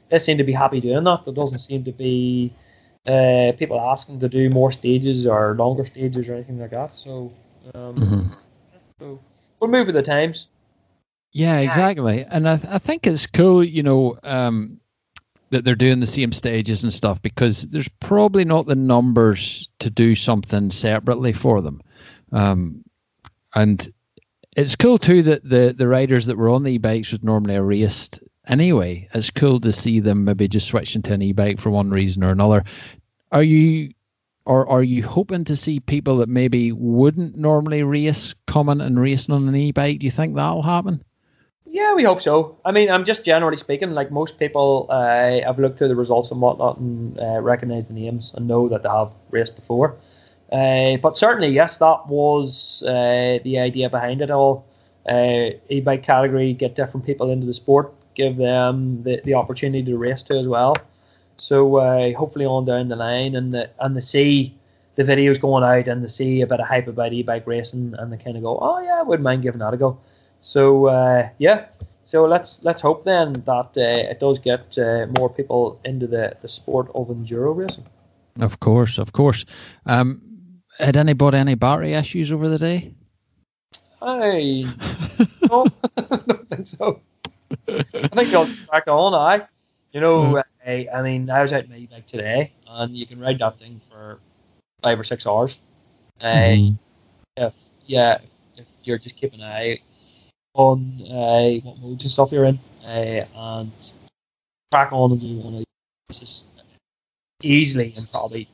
they 0.10 0.20
seem 0.20 0.38
to 0.38 0.44
be 0.44 0.54
happy 0.54 0.80
doing 0.80 1.04
that. 1.04 1.26
There 1.26 1.34
doesn't 1.34 1.60
seem 1.60 1.84
to 1.86 1.92
be 1.92 2.54
uh, 3.08 3.54
people 3.58 3.80
asking 3.80 4.20
to 4.20 4.30
do 4.30 4.50
more 4.50 4.72
stages 4.72 5.26
or 5.26 5.56
longer 5.56 5.86
stages 5.86 6.28
or 6.28 6.36
anything 6.36 6.60
like 6.60 6.72
that. 6.72 6.94
So, 6.94 7.32
um, 7.74 7.96
mm-hmm. 7.96 8.34
so 9.00 9.20
we'll 9.60 9.70
move 9.70 9.88
with 9.88 9.96
the 9.96 10.04
times. 10.04 10.48
Yeah, 11.32 11.60
exactly. 11.60 12.26
And 12.26 12.48
I, 12.50 12.58
th- 12.58 12.74
I 12.74 12.80
think 12.80 13.06
it's 13.06 13.28
cool, 13.28 13.64
you 13.64 13.84
know, 13.84 14.18
um, 14.24 14.80
that 15.50 15.64
they're 15.64 15.76
doing 15.76 16.00
the 16.00 16.08
same 16.08 16.32
stages 16.32 16.84
and 16.84 16.92
stuff 16.92 17.22
because 17.22 17.62
there's 17.62 17.88
probably 17.88 18.44
not 18.44 18.66
the 18.66 18.76
numbers 18.76 19.70
to 19.80 19.90
do 19.90 20.16
something 20.16 20.72
separately 20.72 21.34
for 21.34 21.62
them. 21.62 21.82
Um, 22.32 22.84
and 23.54 23.94
it's 24.56 24.76
cool 24.76 24.98
too 24.98 25.22
that 25.24 25.48
the 25.48 25.74
the 25.78 25.88
riders 25.88 26.26
that 26.26 26.38
were 26.38 26.50
on 26.50 26.64
the 26.64 26.72
e-bikes 26.72 27.12
would 27.12 27.24
normally 27.24 27.58
raced 27.60 28.20
anyway. 28.48 29.08
It's 29.14 29.30
cool 29.30 29.60
to 29.62 29.72
see 29.72 30.00
them 30.00 30.26
maybe 30.26 30.48
just 30.48 30.68
switching 30.68 31.02
to 31.04 31.14
an 31.14 31.22
e-bike 31.22 31.60
for 31.60 31.70
one 31.70 31.92
reason 31.92 32.24
or 32.24 32.32
another. 32.32 32.64
Are 33.32 33.44
you 33.44 33.92
or 34.46 34.70
are 34.70 34.84
you 34.84 35.04
hoping 35.04 35.44
to 35.46 35.58
see 35.58 35.82
people 35.82 36.18
that 36.18 36.30
maybe 36.30 36.72
wouldn't 36.72 37.36
normally 37.36 37.84
race 37.84 38.34
coming 38.46 38.80
and 38.80 39.00
racing 39.00 39.36
on 39.36 39.48
an 39.48 39.56
e-bike? 39.56 40.00
Do 40.00 40.08
you 40.08 40.12
think 40.12 40.36
that'll 40.36 40.64
happen? 40.64 41.04
Yeah, 41.66 41.96
we 41.96 42.06
hope 42.06 42.22
so. 42.22 42.58
I 42.64 42.72
mean, 42.72 42.90
I'm 42.90 43.04
just 43.04 43.26
generally 43.26 43.58
speaking, 43.58 43.92
like 43.92 44.10
most 44.10 44.40
people, 44.40 44.88
uh, 44.90 45.42
I've 45.46 45.60
looked 45.60 45.78
through 45.78 45.90
the 45.90 45.96
results 45.96 46.32
and 46.32 46.40
whatnot 46.40 46.78
and 46.78 47.20
uh, 47.20 47.42
recognised 47.42 47.90
the 47.90 47.94
names 47.94 48.32
and 48.34 48.48
know 48.48 48.70
that 48.70 48.84
they 48.84 48.90
have 48.90 49.12
raced 49.32 49.56
before. 49.58 49.98
Uh, 50.50 50.96
but 50.96 51.18
certainly, 51.18 51.50
yes, 51.50 51.78
that 51.78 52.08
was 52.08 52.82
uh, 52.84 53.40
the 53.44 53.60
idea 53.60 53.90
behind 53.90 54.22
it 54.22 54.32
all. 54.32 54.66
Uh, 55.08 55.52
e-bike 55.70 56.04
category, 56.04 56.54
get 56.54 56.76
different 56.76 57.06
people 57.06 57.32
into 57.32 57.46
the 57.46 57.54
sport 57.54 57.94
give 58.18 58.36
them 58.36 59.04
the, 59.04 59.22
the 59.24 59.36
opportunity 59.36 59.84
to 59.84 59.98
race 59.98 60.24
to 60.24 60.34
as 60.34 60.48
well. 60.48 60.76
So 61.38 61.78
uh, 61.78 62.14
hopefully 62.18 62.46
on 62.46 62.66
down 62.66 62.90
the 62.90 62.96
line 62.96 63.36
and 63.36 63.54
the 63.54 63.70
and 63.80 63.96
the 63.96 64.02
see 64.02 64.58
the 64.96 65.04
videos 65.04 65.40
going 65.40 65.64
out 65.64 65.88
and 65.88 66.04
the 66.04 66.10
see 66.10 66.42
a 66.42 66.48
bit 66.48 66.60
of 66.60 66.68
hype 66.68 66.88
about 66.88 67.14
e-bike 67.14 67.46
racing 67.46 67.94
and 67.98 68.12
they 68.12 68.18
kind 68.18 68.36
of 68.36 68.42
go, 68.42 68.58
oh 68.60 68.80
yeah, 68.80 69.00
I 69.00 69.04
wouldn't 69.04 69.24
mind 69.24 69.44
giving 69.44 69.60
that 69.60 69.74
a 69.74 69.78
go. 69.78 70.00
So 70.42 70.88
uh, 70.88 71.30
yeah, 71.38 71.68
so 72.06 72.26
let's 72.26 72.64
let's 72.64 72.82
hope 72.82 73.06
then 73.06 73.34
that 73.34 73.78
uh, 73.78 74.10
it 74.12 74.20
does 74.20 74.40
get 74.40 74.78
uh, 74.78 75.06
more 75.18 75.30
people 75.30 75.80
into 75.86 76.08
the, 76.08 76.36
the 76.42 76.48
sport 76.48 76.90
of 76.96 77.10
enduro 77.10 77.56
racing. 77.56 77.86
Of 78.40 78.60
course, 78.60 78.98
of 78.98 79.12
course. 79.14 79.46
Um, 79.86 80.22
had 80.80 80.98
anybody 80.98 81.38
any 81.38 81.56
battery 81.56 81.94
issues 81.94 82.32
over 82.32 82.50
the 82.50 82.58
day? 82.60 82.94
I 84.02 84.66
no, 85.50 85.66
I 85.98 86.02
don't 86.02 86.50
think 86.50 86.68
so. 86.68 87.02
I 87.68 87.84
think 88.08 88.32
you'll 88.32 88.48
crack 88.68 88.88
on. 88.88 89.14
I, 89.14 89.46
you 89.92 90.02
know. 90.02 90.42
I, 90.66 90.88
I 90.94 91.02
mean, 91.02 91.30
I 91.30 91.42
was 91.42 91.54
out 91.54 91.64
in 91.64 91.70
my 91.70 91.88
bike 91.90 92.08
today, 92.08 92.52
and 92.68 92.96
you 92.96 93.06
can 93.06 93.20
ride 93.20 93.40
that 93.40 93.58
thing 93.58 93.80
for 93.90 94.20
five 94.82 95.00
or 95.00 95.04
six 95.04 95.26
hours. 95.26 95.58
Mm. 96.22 96.78
Uh, 97.38 97.46
if 97.46 97.54
yeah, 97.86 98.18
if 98.58 98.66
you're 98.84 98.98
just 98.98 99.16
keeping 99.16 99.42
an 99.42 99.48
eye 99.48 99.80
on 100.54 101.02
uh, 101.10 101.50
what 101.64 101.80
modes 101.80 102.04
and 102.04 102.12
stuff 102.12 102.32
you're 102.32 102.46
in, 102.46 102.60
uh, 102.86 103.24
and 103.36 103.72
crack 104.72 104.92
on 104.92 105.12
and 105.12 105.22
do 105.22 105.38
one 105.38 105.56
of 105.56 105.66
these 106.10 106.46
easily 107.44 107.94
in 107.96 108.06
probably 108.08 108.50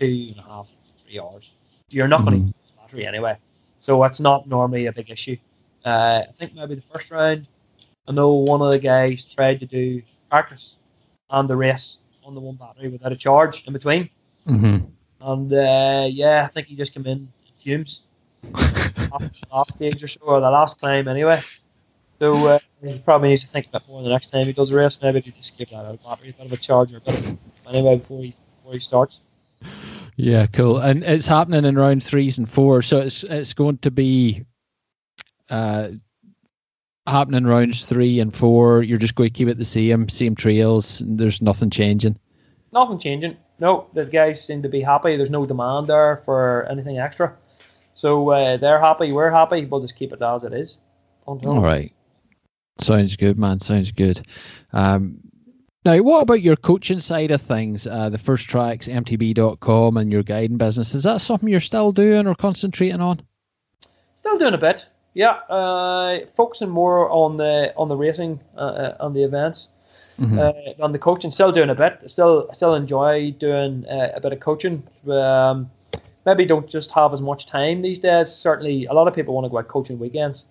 two 0.00 0.28
and 0.30 0.38
a 0.38 0.42
half, 0.42 0.68
three 1.04 1.20
hours. 1.20 1.50
You're 1.90 2.08
not 2.08 2.22
mm. 2.22 2.24
going 2.24 2.48
to 2.48 2.54
battery 2.76 3.06
anyway, 3.06 3.36
so 3.78 4.02
it's 4.04 4.20
not 4.20 4.48
normally 4.48 4.86
a 4.86 4.92
big 4.92 5.10
issue. 5.10 5.36
Uh, 5.84 6.22
I 6.28 6.32
think 6.38 6.54
maybe 6.54 6.74
the 6.74 6.82
first 6.82 7.10
round 7.10 7.46
I 8.08 8.12
know 8.12 8.32
one 8.32 8.62
of 8.62 8.72
the 8.72 8.78
guys 8.78 9.22
tried 9.24 9.60
to 9.60 9.66
do 9.66 10.02
practice 10.30 10.76
and 11.28 11.48
the 11.48 11.56
race 11.56 11.98
on 12.24 12.34
the 12.34 12.40
one 12.40 12.56
battery 12.56 12.88
without 12.88 13.12
a 13.12 13.16
charge 13.16 13.64
in 13.66 13.72
between. 13.74 14.08
Mm-hmm. 14.46 14.86
And 15.20 15.52
uh, 15.52 16.08
yeah, 16.10 16.44
I 16.44 16.48
think 16.48 16.68
he 16.68 16.76
just 16.76 16.94
came 16.94 17.06
in 17.06 17.28
fumes 17.60 18.02
after 18.54 18.88
the 19.18 19.46
last 19.52 19.72
stage 19.72 20.02
or 20.02 20.08
so, 20.08 20.20
or 20.22 20.40
the 20.40 20.50
last 20.50 20.78
climb 20.78 21.06
anyway. 21.06 21.42
So 22.18 22.46
uh, 22.46 22.58
he 22.82 22.98
probably 22.98 23.30
needs 23.30 23.44
to 23.44 23.50
think 23.50 23.66
a 23.66 23.78
bit 23.78 23.88
more 23.88 24.02
the 24.02 24.08
next 24.08 24.30
time 24.30 24.46
he 24.46 24.52
does 24.52 24.70
a 24.70 24.74
race. 24.74 24.98
Maybe 25.02 25.20
he 25.20 25.30
just 25.30 25.58
give 25.58 25.70
that 25.70 25.84
out 25.84 26.02
battery, 26.02 26.30
a 26.30 26.32
bit 26.32 26.46
of 26.46 26.52
a 26.52 26.56
charger, 26.56 26.96
a 26.96 27.00
bit 27.00 27.18
of 27.18 27.38
anyway 27.68 27.96
before 27.96 28.22
he 28.22 28.34
before 28.56 28.72
he 28.72 28.80
starts. 28.80 29.20
Yeah, 30.16 30.46
cool. 30.46 30.78
And 30.78 31.04
it's 31.04 31.28
happening 31.28 31.64
in 31.64 31.76
round 31.76 32.02
threes 32.02 32.38
and 32.38 32.50
fours, 32.50 32.86
so 32.86 33.00
it's 33.00 33.22
it's 33.22 33.52
going 33.52 33.78
to 33.78 33.90
be 33.90 34.46
uh, 35.50 35.90
happening 37.08 37.44
rounds 37.44 37.84
three 37.84 38.20
and 38.20 38.34
four? 38.34 38.82
You're 38.82 38.98
just 38.98 39.14
going 39.14 39.30
to 39.30 39.34
keep 39.34 39.48
it 39.48 39.58
the 39.58 39.64
same, 39.64 40.08
same 40.08 40.34
trails. 40.34 41.02
there's 41.04 41.42
nothing 41.42 41.70
changing. 41.70 42.18
Nothing 42.72 42.98
changing. 42.98 43.36
No, 43.58 43.88
the 43.92 44.06
guys 44.06 44.44
seem 44.44 44.62
to 44.62 44.68
be 44.68 44.80
happy. 44.80 45.16
There's 45.16 45.30
no 45.30 45.46
demand 45.46 45.88
there 45.88 46.22
for 46.24 46.66
anything 46.70 46.98
extra. 46.98 47.36
So 47.94 48.30
uh, 48.30 48.56
they're 48.58 48.80
happy. 48.80 49.10
We're 49.10 49.30
happy. 49.30 49.64
We'll 49.64 49.80
just 49.80 49.96
keep 49.96 50.12
it 50.12 50.22
as 50.22 50.44
it 50.44 50.52
is. 50.52 50.78
All 51.26 51.60
right. 51.60 51.92
Sounds 52.78 53.16
good, 53.16 53.38
man. 53.38 53.60
Sounds 53.60 53.90
good. 53.90 54.24
Um, 54.72 55.20
now, 55.84 55.98
what 55.98 56.22
about 56.22 56.42
your 56.42 56.56
coaching 56.56 57.00
side 57.00 57.30
of 57.30 57.42
things? 57.42 57.86
Uh, 57.86 58.08
the 58.10 58.18
first 58.18 58.48
tracks, 58.48 58.88
MTB.com, 58.88 59.96
and 59.96 60.12
your 60.12 60.22
guiding 60.22 60.58
business. 60.58 60.94
Is 60.94 61.04
that 61.04 61.20
something 61.20 61.48
you're 61.48 61.60
still 61.60 61.92
doing 61.92 62.26
or 62.26 62.34
concentrating 62.34 63.00
on? 63.00 63.22
Still 64.14 64.38
doing 64.38 64.54
a 64.54 64.58
bit. 64.58 64.86
Yeah, 65.14 65.30
uh, 65.48 66.20
focusing 66.36 66.68
more 66.68 67.10
on 67.10 67.36
the 67.36 67.72
on 67.76 67.88
the 67.88 67.96
racing 67.96 68.40
uh, 68.56 68.60
uh, 68.60 68.96
on 69.00 69.12
the 69.14 69.22
events, 69.24 69.68
Mhm. 70.18 70.38
uh, 70.38 70.82
on 70.82 70.92
the 70.92 70.98
coaching. 70.98 71.30
Still 71.30 71.52
doing 71.52 71.70
a 71.70 71.74
bit. 71.74 72.00
Still 72.06 72.48
still 72.52 72.74
enjoy 72.74 73.32
doing 73.32 73.86
uh, 73.86 74.12
a 74.14 74.20
bit 74.20 74.32
of 74.32 74.40
coaching. 74.40 74.82
Um, 75.08 75.70
maybe 76.26 76.44
don't 76.44 76.68
just 76.68 76.90
have 76.92 77.14
as 77.14 77.20
much 77.20 77.46
time 77.46 77.82
these 77.82 78.00
days. 78.00 78.28
Certainly, 78.30 78.86
a 78.86 78.92
lot 78.92 79.08
of 79.08 79.14
people 79.14 79.34
want 79.34 79.44
to 79.46 79.48
go 79.50 79.58
out 79.58 79.68
coaching 79.68 79.98
weekends, 79.98 80.44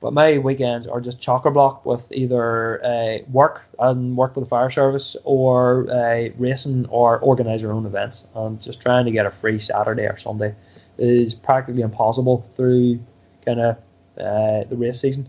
but 0.00 0.12
my 0.12 0.38
weekends 0.38 0.86
are 0.86 1.00
just 1.00 1.20
chocker 1.20 1.52
block 1.52 1.84
with 1.84 2.02
either 2.12 2.84
uh, 2.84 3.18
work 3.32 3.62
and 3.78 4.16
work 4.16 4.36
with 4.36 4.44
the 4.44 4.48
fire 4.48 4.70
service 4.70 5.16
or 5.24 5.90
uh, 5.90 6.28
racing 6.38 6.86
or 6.90 7.18
organise 7.18 7.60
your 7.60 7.72
own 7.72 7.86
events. 7.86 8.24
And 8.34 8.60
just 8.60 8.80
trying 8.80 9.06
to 9.06 9.10
get 9.10 9.26
a 9.26 9.30
free 9.30 9.58
Saturday 9.58 10.04
or 10.04 10.16
Sunday 10.16 10.54
is 10.98 11.34
practically 11.34 11.82
impossible 11.82 12.46
through 12.56 13.00
kind 13.44 13.60
of 13.60 13.76
uh, 14.18 14.64
the 14.64 14.76
race 14.76 15.00
season. 15.00 15.28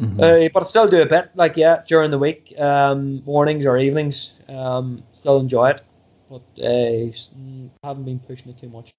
Mhm. 0.00 0.20
Uh, 0.20 0.48
but 0.52 0.62
I 0.62 0.66
still 0.66 0.88
do 0.88 1.00
a 1.00 1.06
bit, 1.06 1.30
like 1.34 1.56
yeah, 1.56 1.82
during 1.86 2.10
the 2.10 2.18
week, 2.18 2.54
um, 2.58 3.22
mornings 3.24 3.64
or 3.64 3.78
evenings. 3.78 4.32
Um, 4.48 5.02
still 5.12 5.38
enjoy 5.40 5.70
it, 5.70 5.80
but 6.28 6.42
uh, 6.62 7.12
haven't 7.82 8.04
been 8.04 8.18
pushing 8.18 8.50
it 8.50 8.60
too 8.60 8.68
much. 8.68 8.90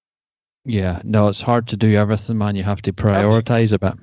yeah, 0.65 1.01
no, 1.03 1.27
it's 1.27 1.41
hard 1.41 1.67
to 1.69 1.77
do 1.77 1.93
everything, 1.93 2.37
man. 2.37 2.55
You 2.55 2.63
have 2.63 2.81
to 2.83 2.93
prioritize 2.93 3.73
a 3.73 3.79
bit. 3.79 3.93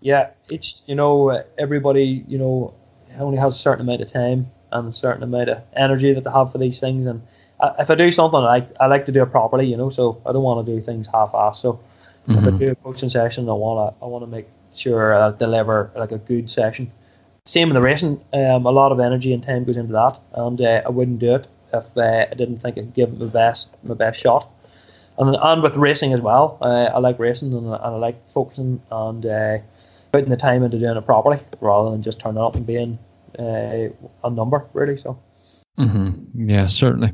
Yeah, 0.00 0.30
it's 0.48 0.82
you 0.86 0.94
know 0.94 1.30
uh, 1.30 1.42
everybody 1.58 2.24
you 2.26 2.38
know 2.38 2.74
only 3.18 3.38
has 3.38 3.56
a 3.56 3.58
certain 3.58 3.86
amount 3.86 4.00
of 4.00 4.12
time 4.12 4.50
and 4.72 4.88
a 4.88 4.92
certain 4.92 5.22
amount 5.22 5.50
of 5.50 5.62
energy 5.74 6.12
that 6.14 6.24
they 6.24 6.30
have 6.30 6.52
for 6.52 6.58
these 6.58 6.78
things, 6.80 7.06
and 7.06 7.22
I, 7.60 7.74
if 7.80 7.90
I 7.90 7.96
do 7.96 8.10
something, 8.12 8.38
I 8.38 8.42
like 8.42 8.76
I 8.78 8.86
like 8.86 9.06
to 9.06 9.12
do 9.12 9.22
it 9.22 9.30
properly, 9.30 9.66
you 9.66 9.76
know. 9.76 9.90
So 9.90 10.22
I 10.24 10.32
don't 10.32 10.42
want 10.42 10.64
to 10.64 10.74
do 10.74 10.80
things 10.80 11.08
half-assed. 11.12 11.56
So 11.56 11.80
if 12.38 12.46
I 12.46 12.50
do 12.58 12.70
a 12.70 12.74
coaching 12.76 13.10
session, 13.10 13.48
I 13.48 13.52
wanna 13.52 13.94
I 14.02 14.06
wanna 14.06 14.26
make 14.26 14.48
sure 14.74 15.14
I 15.14 15.30
deliver 15.36 15.90
like 15.96 16.12
a 16.12 16.18
good 16.18 16.50
session. 16.50 16.90
Same 17.46 17.68
in 17.68 17.74
the 17.74 17.80
racing, 17.80 18.22
um, 18.32 18.66
a 18.66 18.70
lot 18.70 18.92
of 18.92 19.00
energy 19.00 19.32
and 19.32 19.42
time 19.42 19.64
goes 19.64 19.76
into 19.76 19.92
that, 19.94 20.18
and 20.34 20.60
uh, 20.60 20.82
I 20.86 20.90
wouldn't 20.90 21.18
do 21.18 21.34
it 21.36 21.46
if 21.72 21.84
uh, 21.96 22.26
I 22.30 22.34
didn't 22.34 22.58
think 22.58 22.78
I'd 22.78 22.94
give 22.94 23.10
it 23.12 23.18
my 23.18 23.26
best 23.26 23.74
my 23.82 23.94
best 23.94 24.20
shot. 24.20 24.48
And 25.18 25.36
and 25.36 25.62
with 25.62 25.76
racing 25.76 26.12
as 26.12 26.20
well, 26.20 26.58
uh, 26.62 26.90
I 26.94 26.98
like 26.98 27.18
racing 27.18 27.52
and, 27.52 27.68
I- 27.68 27.76
and 27.76 27.94
I 27.96 27.98
like 27.98 28.30
focusing 28.32 28.80
and 28.90 29.26
uh, 29.26 29.58
putting 30.12 30.30
the 30.30 30.36
time 30.36 30.62
into 30.62 30.78
doing 30.78 30.96
it 30.96 31.06
properly 31.06 31.40
rather 31.60 31.90
than 31.90 32.02
just 32.02 32.18
turning 32.20 32.42
up 32.42 32.54
and 32.56 32.66
being 32.66 32.98
uh, 33.38 33.88
a 34.24 34.30
number 34.30 34.66
really. 34.72 34.96
So 34.96 35.18
hmm 35.78 36.10
Yeah, 36.34 36.66
certainly. 36.66 37.12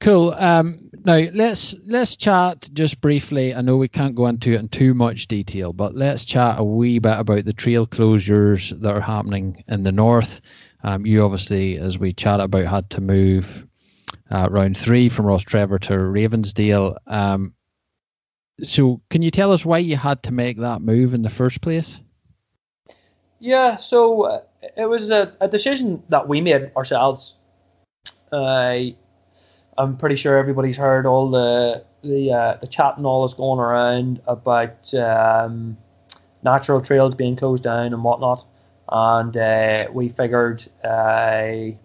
Cool. 0.00 0.32
Um, 0.32 0.90
now 1.04 1.18
let's 1.32 1.74
let's 1.84 2.16
chat 2.16 2.70
just 2.72 3.02
briefly. 3.02 3.54
I 3.54 3.60
know 3.60 3.76
we 3.76 3.88
can't 3.88 4.14
go 4.14 4.26
into 4.26 4.52
it 4.54 4.60
in 4.60 4.68
too 4.68 4.94
much 4.94 5.26
detail, 5.26 5.74
but 5.74 5.94
let's 5.94 6.24
chat 6.24 6.58
a 6.58 6.64
wee 6.64 6.98
bit 6.98 7.18
about 7.18 7.44
the 7.44 7.52
trail 7.52 7.86
closures 7.86 8.78
that 8.80 8.96
are 8.96 9.00
happening 9.00 9.62
in 9.68 9.82
the 9.82 9.92
north. 9.92 10.40
Um, 10.82 11.04
you 11.04 11.22
obviously, 11.22 11.76
as 11.76 11.98
we 11.98 12.14
chat 12.14 12.40
about, 12.40 12.64
had 12.64 12.90
to 12.90 13.02
move 13.02 13.66
uh, 14.30 14.48
round 14.50 14.78
three 14.78 15.10
from 15.10 15.26
Rostrevor 15.26 15.78
to 15.80 15.92
Ravensdale. 15.92 16.96
Um, 17.06 17.54
so, 18.62 19.02
can 19.10 19.20
you 19.20 19.30
tell 19.30 19.52
us 19.52 19.64
why 19.64 19.78
you 19.78 19.96
had 19.96 20.22
to 20.24 20.32
make 20.32 20.58
that 20.58 20.80
move 20.80 21.12
in 21.12 21.22
the 21.22 21.30
first 21.30 21.60
place? 21.60 22.00
Yeah, 23.38 23.76
so 23.76 24.22
uh, 24.22 24.42
it 24.76 24.86
was 24.86 25.10
a, 25.10 25.34
a 25.40 25.48
decision 25.48 26.02
that 26.08 26.26
we 26.26 26.40
made 26.40 26.72
ourselves. 26.76 27.36
I 28.32 28.96
I'm 29.78 29.96
pretty 29.96 30.16
sure 30.16 30.38
everybody's 30.38 30.76
heard 30.76 31.06
all 31.06 31.30
the 31.30 31.84
the 32.02 32.32
uh, 32.32 32.56
the 32.60 32.66
chat 32.66 32.96
and 32.96 33.06
all 33.06 33.26
that's 33.26 33.36
going 33.36 33.60
around 33.60 34.20
about 34.26 34.92
um, 34.94 35.76
natural 36.42 36.80
trails 36.80 37.14
being 37.14 37.36
closed 37.36 37.62
down 37.62 37.92
and 37.92 38.02
whatnot, 38.02 38.44
and 38.90 39.36
uh, 39.36 39.86
we 39.92 40.08
figured, 40.08 40.68
uh, 40.84 41.76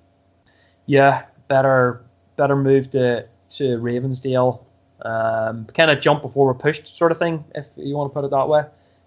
yeah, 0.86 1.26
better 1.48 2.02
better 2.36 2.56
move 2.56 2.90
to 2.92 3.26
to 3.58 3.78
Ravensdale, 3.78 4.62
um, 5.04 5.66
kind 5.76 5.92
of 5.92 6.02
jump 6.02 6.22
before 6.22 6.48
we're 6.48 6.54
pushed, 6.54 6.98
sort 6.98 7.12
of 7.12 7.20
thing, 7.20 7.44
if 7.54 7.66
you 7.76 7.96
want 7.96 8.12
to 8.12 8.14
put 8.14 8.26
it 8.26 8.32
that 8.32 8.50
way. 8.50 8.64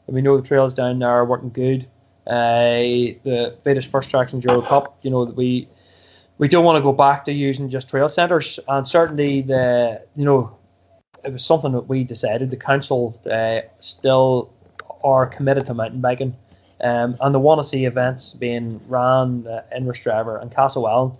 And 0.07 0.15
we 0.15 0.23
know 0.23 0.37
the 0.37 0.47
trails 0.47 0.73
down 0.73 0.99
there 0.99 1.11
are 1.11 1.25
working 1.25 1.51
good. 1.51 1.87
Uh, 2.27 3.17
the 3.25 3.57
Vitus 3.65 3.85
First 3.85 4.11
Tracks 4.11 4.33
Enduro 4.33 4.67
Cup, 4.67 4.99
you 5.03 5.11
know, 5.11 5.25
that 5.25 5.35
we 5.35 5.69
we 6.39 6.49
don't 6.49 6.65
want 6.65 6.77
to 6.77 6.83
go 6.83 6.93
back 6.93 7.25
to 7.25 7.33
using 7.33 7.69
just 7.69 7.89
trail 7.89 8.09
centres, 8.09 8.59
and 8.67 8.89
certainly 8.89 9.43
the 9.43 10.03
you 10.17 10.25
know 10.25 10.57
it 11.25 11.33
was 11.33 11.45
something 11.45 11.73
that 11.73 11.89
we 11.89 12.05
decided. 12.05 12.51
The 12.51 12.57
council 12.57 13.21
uh, 13.31 13.61
still 13.81 14.53
are 15.03 15.27
committed 15.27 15.67
to 15.67 15.75
mountain 15.75 16.01
biking, 16.01 16.37
um, 16.81 17.17
and 17.21 17.35
they 17.35 17.39
want 17.39 17.61
to 17.61 17.69
see 17.69 17.85
events 17.85 18.33
being 18.33 18.81
ran 18.89 19.47
uh, 19.47 19.63
in 19.75 19.85
Rostrevor 19.85 20.41
and 20.41 20.51
Castlewellan. 20.51 21.17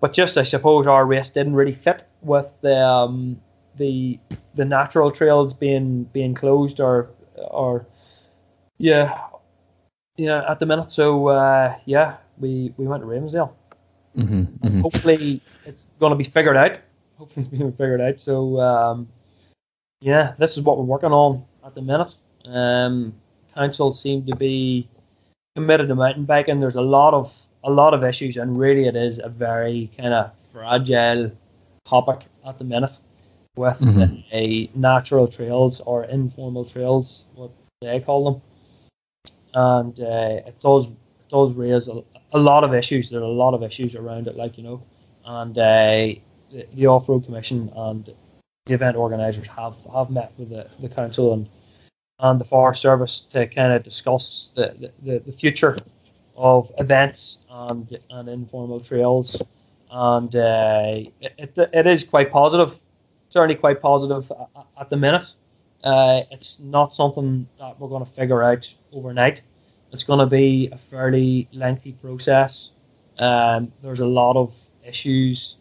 But 0.00 0.12
just 0.12 0.36
I 0.36 0.44
suppose 0.44 0.86
our 0.86 1.04
race 1.04 1.30
didn't 1.30 1.54
really 1.54 1.72
fit 1.72 2.04
with 2.20 2.46
the 2.60 2.86
um, 2.86 3.40
the 3.76 4.18
the 4.54 4.64
natural 4.66 5.10
trails 5.10 5.54
being 5.54 6.04
being 6.04 6.34
closed 6.34 6.80
or 6.80 7.10
or 7.36 7.86
yeah 8.76 9.18
yeah 10.16 10.48
at 10.48 10.60
the 10.60 10.66
minute. 10.66 10.92
So 10.92 11.28
uh, 11.28 11.76
yeah, 11.86 12.18
we 12.38 12.74
we 12.76 12.86
went 12.86 13.02
to 13.02 13.08
Ravensdale. 13.08 13.52
Mm-hmm, 14.16 14.80
Hopefully 14.80 15.40
it's 15.64 15.86
going 16.00 16.10
to 16.10 16.16
be 16.16 16.24
figured 16.24 16.56
out. 16.56 16.78
Hopefully 17.16 17.46
it's 17.46 17.56
being 17.56 17.72
figured 17.72 18.00
out. 18.00 18.20
So 18.20 18.60
um, 18.60 19.08
yeah, 20.00 20.34
this 20.38 20.56
is 20.56 20.62
what 20.62 20.78
we're 20.78 20.84
working 20.84 21.12
on 21.12 21.44
at 21.64 21.74
the 21.74 21.82
minute. 21.82 22.14
Um, 22.46 23.14
council 23.54 23.92
seem 23.92 24.24
to 24.26 24.36
be 24.36 24.88
committed 25.56 25.88
to 25.88 25.94
mountain 25.94 26.24
biking. 26.24 26.60
There's 26.60 26.76
a 26.76 26.80
lot 26.80 27.14
of 27.14 27.34
a 27.64 27.70
lot 27.70 27.92
of 27.92 28.04
issues, 28.04 28.36
and 28.36 28.56
really 28.58 28.86
it 28.86 28.96
is 28.96 29.18
a 29.18 29.28
very 29.28 29.90
kind 29.96 30.14
of 30.14 30.30
fragile 30.52 31.32
topic 31.84 32.20
at 32.46 32.58
the 32.58 32.64
minute 32.64 32.92
with 33.56 33.80
Mhm. 33.80 34.24
a 34.32 34.70
natural 34.74 35.26
trails 35.26 35.80
or 35.80 36.04
informal 36.04 36.64
trails, 36.64 37.24
what 37.34 37.50
they 37.80 37.98
call 38.00 38.24
them, 38.30 38.42
and 39.54 40.00
uh, 40.00 40.40
it 40.46 40.60
does 40.60 40.86
it 40.86 41.28
does 41.28 41.52
raise 41.52 41.88
a, 41.88 42.02
a 42.32 42.38
lot 42.38 42.64
of 42.64 42.74
issues. 42.74 43.10
There 43.10 43.20
are 43.20 43.24
a 43.24 43.28
lot 43.28 43.54
of 43.54 43.62
issues 43.62 43.94
around 43.94 44.26
it, 44.26 44.36
like 44.36 44.58
you 44.58 44.64
know, 44.64 44.82
and 45.24 45.56
uh, 45.56 46.14
the, 46.50 46.66
the 46.74 46.86
off 46.86 47.08
road 47.08 47.24
commission 47.24 47.72
and 47.74 48.12
the 48.66 48.74
event 48.74 48.96
organisers 48.96 49.46
have 49.48 49.76
have 49.92 50.10
met 50.10 50.32
with 50.36 50.50
the, 50.50 50.70
the 50.80 50.88
council 50.88 51.32
and 51.32 51.48
and 52.20 52.40
the 52.40 52.44
Forest 52.44 52.82
Service 52.82 53.20
to 53.30 53.46
kind 53.46 53.72
of 53.72 53.82
discuss 53.84 54.50
the, 54.54 54.90
the, 55.02 55.20
the 55.20 55.32
future 55.32 55.76
of 56.36 56.70
events 56.78 57.38
and 57.50 57.98
and 58.10 58.28
informal 58.28 58.80
trails, 58.80 59.40
and 59.90 60.34
uh, 60.36 60.92
it, 61.20 61.32
it, 61.38 61.70
it 61.72 61.86
is 61.86 62.04
quite 62.04 62.30
positive, 62.30 62.78
certainly 63.30 63.54
quite 63.54 63.80
positive 63.80 64.30
at, 64.56 64.66
at 64.80 64.90
the 64.90 64.96
minute. 64.96 65.26
Uh, 65.82 66.22
it's 66.32 66.58
not 66.58 66.92
something 66.94 67.46
that 67.60 67.78
we're 67.78 67.88
going 67.88 68.04
to 68.04 68.10
figure 68.10 68.42
out 68.42 68.72
overnight. 68.92 69.42
It's 69.92 70.04
going 70.04 70.18
to 70.20 70.26
be 70.26 70.68
a 70.70 70.78
fairly 70.78 71.48
lengthy 71.52 71.92
process. 71.92 72.72
Um, 73.18 73.72
there's 73.82 74.00
a 74.00 74.06
lot 74.06 74.36
of 74.36 74.54
issues 74.86 75.56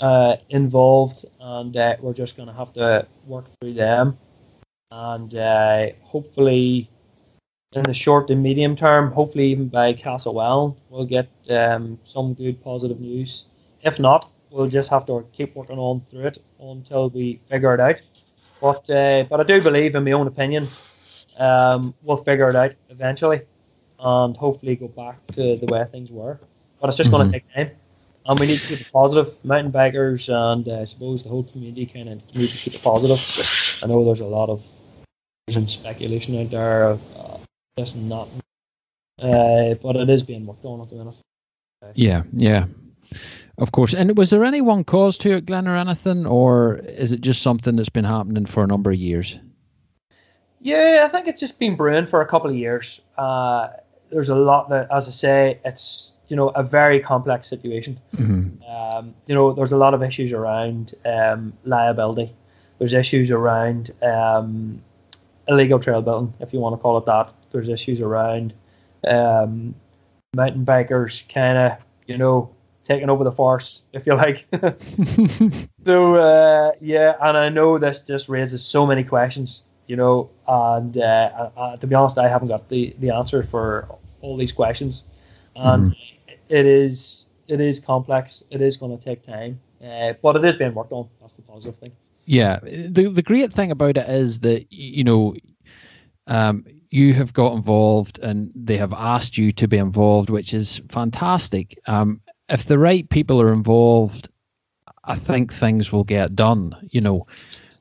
uh, 0.00 0.36
involved, 0.48 1.24
and 1.40 1.76
uh, 1.76 1.96
we're 2.00 2.14
just 2.14 2.36
going 2.36 2.48
to 2.48 2.54
have 2.54 2.72
to 2.74 3.06
work 3.26 3.46
through 3.60 3.74
them. 3.74 4.18
And 4.90 5.34
uh, 5.34 5.86
hopefully, 6.02 6.90
in 7.72 7.82
the 7.82 7.94
short 7.94 8.30
and 8.30 8.42
medium 8.42 8.74
term, 8.74 9.12
hopefully 9.12 9.48
even 9.48 9.68
by 9.68 9.92
Castlewell, 9.92 10.76
we'll 10.88 11.04
get 11.04 11.28
um, 11.50 11.98
some 12.04 12.34
good 12.34 12.62
positive 12.62 13.00
news. 13.00 13.44
If 13.82 14.00
not, 14.00 14.30
we'll 14.50 14.68
just 14.68 14.88
have 14.88 15.04
to 15.06 15.26
keep 15.32 15.54
working 15.54 15.78
on 15.78 16.00
through 16.10 16.28
it 16.28 16.42
until 16.58 17.10
we 17.10 17.40
figure 17.50 17.74
it 17.74 17.80
out. 17.80 18.00
But 18.60 18.88
uh, 18.90 19.24
but 19.28 19.40
I 19.40 19.44
do 19.44 19.62
believe, 19.62 19.94
in 19.94 20.04
my 20.04 20.12
own 20.12 20.26
opinion, 20.26 20.66
um, 21.38 21.94
we'll 22.02 22.24
figure 22.24 22.48
it 22.48 22.56
out 22.56 22.72
eventually, 22.88 23.42
and 23.98 24.36
hopefully 24.36 24.76
go 24.76 24.88
back 24.88 25.26
to 25.32 25.56
the 25.56 25.66
way 25.66 25.84
things 25.90 26.10
were. 26.10 26.38
But 26.80 26.88
it's 26.88 26.96
just 26.96 27.10
going 27.10 27.26
Mhm. 27.26 27.32
to 27.32 27.40
take 27.40 27.54
time, 27.54 27.70
and 28.26 28.40
we 28.40 28.46
need 28.46 28.58
to 28.60 28.66
keep 28.66 28.80
it 28.80 28.92
positive. 28.92 29.34
Mountain 29.44 29.72
bikers 29.72 30.28
and 30.28 30.68
uh, 30.68 30.80
I 30.80 30.84
suppose 30.84 31.22
the 31.22 31.28
whole 31.28 31.42
community 31.42 31.86
kind 31.86 32.08
of 32.08 32.34
need 32.36 32.48
to 32.48 32.56
keep 32.56 32.74
it 32.74 32.82
positive. 32.82 33.82
I 33.82 33.92
know 33.92 34.04
there's 34.04 34.20
a 34.20 34.26
lot 34.26 34.48
of 34.48 34.62
some 35.50 35.66
speculation 35.66 36.40
out 36.40 36.50
there 36.50 36.84
of 36.84 37.00
uh, 37.18 37.38
this 37.76 37.94
and 37.94 38.10
that, 38.12 38.28
uh, 39.20 39.74
but 39.82 39.96
it 39.96 40.10
is 40.10 40.22
being 40.22 40.46
worked 40.46 40.64
on 40.64 40.80
at 40.80 40.90
the 40.90 40.96
minute. 40.96 41.14
Yeah, 41.94 42.22
yeah. 42.32 42.66
Of 43.56 43.72
course. 43.72 43.94
And 43.94 44.16
was 44.16 44.30
there 44.30 44.44
any 44.44 44.60
one 44.60 44.84
cause 44.84 45.18
to 45.18 45.30
it, 45.30 45.46
Glenn, 45.46 45.66
or 45.66 45.76
anything, 45.76 46.26
or 46.26 46.76
is 46.76 47.12
it 47.12 47.20
just 47.20 47.42
something 47.42 47.74
that's 47.74 47.88
been 47.88 48.04
happening 48.04 48.46
for 48.46 48.62
a 48.62 48.66
number 48.66 48.90
of 48.90 48.96
years? 48.96 49.36
Yeah, 50.60 51.04
I 51.04 51.08
think 51.08 51.28
it's 51.28 51.40
just 51.40 51.58
been 51.58 51.76
brewing 51.76 52.06
for 52.06 52.20
a 52.20 52.26
couple 52.26 52.50
of 52.50 52.56
years. 52.56 53.00
Uh, 53.16 53.68
there's 54.10 54.28
a 54.28 54.34
lot 54.34 54.70
that, 54.70 54.88
as 54.90 55.08
I 55.08 55.10
say, 55.10 55.60
it's 55.64 56.12
you 56.28 56.36
know 56.36 56.48
a 56.48 56.62
very 56.62 57.00
complex 57.00 57.48
situation. 57.48 58.00
Mm-hmm. 58.14 58.62
Um, 58.70 59.14
you 59.26 59.34
know, 59.34 59.52
there's 59.52 59.72
a 59.72 59.76
lot 59.76 59.94
of 59.94 60.02
issues 60.02 60.32
around 60.32 60.94
um, 61.04 61.52
liability. 61.64 62.34
There's 62.78 62.92
issues 62.92 63.30
around 63.30 63.92
um, 64.02 64.82
illegal 65.48 65.78
trail 65.78 66.02
building, 66.02 66.34
if 66.40 66.52
you 66.52 66.60
want 66.60 66.74
to 66.74 66.76
call 66.78 66.98
it 66.98 67.06
that. 67.06 67.32
There's 67.50 67.68
issues 67.68 68.00
around 68.00 68.52
um, 69.06 69.74
mountain 70.34 70.64
bikers 70.64 71.22
kind 71.32 71.58
of, 71.58 71.78
you 72.06 72.18
know, 72.18 72.54
taking 72.84 73.10
over 73.10 73.24
the 73.24 73.32
force, 73.32 73.82
if 73.92 74.06
you 74.06 74.14
like. 74.14 74.46
so 75.84 76.14
uh, 76.16 76.72
yeah, 76.80 77.14
and 77.20 77.36
I 77.36 77.48
know 77.48 77.78
this 77.78 78.00
just 78.00 78.28
raises 78.28 78.64
so 78.64 78.86
many 78.86 79.04
questions, 79.04 79.64
you 79.88 79.96
know, 79.96 80.30
and 80.46 80.96
uh, 80.96 81.50
uh, 81.56 81.76
to 81.78 81.86
be 81.86 81.94
honest, 81.94 82.18
I 82.18 82.28
haven't 82.28 82.48
got 82.48 82.68
the, 82.68 82.94
the 82.98 83.10
answer 83.10 83.42
for 83.42 83.96
all 84.20 84.36
these 84.36 84.52
questions, 84.52 85.02
and 85.56 85.88
mm-hmm. 85.88 86.32
it 86.48 86.66
is 86.66 87.26
it 87.48 87.60
is 87.60 87.80
complex. 87.80 88.44
It 88.50 88.60
is 88.60 88.76
going 88.76 88.96
to 88.96 89.02
take 89.02 89.22
time, 89.22 89.60
uh, 89.82 90.12
but 90.22 90.36
it 90.36 90.44
is 90.44 90.56
being 90.56 90.74
worked 90.74 90.92
on. 90.92 91.08
That's 91.20 91.32
the 91.32 91.42
positive 91.42 91.78
thing. 91.80 91.92
Yeah, 92.26 92.60
the 92.60 93.10
the 93.10 93.22
great 93.22 93.52
thing 93.54 93.70
about 93.70 93.96
it 93.96 94.08
is 94.08 94.40
that 94.40 94.66
you 94.70 95.04
know, 95.04 95.34
um, 96.26 96.66
you 96.90 97.14
have 97.14 97.32
got 97.32 97.54
involved 97.54 98.18
and 98.18 98.52
they 98.54 98.76
have 98.76 98.92
asked 98.92 99.38
you 99.38 99.52
to 99.52 99.68
be 99.68 99.78
involved, 99.78 100.28
which 100.28 100.52
is 100.52 100.82
fantastic. 100.90 101.78
Um, 101.86 102.20
if 102.50 102.66
the 102.66 102.78
right 102.78 103.08
people 103.08 103.40
are 103.40 103.52
involved, 103.54 104.28
I 105.02 105.14
think 105.14 105.52
things 105.52 105.90
will 105.90 106.04
get 106.04 106.36
done. 106.36 106.76
You 106.90 107.00
know, 107.00 107.26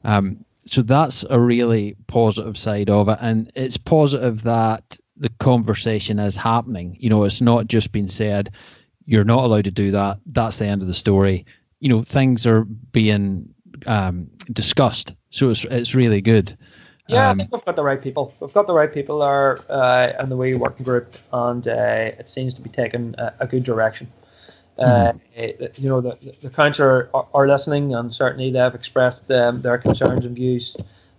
um, 0.05 0.45
so 0.68 0.82
that's 0.82 1.26
a 1.30 1.39
really 1.39 1.95
positive 2.07 2.57
side 2.57 2.89
of 2.89 3.09
it, 3.09 3.18
and 3.22 3.51
it's 3.55 3.78
positive 3.78 4.43
that 4.43 4.99
the 5.15 5.30
conversation 5.30 6.20
is 6.20 6.38
happening. 6.38 6.97
You 6.99 7.09
know, 7.09 7.24
it's 7.24 7.41
not 7.41 7.68
just 7.68 7.91
been 7.91 8.09
said, 8.09 8.51
you're 9.05 9.24
not 9.24 9.43
allowed 9.43 9.63
to 9.65 9.72
do 9.72 9.91
that. 9.91 10.20
That's 10.26 10.59
the 10.59 10.65
end 10.65 10.82
of 10.82 10.88
the 10.88 10.93
story. 10.93 11.45
You 11.80 11.89
know, 11.89 12.03
things 12.03 12.45
are 12.45 12.63
being 12.65 13.53
um, 13.86 14.32
discussed, 14.51 15.13
so 15.30 15.49
it's 15.49 15.63
it's 15.63 15.95
really 15.95 16.22
good. 16.22 16.57
Yeah, 17.07 17.30
um, 17.30 17.39
I 17.39 17.43
think 17.43 17.53
we've 17.53 17.65
got 17.65 17.76
the 17.78 17.84
right 17.84 18.01
people. 18.01 18.34
We've 18.39 18.53
got 18.53 18.68
the 18.68 18.74
right 18.74 18.93
people 18.93 19.20
there 19.20 19.59
uh, 19.72 20.22
in 20.22 20.30
the 20.30 20.36
way 20.36 20.53
working 20.55 20.84
group, 20.84 21.15
and 21.32 21.65
uh, 21.68 22.11
it 22.20 22.28
seems 22.28 22.55
to 22.55 22.61
be 22.61 22.70
taking 22.70 23.15
a, 23.18 23.34
a 23.41 23.47
good 23.47 23.63
direction. 23.63 24.11
Uh, 24.78 25.13
mm-hmm. 25.36 25.82
you 25.82 25.89
know, 25.89 26.01
the, 26.01 26.17
the 26.41 26.49
council 26.49 26.86
are, 26.86 27.28
are, 27.34 27.47
listening, 27.47 27.95
and 27.95 28.13
certainly 28.13 28.51
they've 28.51 28.75
expressed 28.75 29.30
um, 29.32 29.61
their 29.61 29.78
concerns 29.78 30.23
and 30.23 30.36
views, 30.36 30.75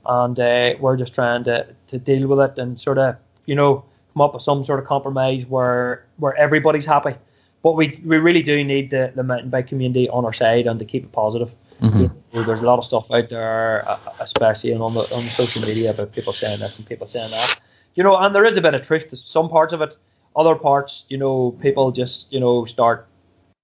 and 0.06 0.38
uh, 0.38 0.74
we're 0.78 0.96
just 0.96 1.14
trying 1.14 1.42
to, 1.44 1.66
to 1.88 1.98
deal 1.98 2.28
with 2.28 2.38
it 2.38 2.58
and 2.58 2.80
sort 2.80 2.98
of, 2.98 3.16
you 3.46 3.56
know, 3.56 3.84
come 4.12 4.22
up 4.22 4.34
with 4.34 4.42
some 4.42 4.64
sort 4.64 4.80
of 4.80 4.86
compromise 4.86 5.44
where 5.46 6.06
where 6.18 6.36
everybody's 6.36 6.86
happy. 6.86 7.14
But 7.62 7.72
we 7.72 8.00
we 8.04 8.18
really 8.18 8.42
do 8.42 8.62
need 8.62 8.90
the, 8.90 9.12
the 9.14 9.22
mountain 9.22 9.50
bike 9.50 9.66
community 9.66 10.08
on 10.08 10.24
our 10.24 10.32
side 10.32 10.66
and 10.66 10.78
to 10.78 10.84
keep 10.84 11.04
it 11.04 11.12
positive. 11.12 11.52
Mm-hmm. 11.80 12.02
You 12.02 12.10
know, 12.32 12.42
there's 12.42 12.60
a 12.60 12.64
lot 12.64 12.78
of 12.78 12.84
stuff 12.84 13.10
out 13.10 13.28
there, 13.28 13.88
uh, 13.88 13.98
especially 14.20 14.74
on 14.74 14.94
the 14.94 15.00
on 15.00 15.22
social 15.22 15.62
media 15.62 15.90
about 15.90 16.12
people 16.12 16.32
saying 16.32 16.60
this 16.60 16.78
and 16.78 16.86
people 16.86 17.06
saying 17.06 17.30
that. 17.30 17.60
You 17.94 18.04
know, 18.04 18.16
and 18.16 18.34
there 18.34 18.44
is 18.44 18.56
a 18.56 18.60
bit 18.60 18.74
of 18.74 18.82
truth 18.82 19.08
to 19.10 19.16
some 19.16 19.48
parts 19.48 19.72
of 19.72 19.82
it. 19.82 19.96
Other 20.36 20.54
parts, 20.54 21.04
you 21.08 21.18
know, 21.18 21.52
people 21.60 21.90
just 21.90 22.32
you 22.32 22.40
know 22.40 22.64
start 22.64 23.08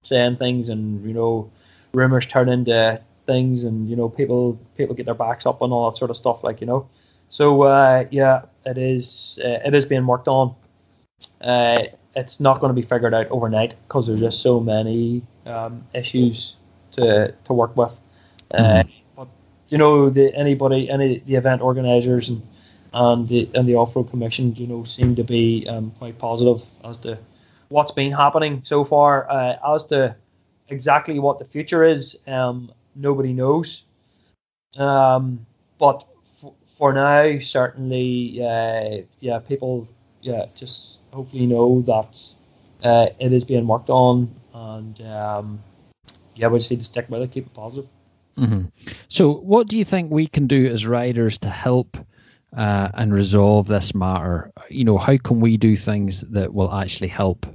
saying 0.05 0.37
things 0.37 0.69
and 0.69 1.05
you 1.05 1.13
know 1.13 1.51
rumors 1.93 2.25
turn 2.25 2.49
into 2.49 3.01
things 3.25 3.63
and 3.63 3.89
you 3.89 3.95
know 3.95 4.09
people 4.09 4.59
people 4.77 4.95
get 4.95 5.05
their 5.05 5.15
backs 5.15 5.45
up 5.45 5.61
and 5.61 5.73
all 5.73 5.89
that 5.89 5.97
sort 5.97 6.11
of 6.11 6.17
stuff 6.17 6.43
like 6.43 6.61
you 6.61 6.67
know. 6.67 6.87
So 7.29 7.63
uh, 7.63 8.05
yeah 8.11 8.43
it 8.65 8.77
is 8.77 9.39
uh, 9.43 9.59
it 9.65 9.73
is 9.73 9.85
being 9.85 10.05
worked 10.05 10.27
on. 10.27 10.55
Uh, 11.41 11.83
it's 12.15 12.39
not 12.39 12.59
going 12.59 12.73
to 12.73 12.81
be 12.81 12.87
figured 12.87 13.13
out 13.13 13.27
overnight 13.29 13.75
because 13.87 14.07
there's 14.07 14.19
just 14.19 14.41
so 14.41 14.59
many 14.59 15.21
um, 15.45 15.85
issues 15.93 16.55
to 16.93 17.33
to 17.45 17.53
work 17.53 17.75
with. 17.75 17.91
Uh, 18.51 18.83
mm-hmm. 18.83 18.89
but 19.15 19.27
you 19.69 19.77
know 19.77 20.09
the 20.09 20.33
anybody 20.35 20.89
any 20.89 21.19
the 21.19 21.35
event 21.35 21.61
organizers 21.61 22.29
and 22.29 22.41
and 22.93 23.27
the 23.27 23.49
and 23.53 23.67
the 23.67 23.75
off-road 23.75 24.09
commission 24.09 24.55
you 24.55 24.67
know 24.67 24.83
seem 24.83 25.15
to 25.15 25.23
be 25.23 25.67
um, 25.67 25.91
quite 25.99 26.17
positive 26.17 26.63
as 26.83 26.97
to 26.97 27.17
what's 27.75 27.91
been 27.91 28.13
happening 28.13 28.61
so 28.63 28.85
far. 28.85 29.29
Uh, 29.29 29.75
as 29.75 29.83
to 29.83 30.15
exactly 30.69 31.19
what 31.19 31.39
the 31.39 31.45
future 31.45 31.83
is, 31.83 32.17
um, 32.25 32.71
nobody 32.95 33.33
knows. 33.33 33.83
Um, 34.77 35.45
but 35.77 36.05
f- 36.41 36.53
for 36.77 36.93
now, 36.93 37.37
certainly, 37.39 38.41
uh, 38.41 39.01
yeah, 39.19 39.39
people, 39.39 39.89
yeah, 40.21 40.45
just 40.55 40.99
hopefully 41.11 41.47
know 41.47 41.81
that 41.81 42.17
uh, 42.81 43.07
it 43.19 43.33
is 43.33 43.43
being 43.43 43.67
worked 43.67 43.89
on, 43.89 44.33
and 44.53 45.01
um, 45.01 45.59
yeah, 46.33 46.47
we 46.47 46.59
just 46.59 46.71
need 46.71 46.79
to 46.79 46.85
stick 46.85 47.09
with 47.09 47.23
it, 47.23 47.31
keep 47.31 47.45
it 47.45 47.53
positive. 47.53 47.89
Mm-hmm. 48.37 48.67
So, 49.09 49.33
what 49.33 49.67
do 49.67 49.77
you 49.77 49.83
think 49.83 50.11
we 50.11 50.27
can 50.27 50.47
do 50.47 50.65
as 50.67 50.87
riders 50.87 51.39
to 51.39 51.49
help? 51.49 51.97
uh, 52.55 52.89
and 52.93 53.13
resolve 53.13 53.67
this 53.67 53.93
matter? 53.93 54.51
You 54.69 54.85
know, 54.85 54.97
how 54.97 55.17
can 55.17 55.41
we 55.41 55.57
do 55.57 55.75
things 55.75 56.21
that 56.21 56.53
will 56.53 56.71
actually 56.71 57.09
help? 57.09 57.45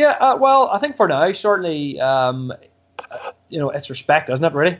Yeah, 0.00 0.12
uh, 0.12 0.36
well, 0.38 0.70
I 0.70 0.78
think 0.78 0.96
for 0.96 1.06
now, 1.08 1.30
certainly, 1.32 2.00
um, 2.00 2.54
you 3.50 3.58
know, 3.58 3.68
it's 3.68 3.90
respect, 3.90 4.30
isn't 4.30 4.42
it? 4.42 4.54
Really, 4.54 4.78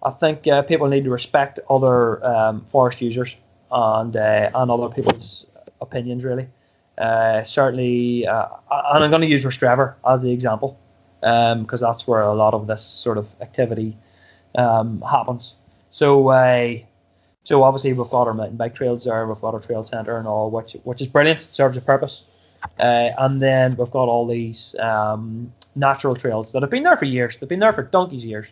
I 0.00 0.10
think 0.12 0.46
uh, 0.46 0.62
people 0.62 0.86
need 0.86 1.02
to 1.02 1.10
respect 1.10 1.58
other 1.68 2.24
um, 2.24 2.64
forest 2.66 3.00
users 3.00 3.34
and 3.72 4.16
uh, 4.16 4.50
and 4.54 4.70
other 4.70 4.88
people's 4.94 5.44
opinions. 5.80 6.22
Really, 6.22 6.46
uh, 6.96 7.42
certainly, 7.42 8.28
uh, 8.28 8.46
and 8.70 9.02
I'm 9.02 9.10
going 9.10 9.22
to 9.22 9.26
use 9.26 9.44
Rostrevor 9.44 9.96
as 10.06 10.22
the 10.22 10.30
example 10.30 10.78
because 11.20 11.82
um, 11.82 11.90
that's 11.90 12.06
where 12.06 12.20
a 12.20 12.32
lot 12.32 12.54
of 12.54 12.68
this 12.68 12.84
sort 12.84 13.18
of 13.18 13.26
activity 13.40 13.96
um, 14.54 15.02
happens. 15.02 15.54
So. 15.90 16.28
Uh, 16.28 16.74
so 17.42 17.62
obviously 17.62 17.94
we've 17.94 18.10
got 18.10 18.28
our 18.28 18.34
mountain 18.34 18.58
bike 18.58 18.74
trails 18.74 19.04
there, 19.04 19.26
we've 19.26 19.40
got 19.40 19.54
our 19.54 19.60
trail 19.60 19.82
centre 19.82 20.18
and 20.18 20.28
all, 20.28 20.50
which 20.50 20.76
which 20.84 21.00
is 21.00 21.08
brilliant, 21.08 21.40
serves 21.50 21.76
a 21.76 21.80
purpose. 21.80 22.22
Uh, 22.78 23.10
and 23.18 23.40
then 23.40 23.76
we've 23.76 23.90
got 23.90 24.08
all 24.08 24.26
these 24.26 24.74
um, 24.78 25.52
natural 25.74 26.14
trails 26.14 26.52
that 26.52 26.62
have 26.62 26.70
been 26.70 26.82
there 26.82 26.96
for 26.96 27.04
years. 27.04 27.36
They've 27.38 27.48
been 27.48 27.60
there 27.60 27.72
for 27.72 27.82
donkey's 27.82 28.24
years. 28.24 28.46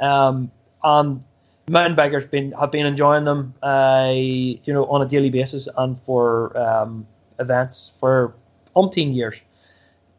Um, 0.00 0.50
and 0.82 1.22
mountain 1.68 1.96
bikers 1.96 2.30
been 2.30 2.52
have 2.52 2.70
been 2.70 2.86
enjoying 2.86 3.24
them, 3.24 3.54
uh, 3.62 4.12
you 4.14 4.72
know, 4.72 4.86
on 4.86 5.02
a 5.02 5.06
daily 5.06 5.30
basis 5.30 5.68
and 5.76 6.00
for 6.02 6.56
um, 6.56 7.06
events 7.38 7.92
for 8.00 8.34
umpteen 8.76 9.14
years. 9.14 9.36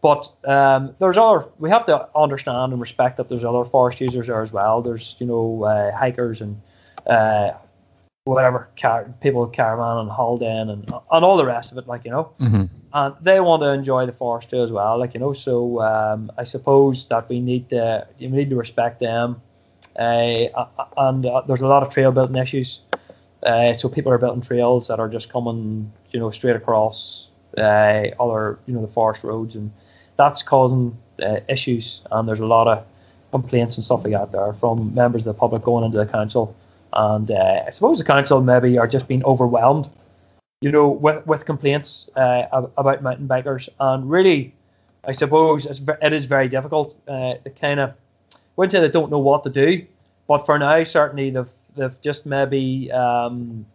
But 0.02 0.32
um, 0.46 0.96
there's 1.00 1.18
other. 1.18 1.46
We 1.58 1.70
have 1.70 1.86
to 1.88 2.08
understand 2.16 2.72
and 2.72 2.82
respect 2.82 3.18
that 3.18 3.28
there's 3.28 3.44
other 3.44 3.66
forest 3.66 4.00
users 4.00 4.28
there 4.28 4.42
as 4.42 4.52
well. 4.52 4.82
There's 4.82 5.16
you 5.20 5.28
know 5.28 5.64
uh, 5.64 5.96
hikers 5.96 6.42
and 6.42 6.62
uh, 7.06 7.52
whatever 8.30 8.70
car, 8.80 9.12
people 9.22 9.48
caravan 9.48 9.98
and 9.98 10.10
holidaying 10.10 10.70
and 10.70 10.84
and 11.12 11.26
all 11.26 11.38
the 11.38 11.46
rest 11.46 11.72
of 11.72 11.78
it, 11.78 11.88
like 11.88 12.06
you 12.06 12.12
know, 12.12 12.32
mm-hmm. 12.40 12.66
and 12.94 13.16
they 13.22 13.40
want 13.40 13.62
to 13.64 13.70
enjoy 13.70 14.06
the 14.06 14.12
forest 14.12 14.50
too 14.50 14.62
as 14.62 14.72
well, 14.72 15.00
like 15.00 15.14
you 15.16 15.20
know. 15.20 15.34
So 15.34 15.82
um, 15.82 16.32
I 16.38 16.44
suppose 16.44 17.08
that 17.08 17.28
we 17.28 17.40
need 17.40 17.70
to 17.70 18.08
we 18.20 18.28
need 18.28 18.50
to 18.52 18.56
respect 18.56 19.00
them, 19.00 19.42
uh, 19.98 20.66
and 20.98 21.26
uh, 21.26 21.42
there's 21.48 21.62
a 21.62 21.68
lot 21.68 21.84
of 21.84 21.90
trail 21.92 22.12
building 22.12 22.36
issues. 22.36 22.82
Uh, 23.42 23.74
so 23.74 23.90
people 23.90 24.12
are 24.12 24.18
building 24.18 24.42
trails 24.42 24.88
that 24.90 25.00
are 25.00 25.10
just 25.10 25.32
coming, 25.32 25.92
you 26.12 26.20
know, 26.20 26.30
straight 26.30 26.58
across 26.58 27.30
uh, 27.58 28.04
other, 28.20 28.60
you 28.68 28.74
know, 28.74 28.82
the 28.82 28.94
forest 28.94 29.24
roads, 29.24 29.56
and 29.56 29.72
that's 30.18 30.44
causing 30.44 30.96
uh, 31.24 31.40
issues. 31.48 32.02
And 32.12 32.28
there's 32.28 32.42
a 32.42 32.46
lot 32.46 32.68
of 32.68 32.86
complaints 33.32 33.78
and 33.78 33.86
stuff 33.86 34.04
like 34.04 34.14
that 34.14 34.32
there 34.32 34.54
from 34.54 34.94
members 34.94 35.22
of 35.22 35.36
the 35.36 35.40
public 35.40 35.64
going 35.64 35.86
into 35.86 35.98
the 35.98 36.06
council 36.06 36.56
and 36.94 37.30
uh, 37.30 37.64
I 37.68 37.72
suppose 37.72 37.98
the 37.98 38.04
council 38.04 38.42
maybe 38.42 38.78
are 38.78 38.88
just 38.88 39.08
being 39.08 39.24
overwhelmed, 39.24 39.90
you 40.62 40.72
know, 40.72 40.90
with 40.90 41.26
with 41.26 41.46
complaints 41.46 42.10
uh, 42.16 42.68
about 42.78 43.04
mountain 43.04 43.28
bikers, 43.28 43.70
and 43.80 44.10
really, 44.10 44.54
I 45.06 45.14
suppose 45.14 45.66
it's, 45.66 45.82
it 46.02 46.14
is 46.14 46.26
very 46.26 46.50
difficult. 46.50 46.96
Uh, 47.08 47.36
to 47.36 47.50
kind 47.50 47.80
of, 47.80 47.92
I 48.34 48.38
wouldn't 48.56 48.72
say 48.72 48.80
they 48.82 48.90
don't 48.90 49.12
know 49.12 49.20
what 49.20 49.44
to 49.44 49.50
do, 49.50 49.86
but 50.28 50.46
for 50.46 50.58
now, 50.60 50.84
certainly 50.84 51.30
they've 51.30 51.50
they've 51.76 52.02
just 52.02 52.26
maybe 52.26 52.92
um, 52.92 53.66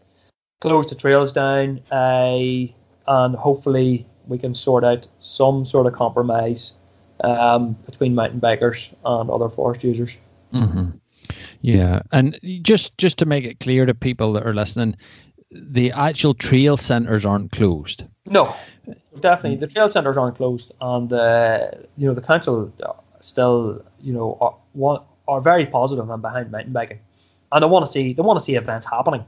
closed 0.61 0.89
the 0.89 0.95
trails 0.95 1.33
down, 1.33 1.81
uh, 1.91 2.67
and 3.07 3.37
hopefully 3.37 4.07
we 4.27 4.39
can 4.39 4.55
sort 4.55 4.85
out 4.85 5.07
some 5.21 5.67
sort 5.67 5.87
of 5.87 5.93
compromise 5.93 6.73
um, 7.23 7.75
between 7.87 8.15
mountain 8.15 8.41
bikers 8.41 8.89
and 9.05 9.31
other 9.31 9.49
forest 9.49 9.85
users. 9.85 10.17
Mm-hmm. 10.53 10.91
Yeah, 11.61 12.03
and 12.13 12.39
just 12.63 12.97
just 12.99 13.19
to 13.19 13.27
make 13.27 13.45
it 13.45 13.61
clear 13.61 13.87
to 13.87 13.95
people 13.95 14.35
that 14.35 14.47
are 14.47 14.55
listening, 14.55 14.97
the 15.51 15.93
actual 15.93 16.35
trail 16.35 16.77
centres 16.77 17.25
aren't 17.25 17.53
closed. 17.53 18.05
No, 18.27 18.55
definitely. 19.21 19.59
The 19.59 19.67
trail 19.67 19.89
centres 19.89 20.17
aren't 20.17 20.37
closed, 20.37 20.73
and 20.81 21.13
uh, 21.13 21.69
you 21.97 22.07
know 22.07 22.15
the 22.15 22.21
council 22.21 22.73
still 23.21 23.83
you 24.03 24.13
know 24.13 24.37
are, 24.81 25.03
are 25.29 25.41
very 25.41 25.67
positive 25.67 26.09
and 26.11 26.23
behind 26.23 26.51
mountain 26.51 26.73
biking, 26.73 27.01
and 27.53 27.63
they 27.63 27.67
want 27.67 27.85
to 27.85 27.91
see 27.91 28.13
they 28.13 28.23
want 28.23 28.39
to 28.39 28.45
see 28.45 28.55
events 28.55 28.87
happening. 28.87 29.25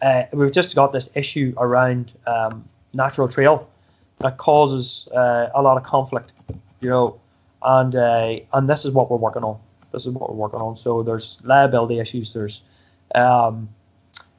Uh, 0.00 0.24
we've 0.32 0.52
just 0.52 0.74
got 0.74 0.92
this 0.92 1.08
issue 1.14 1.54
around 1.56 2.12
um, 2.26 2.68
natural 2.92 3.28
trail 3.28 3.68
that 4.18 4.36
causes 4.36 5.08
uh, 5.14 5.48
a 5.54 5.62
lot 5.62 5.76
of 5.76 5.84
conflict, 5.84 6.32
you 6.80 6.88
know, 6.88 7.20
and 7.62 7.94
uh, 7.94 8.36
and 8.52 8.68
this 8.68 8.84
is 8.84 8.92
what 8.92 9.10
we're 9.10 9.16
working 9.16 9.44
on 9.44 9.58
this 9.92 10.06
is 10.06 10.08
what 10.08 10.30
we're 10.30 10.36
working 10.36 10.60
on. 10.60 10.76
So 10.76 11.02
there's 11.02 11.38
liability 11.42 11.98
issues. 11.98 12.32
There's 12.32 12.62
um, 13.14 13.68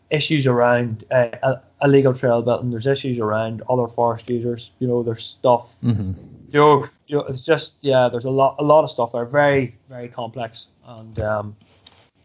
issues 0.10 0.48
around 0.48 1.06
uh, 1.12 1.58
illegal 1.82 2.14
trail 2.14 2.42
building. 2.42 2.72
There's 2.72 2.88
issues 2.88 3.20
around 3.20 3.64
other 3.70 3.88
forest 3.88 4.30
users. 4.30 4.72
You 4.80 4.88
know, 4.88 5.04
there's 5.04 5.26
stuff. 5.26 5.68
Mm-hmm. 5.84 6.14
You, 6.52 6.60
know, 6.60 6.88
you 7.08 7.18
know, 7.18 7.24
it's 7.24 7.42
just 7.42 7.76
yeah. 7.82 8.10
There's 8.10 8.26
a 8.26 8.30
lot, 8.30 8.56
a 8.60 8.64
lot 8.64 8.84
of 8.84 8.92
stuff 8.92 9.12
there. 9.12 9.26
Very, 9.26 9.76
very 9.90 10.08
complex, 10.08 10.68
and 10.86 11.20
um, 11.20 11.56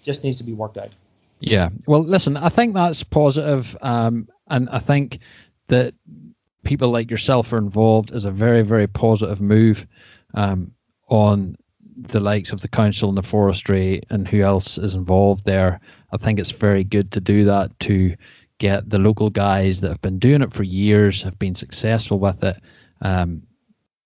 just 0.02 0.24
needs 0.24 0.38
to 0.38 0.44
be 0.44 0.52
worked 0.52 0.78
out. 0.78 0.90
Yeah. 1.40 1.70
Well, 1.86 2.02
listen, 2.02 2.36
I 2.36 2.48
think 2.48 2.74
that's 2.74 3.02
positive, 3.02 3.76
um, 3.82 4.28
and 4.48 4.68
I 4.70 4.78
think 4.78 5.18
that 5.68 5.94
people 6.62 6.88
like 6.88 7.10
yourself 7.10 7.52
are 7.52 7.58
involved 7.58 8.12
is 8.12 8.24
a 8.24 8.30
very, 8.30 8.62
very 8.62 8.86
positive 8.86 9.40
move 9.40 9.86
um, 10.32 10.72
on 11.08 11.56
the 11.96 12.20
likes 12.20 12.52
of 12.52 12.60
the 12.60 12.68
council 12.68 13.08
and 13.08 13.18
the 13.18 13.22
forestry 13.22 14.02
and 14.10 14.26
who 14.26 14.42
else 14.42 14.78
is 14.78 14.94
involved 14.94 15.44
there. 15.44 15.80
I 16.12 16.16
think 16.16 16.38
it's 16.38 16.50
very 16.50 16.84
good 16.84 17.12
to 17.12 17.20
do 17.20 17.44
that 17.44 17.78
to 17.80 18.16
get 18.58 18.88
the 18.88 18.98
local 18.98 19.30
guys 19.30 19.80
that 19.80 19.88
have 19.88 20.02
been 20.02 20.18
doing 20.18 20.42
it 20.42 20.52
for 20.52 20.62
years, 20.62 21.22
have 21.22 21.38
been 21.38 21.54
successful 21.54 22.18
with 22.18 22.44
it. 22.44 22.56
Um, 23.00 23.42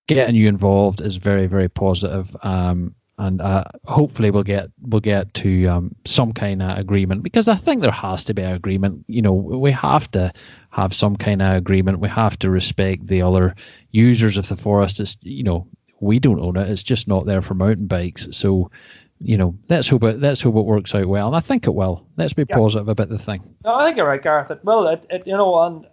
getting 0.06 0.36
you 0.36 0.48
involved 0.48 1.00
is 1.00 1.16
very, 1.16 1.46
very 1.46 1.68
positive. 1.68 2.34
Um, 2.42 2.94
and 3.18 3.40
uh, 3.40 3.64
hopefully 3.84 4.30
we'll 4.30 4.44
get 4.44 4.70
we'll 4.80 5.00
get 5.00 5.34
to 5.34 5.66
um, 5.66 5.96
some 6.04 6.32
kind 6.32 6.62
of 6.62 6.78
agreement 6.78 7.24
because 7.24 7.48
I 7.48 7.56
think 7.56 7.82
there 7.82 7.90
has 7.90 8.24
to 8.24 8.34
be 8.34 8.42
an 8.42 8.54
agreement. 8.54 9.06
You 9.08 9.22
know, 9.22 9.32
we 9.32 9.72
have 9.72 10.08
to 10.12 10.32
have 10.70 10.94
some 10.94 11.16
kind 11.16 11.42
of 11.42 11.56
agreement. 11.56 11.98
We 11.98 12.08
have 12.10 12.38
to 12.40 12.50
respect 12.50 13.06
the 13.06 13.22
other 13.22 13.56
users 13.90 14.38
of 14.38 14.48
the 14.48 14.56
forest. 14.56 15.00
It's, 15.00 15.16
you 15.20 15.42
know, 15.42 15.66
we 16.00 16.18
don't 16.18 16.40
own 16.40 16.56
it. 16.56 16.68
It's 16.68 16.82
just 16.82 17.08
not 17.08 17.26
there 17.26 17.42
for 17.42 17.54
mountain 17.54 17.86
bikes. 17.86 18.28
So, 18.32 18.70
you 19.20 19.36
know, 19.36 19.56
let's 19.68 19.88
hope 19.88 20.04
it 20.04 20.20
let's 20.20 20.40
hope 20.40 20.56
it 20.56 20.64
works 20.64 20.94
out 20.94 21.06
well, 21.06 21.26
and 21.26 21.36
I 21.36 21.40
think 21.40 21.66
it 21.66 21.74
will. 21.74 22.06
Let's 22.16 22.32
be 22.32 22.44
yeah. 22.48 22.56
positive 22.56 22.88
about 22.88 23.08
the 23.08 23.18
thing. 23.18 23.56
No, 23.64 23.74
I 23.74 23.86
think 23.86 23.96
you're 23.96 24.06
right, 24.06 24.22
Gareth. 24.22 24.50
It, 24.50 24.64
well, 24.64 24.86
it, 24.88 25.04
it, 25.10 25.26
you 25.26 25.36
know, 25.36 25.60
and 25.60 25.86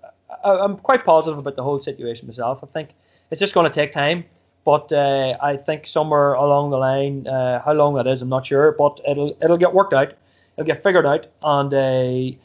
I'm 0.43 0.77
quite 0.77 1.05
positive 1.05 1.39
about 1.39 1.55
the 1.55 1.63
whole 1.63 1.79
situation 1.79 2.27
myself. 2.27 2.59
I 2.63 2.67
think 2.67 2.89
it's 3.31 3.39
just 3.39 3.53
going 3.53 3.69
to 3.69 3.73
take 3.73 3.91
time, 3.91 4.25
but 4.63 4.91
uh, 4.93 5.37
I 5.41 5.57
think 5.57 5.87
somewhere 5.87 6.33
along 6.33 6.69
the 6.69 6.77
line, 6.77 7.27
uh, 7.27 7.61
how 7.63 7.73
long 7.73 7.95
that 7.95 8.07
is, 8.07 8.21
I'm 8.21 8.29
not 8.29 8.45
sure, 8.45 8.73
but 8.73 8.99
it'll 9.07 9.35
it'll 9.41 9.57
get 9.57 9.73
worked 9.73 9.93
out. 9.93 10.13
It'll 10.57 10.67
get 10.67 10.83
figured 10.83 11.05
out, 11.05 11.27
and 11.41 11.73
uh, 11.73 12.35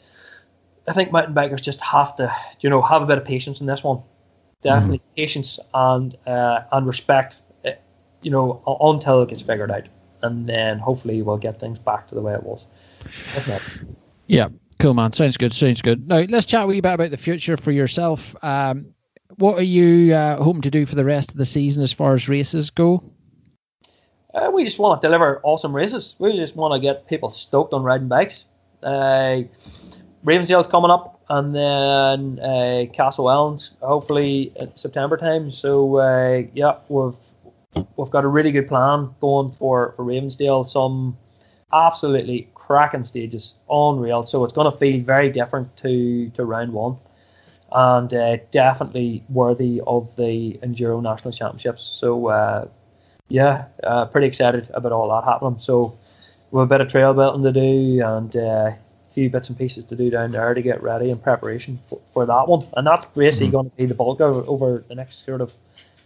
I 0.87 0.93
think 0.93 1.11
mountain 1.11 1.35
bikers 1.35 1.61
just 1.61 1.79
have 1.81 2.15
to, 2.17 2.35
you 2.59 2.69
know, 2.69 2.81
have 2.81 3.01
a 3.01 3.05
bit 3.05 3.17
of 3.17 3.25
patience 3.25 3.61
in 3.61 3.67
this 3.67 3.83
one. 3.83 4.01
Definitely 4.63 4.99
mm-hmm. 4.99 5.15
patience 5.15 5.59
and 5.73 6.15
uh, 6.27 6.61
and 6.71 6.85
respect 6.85 7.35
you 8.21 8.31
know, 8.31 8.61
until 8.81 9.23
it 9.23 9.29
gets 9.29 9.41
figured 9.41 9.71
out, 9.71 9.87
and 10.21 10.47
then 10.47 10.79
hopefully 10.79 11.21
we'll 11.21 11.37
get 11.37 11.59
things 11.59 11.79
back 11.79 12.07
to 12.09 12.15
the 12.15 12.21
way 12.21 12.33
it 12.33 12.43
was. 12.43 12.65
Yeah, 14.27 14.49
cool, 14.79 14.93
man. 14.93 15.13
Sounds 15.13 15.37
good. 15.37 15.53
Sounds 15.53 15.81
good. 15.81 16.07
Now 16.07 16.21
let's 16.21 16.45
chat 16.45 16.63
a 16.63 16.67
wee 16.67 16.81
bit 16.81 16.93
about 16.93 17.11
the 17.11 17.17
future 17.17 17.57
for 17.57 17.71
yourself. 17.71 18.35
Um, 18.43 18.93
what 19.35 19.57
are 19.57 19.63
you 19.63 20.13
uh, 20.13 20.41
hoping 20.41 20.61
to 20.63 20.71
do 20.71 20.85
for 20.85 20.95
the 20.95 21.05
rest 21.05 21.31
of 21.31 21.37
the 21.37 21.45
season 21.45 21.83
as 21.83 21.93
far 21.93 22.13
as 22.13 22.29
races 22.29 22.69
go? 22.69 23.03
Uh, 24.33 24.49
we 24.53 24.63
just 24.63 24.79
want 24.79 25.01
to 25.01 25.07
deliver 25.07 25.41
awesome 25.43 25.75
races. 25.75 26.15
We 26.17 26.35
just 26.37 26.55
want 26.55 26.73
to 26.73 26.79
get 26.79 27.07
people 27.07 27.31
stoked 27.31 27.73
on 27.73 27.83
riding 27.83 28.07
bikes. 28.07 28.45
Uh, 28.81 29.43
Ravensdale's 30.23 30.67
coming 30.67 30.91
up, 30.91 31.21
and 31.29 31.55
then 31.55 32.39
uh, 32.39 32.85
Castle 32.93 32.93
Castlewellan's 32.93 33.73
hopefully 33.81 34.53
at 34.59 34.79
September 34.79 35.17
time. 35.17 35.51
So 35.51 35.97
uh, 35.97 36.43
yeah, 36.53 36.77
we've 36.87 37.15
we've 37.75 38.09
got 38.09 38.23
a 38.23 38.27
really 38.27 38.51
good 38.51 38.67
plan 38.67 39.09
going 39.19 39.51
for, 39.57 39.93
for 39.93 40.03
Ravensdale. 40.03 40.69
Some 40.69 41.17
absolutely 41.73 42.49
cracking 42.53 43.03
stages, 43.03 43.53
unreal. 43.69 44.25
So 44.25 44.43
it's 44.43 44.53
going 44.53 44.71
to 44.71 44.77
feel 44.77 45.03
very 45.03 45.29
different 45.29 45.75
to, 45.77 46.29
to 46.31 46.45
round 46.45 46.73
one, 46.73 46.97
and 47.71 48.13
uh, 48.13 48.37
definitely 48.51 49.23
worthy 49.29 49.81
of 49.87 50.09
the 50.17 50.59
Enduro 50.63 51.01
National 51.01 51.31
Championships. 51.31 51.83
So 51.83 52.27
uh, 52.27 52.67
yeah, 53.29 53.65
uh, 53.83 54.05
pretty 54.05 54.27
excited 54.27 54.69
about 54.73 54.91
all 54.91 55.09
that 55.09 55.23
happening. 55.23 55.59
So 55.59 55.97
we've 56.51 56.63
a 56.63 56.67
bit 56.67 56.81
of 56.81 56.89
trail 56.89 57.13
building 57.13 57.43
to 57.43 57.51
do 57.51 58.05
and 58.05 58.35
uh, 58.35 58.71
a 58.73 58.77
few 59.13 59.29
bits 59.29 59.49
and 59.49 59.57
pieces 59.57 59.85
to 59.85 59.95
do 59.95 60.09
down 60.09 60.31
there 60.31 60.53
to 60.53 60.61
get 60.61 60.83
ready 60.83 61.09
in 61.09 61.17
preparation 61.17 61.79
for, 61.87 62.01
for 62.13 62.25
that 62.25 62.47
one. 62.47 62.67
And 62.75 62.85
that's 62.85 63.05
basically 63.05 63.47
mm-hmm. 63.47 63.55
going 63.55 63.69
to 63.69 63.75
be 63.77 63.85
the 63.85 63.95
bulk 63.95 64.19
of 64.19 64.49
over 64.49 64.83
the 64.87 64.95
next 64.95 65.25
sort 65.25 65.41
of 65.41 65.53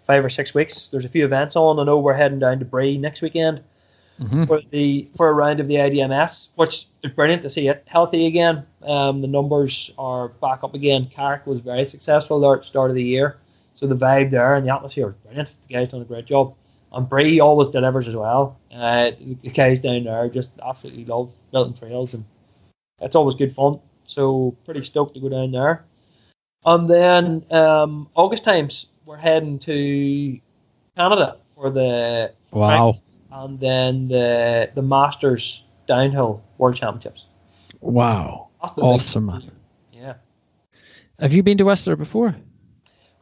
five 0.05 0.23
or 0.23 0.29
six 0.29 0.53
weeks. 0.53 0.89
There's 0.89 1.05
a 1.05 1.09
few 1.09 1.25
events 1.25 1.55
on. 1.55 1.79
I 1.79 1.83
know 1.83 1.99
we're 1.99 2.13
heading 2.13 2.39
down 2.39 2.59
to 2.59 2.65
Bray 2.65 2.97
next 2.97 3.21
weekend 3.21 3.61
mm-hmm. 4.19 4.45
for 4.45 4.61
the 4.71 5.09
for 5.15 5.29
a 5.29 5.33
round 5.33 5.59
of 5.59 5.67
the 5.67 5.75
IDMS, 5.75 6.49
which 6.55 6.87
is 7.03 7.11
brilliant 7.11 7.43
to 7.43 7.49
see 7.49 7.67
it 7.67 7.83
healthy 7.87 8.27
again. 8.27 8.65
Um, 8.83 9.21
the 9.21 9.27
numbers 9.27 9.91
are 9.97 10.29
back 10.29 10.63
up 10.63 10.73
again. 10.73 11.07
Carrick 11.07 11.45
was 11.45 11.59
very 11.59 11.85
successful 11.85 12.39
there 12.39 12.53
at 12.53 12.61
the 12.61 12.67
start 12.67 12.89
of 12.89 12.95
the 12.95 13.03
year, 13.03 13.37
so 13.73 13.87
the 13.87 13.95
vibe 13.95 14.31
there 14.31 14.55
and 14.55 14.65
the 14.65 14.73
atmosphere 14.73 15.09
is 15.09 15.15
brilliant. 15.23 15.49
The 15.67 15.73
guys 15.73 15.89
done 15.89 16.01
a 16.01 16.05
great 16.05 16.25
job. 16.25 16.55
And 16.91 17.09
Bray 17.09 17.39
always 17.39 17.67
delivers 17.69 18.07
as 18.07 18.15
well. 18.15 18.57
Uh, 18.73 19.11
the 19.19 19.49
guys 19.49 19.81
down 19.81 20.05
there 20.05 20.29
just 20.29 20.53
absolutely 20.65 21.03
love 21.03 21.29
building 21.51 21.73
trails, 21.73 22.13
and 22.13 22.23
it's 23.01 23.15
always 23.15 23.35
good 23.35 23.53
fun. 23.53 23.79
So 24.07 24.55
pretty 24.63 24.83
stoked 24.83 25.15
to 25.15 25.19
go 25.19 25.27
down 25.27 25.51
there. 25.51 25.83
And 26.65 26.89
then 26.89 27.45
um, 27.51 28.09
August 28.15 28.43
times, 28.43 28.87
we're 29.05 29.17
heading 29.17 29.59
to 29.59 30.39
Canada 30.97 31.37
for 31.55 31.69
the 31.69 32.33
wow, 32.51 32.93
and 33.31 33.59
then 33.59 34.07
the 34.07 34.71
the 34.73 34.81
Masters 34.81 35.63
downhill 35.87 36.43
World 36.57 36.75
Championships. 36.75 37.27
Wow, 37.81 38.49
awesome, 38.61 39.27
man. 39.27 39.51
Yeah. 39.93 40.15
Have 41.19 41.33
you 41.33 41.43
been 41.43 41.57
to 41.59 41.65
Whistler 41.65 41.95
before? 41.95 42.35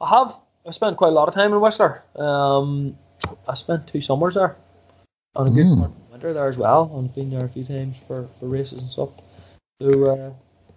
I 0.02 0.10
have. 0.10 0.36
I 0.66 0.72
spent 0.72 0.96
quite 0.98 1.10
a 1.10 1.12
lot 1.12 1.28
of 1.28 1.34
time 1.34 1.54
in 1.54 1.60
Whistler. 1.60 2.04
Um, 2.16 2.98
I 3.48 3.54
spent 3.56 3.88
two 3.88 4.02
summers 4.02 4.36
there, 4.36 4.56
and 5.36 5.50
a 5.50 5.52
good 5.52 5.66
mm. 5.66 5.94
winter 6.10 6.34
there 6.34 6.48
as 6.48 6.58
well. 6.58 6.92
I've 6.98 7.14
been 7.14 7.30
there 7.30 7.46
a 7.46 7.50
few 7.50 7.66
times 7.66 7.98
for, 8.08 8.30
for 8.40 8.48
races 8.48 8.82
and 8.82 8.90
stuff. 8.90 9.10
So 9.82 10.06
uh, 10.06 10.32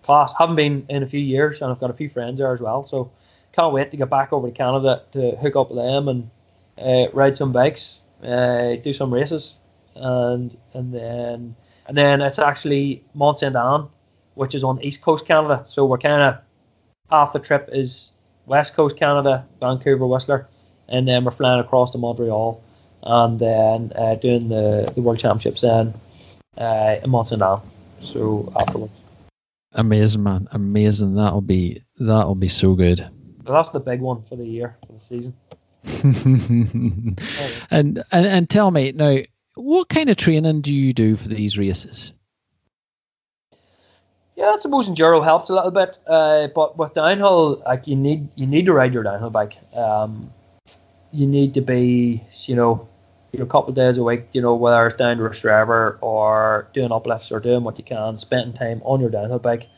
class. 0.05 0.35
Haven't 0.39 0.57
been 0.57 0.87
in 0.89 1.03
a 1.05 1.07
few 1.07 1.21
years, 1.21 1.61
and 1.61 1.71
I've 1.71 1.79
got 1.79 1.91
a 1.91 1.95
few 1.95 2.11
friends 2.11 2.39
there 2.39 2.53
as 2.53 2.61
well. 2.61 2.85
So 2.87 3.13
can't 3.57 3.73
wait 3.73 3.91
to 3.91 3.97
get 3.97 4.11
back 4.11 4.33
over 4.33 4.49
to 4.49 4.55
Canada 4.55 5.03
to 5.13 5.33
hook 5.37 5.57
up 5.57 5.71
with 5.71 5.79
them 5.79 6.09
and 6.09 6.31
uh, 6.79 7.11
ride 7.13 7.37
some 7.37 7.53
bikes, 7.53 8.03
uh, 8.23 8.77
do 8.77 8.93
some 8.93 9.13
races, 9.13 9.57
and 9.95 10.57
and 10.75 10.93
then 10.93 11.57
and 11.87 11.97
then 11.97 12.21
it's 12.21 12.39
actually 12.39 13.05
Mont 13.15 13.39
Sainte 13.39 13.57
Anne, 13.57 13.89
which 14.35 14.55
is 14.55 14.63
on 14.63 14.83
East 14.83 15.03
Coast 15.03 15.27
Canada. 15.27 15.65
So 15.69 15.87
we're 15.87 15.99
kind 15.99 16.23
of 16.23 16.39
half 17.11 17.33
the 17.33 17.39
trip 17.39 17.71
is 17.73 18.13
West 18.45 18.75
Coast 18.75 18.97
Canada, 18.97 19.47
Vancouver, 19.61 20.07
Whistler, 20.07 20.49
and 20.89 21.09
then 21.09 21.25
we're 21.25 21.31
flying 21.31 21.61
across 21.61 21.93
to 21.93 21.99
Montreal, 21.99 22.63
and 23.03 23.39
then 23.39 23.93
uh, 23.97 24.17
doing 24.17 24.49
the, 24.49 24.93
the 24.95 25.01
World 25.01 25.19
Championships 25.19 25.63
then 25.63 25.95
uh, 26.59 26.97
in 27.03 27.11
Mont 27.11 27.29
Sainte 27.29 27.43
Anne. 27.43 27.61
So 28.03 28.53
afterwards. 28.55 28.93
Amazing, 29.73 30.23
man! 30.23 30.49
Amazing. 30.53 31.17
That'll 31.17 31.41
be 31.41 31.83
that'll 31.99 32.35
be 32.35 32.49
so 32.49 32.75
good. 32.75 33.07
But 33.47 33.53
that's 33.53 33.71
the 33.71 33.81
big 33.81 34.01
one 34.01 34.23
for 34.29 34.37
the 34.37 34.45
year, 34.45 34.77
for 34.87 34.93
the 34.93 35.01
season. 35.01 35.35
and, 37.71 38.05
and 38.11 38.27
and 38.27 38.51
tell 38.51 38.73
me 38.73 38.91
now, 38.91 39.19
what 39.55 39.89
kind 39.89 40.11
of 40.11 40.17
training 40.17 40.63
do 40.63 40.75
you 40.75 40.93
do 40.93 41.17
for 41.17 41.29
these 41.29 41.57
races? 41.57 42.13
Yeah, 44.35 44.47
I 44.47 44.59
suppose 44.59 44.89
enduro 44.89 45.23
helps 45.23 45.49
a 45.49 45.55
little 45.55 45.71
bit, 45.71 45.97
uh, 46.07 46.49
but 46.49 46.77
with 46.77 46.95
downhill, 46.95 47.63
like 47.65 47.87
you 47.87 47.95
need 47.95 48.29
you 48.35 48.47
need 48.47 48.67
to 48.67 48.73
ride 48.73 48.93
your 48.93 49.05
downhill 49.05 49.31
bike. 49.31 49.57
Um, 49.73 50.33
you 51.13 51.27
need 51.27 51.55
to 51.55 51.61
be, 51.61 52.25
you 52.47 52.57
know, 52.57 52.89
you 53.33 53.39
know, 53.39 53.45
a 53.45 53.49
couple 53.49 53.71
of 53.71 53.77
days 53.77 53.97
a 53.97 54.03
week, 54.03 54.27
you 54.33 54.43
know, 54.43 54.57
whether 54.57 54.89
it's 54.89 54.97
down 54.97 55.19
to 55.19 55.23
Rostrevor 55.23 55.99
or 56.01 56.69
doing 56.75 56.91
uplifts 56.91 57.31
or 57.31 57.39
doing 57.39 57.63
what 57.63 57.79
you 57.79 57.85
can, 57.85 58.19
spending 58.19 58.55
time 58.55 58.83
on 58.85 59.01
your 59.01 59.11
downhill 59.11 59.39
bike. 59.39 59.69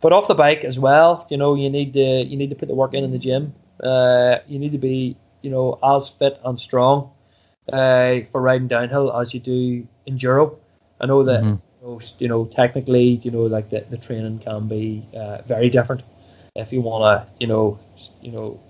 But 0.00 0.12
off 0.12 0.28
the 0.28 0.34
bike 0.34 0.64
as 0.64 0.78
well, 0.78 1.26
you 1.28 1.36
know, 1.36 1.54
you 1.54 1.70
need 1.70 1.92
to 1.94 2.24
you 2.24 2.36
need 2.36 2.50
to 2.50 2.56
put 2.56 2.68
the 2.68 2.74
work 2.74 2.94
in 2.94 3.04
in 3.04 3.10
the 3.10 3.18
gym. 3.18 3.54
Uh, 3.82 4.38
you 4.46 4.58
need 4.58 4.72
to 4.72 4.78
be, 4.78 5.16
you 5.42 5.50
know, 5.50 5.78
as 5.82 6.08
fit 6.08 6.40
and 6.44 6.58
strong 6.58 7.10
uh, 7.72 8.20
for 8.30 8.40
riding 8.40 8.68
downhill 8.68 9.12
as 9.20 9.34
you 9.34 9.40
do 9.40 9.86
enduro. 10.06 10.56
I 11.00 11.06
know 11.06 11.24
that 11.24 11.42
mm-hmm. 11.42 11.86
you, 11.86 11.88
know, 11.88 12.00
you 12.18 12.28
know 12.28 12.44
technically, 12.44 13.20
you 13.22 13.30
know, 13.30 13.42
like 13.42 13.70
the, 13.70 13.84
the 13.90 13.98
training 13.98 14.38
can 14.38 14.68
be 14.68 15.04
uh, 15.16 15.42
very 15.42 15.68
different. 15.68 16.02
If 16.54 16.72
you 16.72 16.80
want 16.80 17.02
to, 17.04 17.32
you 17.40 17.46
know, 17.46 17.78
you 18.20 18.32
know, 18.32 18.60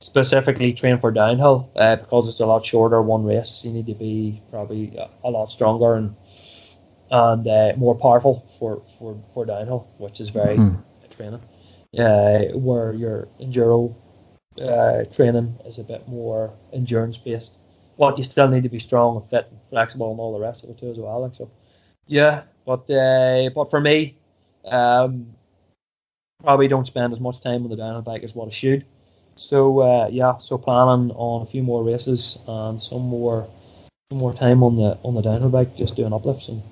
specifically 0.00 0.72
train 0.74 0.98
for 0.98 1.10
downhill 1.10 1.70
uh, 1.74 1.96
because 1.96 2.28
it's 2.28 2.40
a 2.40 2.46
lot 2.46 2.64
shorter 2.64 3.02
one 3.02 3.24
race, 3.24 3.62
you 3.64 3.72
need 3.72 3.86
to 3.86 3.94
be 3.94 4.40
probably 4.50 4.96
a, 4.96 5.08
a 5.24 5.30
lot 5.30 5.50
stronger 5.50 5.94
and 5.94 6.14
and 7.10 7.46
uh, 7.46 7.72
more 7.76 7.94
powerful 7.94 8.46
for, 8.58 8.82
for, 8.98 9.20
for 9.32 9.44
downhill, 9.44 9.88
which 9.98 10.20
is 10.20 10.30
very 10.30 10.56
mm-hmm. 10.56 10.80
training. 11.10 11.40
Uh, 11.98 12.52
where 12.58 12.92
your 12.92 13.28
enduro 13.40 13.94
uh, 14.60 15.04
training 15.04 15.56
is 15.64 15.78
a 15.78 15.84
bit 15.84 16.06
more 16.06 16.52
endurance 16.72 17.16
based. 17.16 17.58
But 17.98 18.18
you 18.18 18.24
still 18.24 18.48
need 18.48 18.62
to 18.64 18.68
be 18.68 18.78
strong 18.78 19.16
and 19.16 19.30
fit 19.30 19.48
and 19.50 19.58
flexible 19.70 20.10
and 20.10 20.20
all 20.20 20.32
the 20.32 20.44
rest 20.44 20.64
of 20.64 20.70
it 20.70 20.78
too 20.78 20.90
as 20.90 20.98
well. 20.98 21.22
Like 21.22 21.34
so, 21.34 21.50
yeah. 22.06 22.42
But 22.64 22.90
uh, 22.90 23.50
but 23.54 23.70
for 23.70 23.80
me, 23.80 24.16
um, 24.66 25.28
probably 26.42 26.68
don't 26.68 26.86
spend 26.86 27.12
as 27.12 27.20
much 27.20 27.40
time 27.40 27.64
on 27.64 27.70
the 27.70 27.76
downhill 27.76 28.02
bike 28.02 28.22
as 28.22 28.34
what 28.34 28.48
I 28.48 28.52
should. 28.52 28.84
So 29.36 29.80
uh, 29.80 30.08
yeah, 30.10 30.38
so 30.38 30.58
planning 30.58 31.10
on 31.12 31.42
a 31.42 31.46
few 31.46 31.62
more 31.62 31.82
races 31.82 32.38
and 32.46 32.80
some 32.80 33.02
more 33.02 33.48
some 34.10 34.18
more 34.18 34.34
time 34.34 34.62
on 34.62 34.76
the 34.76 34.98
on 35.02 35.14
the 35.14 35.22
downhill 35.22 35.50
bike, 35.50 35.76
just 35.76 35.96
doing 35.96 36.12
uplifts 36.12 36.48
and 36.48 36.62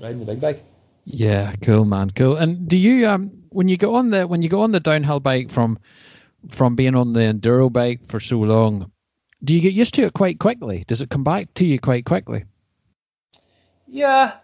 riding 0.00 0.20
the 0.20 0.24
big 0.26 0.40
bike. 0.40 0.64
Yeah, 1.04 1.54
cool, 1.62 1.84
man, 1.84 2.10
cool. 2.10 2.36
And 2.36 2.68
do 2.68 2.76
you 2.76 3.08
um 3.08 3.30
when 3.50 3.68
you 3.68 3.76
go 3.76 3.94
on 3.94 4.10
the 4.10 4.26
when 4.26 4.42
you 4.42 4.48
go 4.48 4.62
on 4.62 4.72
the 4.72 4.80
downhill 4.80 5.20
bike 5.20 5.50
from 5.50 5.78
from 6.48 6.76
being 6.76 6.94
on 6.94 7.12
the 7.12 7.20
enduro 7.20 7.72
bike 7.72 8.06
for 8.06 8.20
so 8.20 8.38
long, 8.38 8.90
do 9.42 9.54
you 9.54 9.60
get 9.60 9.72
used 9.72 9.94
to 9.94 10.02
it 10.02 10.12
quite 10.12 10.38
quickly? 10.38 10.84
Does 10.86 11.00
it 11.00 11.10
come 11.10 11.24
back 11.24 11.52
to 11.54 11.64
you 11.64 11.78
quite 11.78 12.04
quickly? 12.04 12.44
Yeah, 13.86 14.34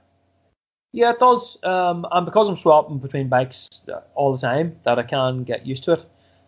yeah, 0.92 1.10
it 1.10 1.18
does. 1.18 1.58
Um, 1.62 2.06
and 2.12 2.24
because 2.24 2.48
I'm 2.48 2.56
swapping 2.56 2.98
between 2.98 3.28
bikes 3.28 3.68
all 4.14 4.32
the 4.32 4.38
time, 4.38 4.76
that 4.84 4.98
I 4.98 5.02
can 5.02 5.44
get 5.44 5.66
used 5.66 5.84
to 5.84 5.94
it. 5.94 6.04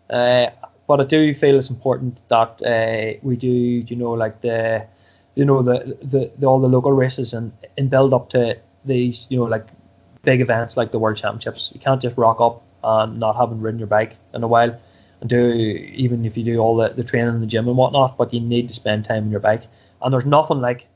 Uh, 0.09 0.47
but 0.87 1.01
I 1.01 1.03
do 1.03 1.35
feel 1.35 1.57
it's 1.57 1.69
important 1.69 2.17
that 2.29 2.61
uh, 2.63 3.19
we 3.21 3.35
do, 3.35 3.49
you 3.49 3.95
know, 3.97 4.11
like 4.11 4.41
the, 4.41 4.87
you 5.37 5.45
know, 5.45 5.61
the, 5.61 5.97
the, 6.01 6.31
the 6.39 6.47
all 6.47 6.59
the 6.59 6.67
local 6.67 6.91
races 6.91 7.33
and, 7.33 7.51
and 7.77 7.91
build 7.91 8.11
up 8.11 8.29
to 8.31 8.57
these, 8.85 9.27
you 9.29 9.37
know, 9.37 9.45
like 9.45 9.67
big 10.23 10.41
events 10.41 10.75
like 10.75 10.91
the 10.91 10.97
World 10.97 11.17
Championships. 11.17 11.71
You 11.75 11.79
can't 11.79 12.01
just 12.01 12.17
rock 12.17 12.41
up 12.41 12.63
and 12.83 13.19
not 13.19 13.35
having 13.35 13.61
ridden 13.61 13.77
your 13.77 13.87
bike 13.87 14.15
in 14.33 14.41
a 14.41 14.47
while 14.47 14.75
and 15.21 15.29
do 15.29 15.51
even 15.93 16.25
if 16.25 16.35
you 16.37 16.43
do 16.43 16.57
all 16.57 16.75
the, 16.75 16.89
the 16.89 17.03
training 17.03 17.35
in 17.35 17.41
the 17.41 17.47
gym 17.47 17.67
and 17.67 17.77
whatnot, 17.77 18.17
but 18.17 18.33
you 18.33 18.39
need 18.39 18.67
to 18.67 18.73
spend 18.73 19.05
time 19.05 19.25
on 19.25 19.31
your 19.31 19.39
bike. 19.39 19.63
And 20.01 20.11
there's 20.11 20.25
nothing 20.25 20.59
like 20.59 20.87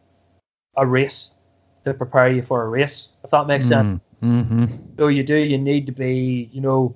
a 0.76 0.88
race 0.88 1.30
to 1.86 1.94
prepare 1.94 2.32
you 2.32 2.42
for 2.42 2.64
a 2.64 2.68
race, 2.68 3.10
if 3.24 3.30
that 3.30 3.46
makes 3.46 3.68
sense. 3.68 4.00
Mm-hmm. 4.24 4.66
So 4.98 5.08
you 5.08 5.24
do, 5.24 5.36
you 5.36 5.58
need 5.58 5.86
to 5.86 5.92
be, 5.92 6.50
you 6.52 6.62
know, 6.62 6.96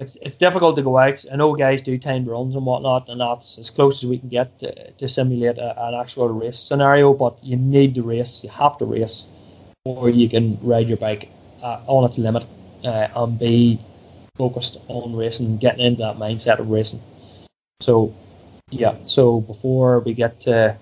it's 0.00 0.16
it's 0.22 0.38
difficult 0.38 0.76
to 0.76 0.82
go 0.82 0.96
out. 0.96 1.24
I 1.30 1.36
know 1.36 1.54
guys 1.54 1.82
do 1.82 1.98
timed 1.98 2.26
runs 2.26 2.56
and 2.56 2.64
whatnot, 2.64 3.10
and 3.10 3.20
that's 3.20 3.58
as 3.58 3.68
close 3.68 4.02
as 4.02 4.08
we 4.08 4.18
can 4.18 4.30
get 4.30 4.58
to, 4.60 4.92
to 4.92 5.08
simulate 5.08 5.58
a, 5.58 5.88
an 5.88 5.94
actual 5.94 6.28
race 6.30 6.58
scenario. 6.58 7.12
But 7.12 7.44
you 7.44 7.56
need 7.56 7.94
to 7.96 8.02
race, 8.02 8.42
you 8.42 8.48
have 8.50 8.78
to 8.78 8.86
race, 8.86 9.26
or 9.84 10.08
you 10.08 10.28
can 10.28 10.58
ride 10.62 10.88
your 10.88 10.96
bike 10.96 11.28
uh, 11.62 11.82
on 11.86 12.08
its 12.08 12.16
limit 12.16 12.44
uh, 12.82 13.08
and 13.14 13.38
be 13.38 13.78
focused 14.36 14.78
on 14.88 15.14
racing, 15.14 15.58
getting 15.58 15.84
into 15.84 16.00
that 16.00 16.16
mindset 16.16 16.60
of 16.60 16.70
racing. 16.70 17.02
So, 17.80 18.14
yeah. 18.70 18.96
So 19.04 19.42
before 19.42 20.00
we 20.00 20.14
get 20.14 20.40
to 20.42 20.78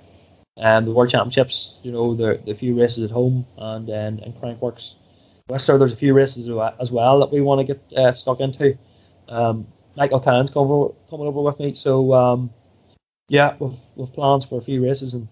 um, 0.56 0.84
the 0.84 0.92
World 0.92 1.10
Championships, 1.10 1.74
you 1.82 1.90
know, 1.90 2.14
the 2.14 2.40
the 2.46 2.54
few 2.54 2.78
races 2.78 3.02
at 3.02 3.10
home, 3.10 3.46
and 3.56 3.84
then 3.88 4.20
in 4.20 4.32
Crankworx 4.32 4.94
Whistler, 5.48 5.78
there's 5.78 5.92
a 5.92 5.96
few 5.96 6.14
races 6.14 6.48
as 6.78 6.92
well 6.92 7.18
that 7.18 7.32
we 7.32 7.40
want 7.40 7.66
to 7.66 7.74
get 7.74 7.98
uh, 7.98 8.12
stuck 8.12 8.38
into. 8.38 8.78
Um, 9.29 9.66
Michael 9.97 10.20
Cairns 10.20 10.51
coming 10.51 10.70
over, 10.70 10.95
coming 11.11 11.26
over 11.26 11.43
with 11.43 11.59
me, 11.59 11.74
so 11.74 12.14
um, 12.14 12.51
yeah, 13.29 13.57
we've, 13.59 13.76
we've 13.97 14.12
plans 14.12 14.45
for 14.45 14.59
a 14.59 14.62
few 14.62 14.85
races 14.85 15.14
and 15.14 15.29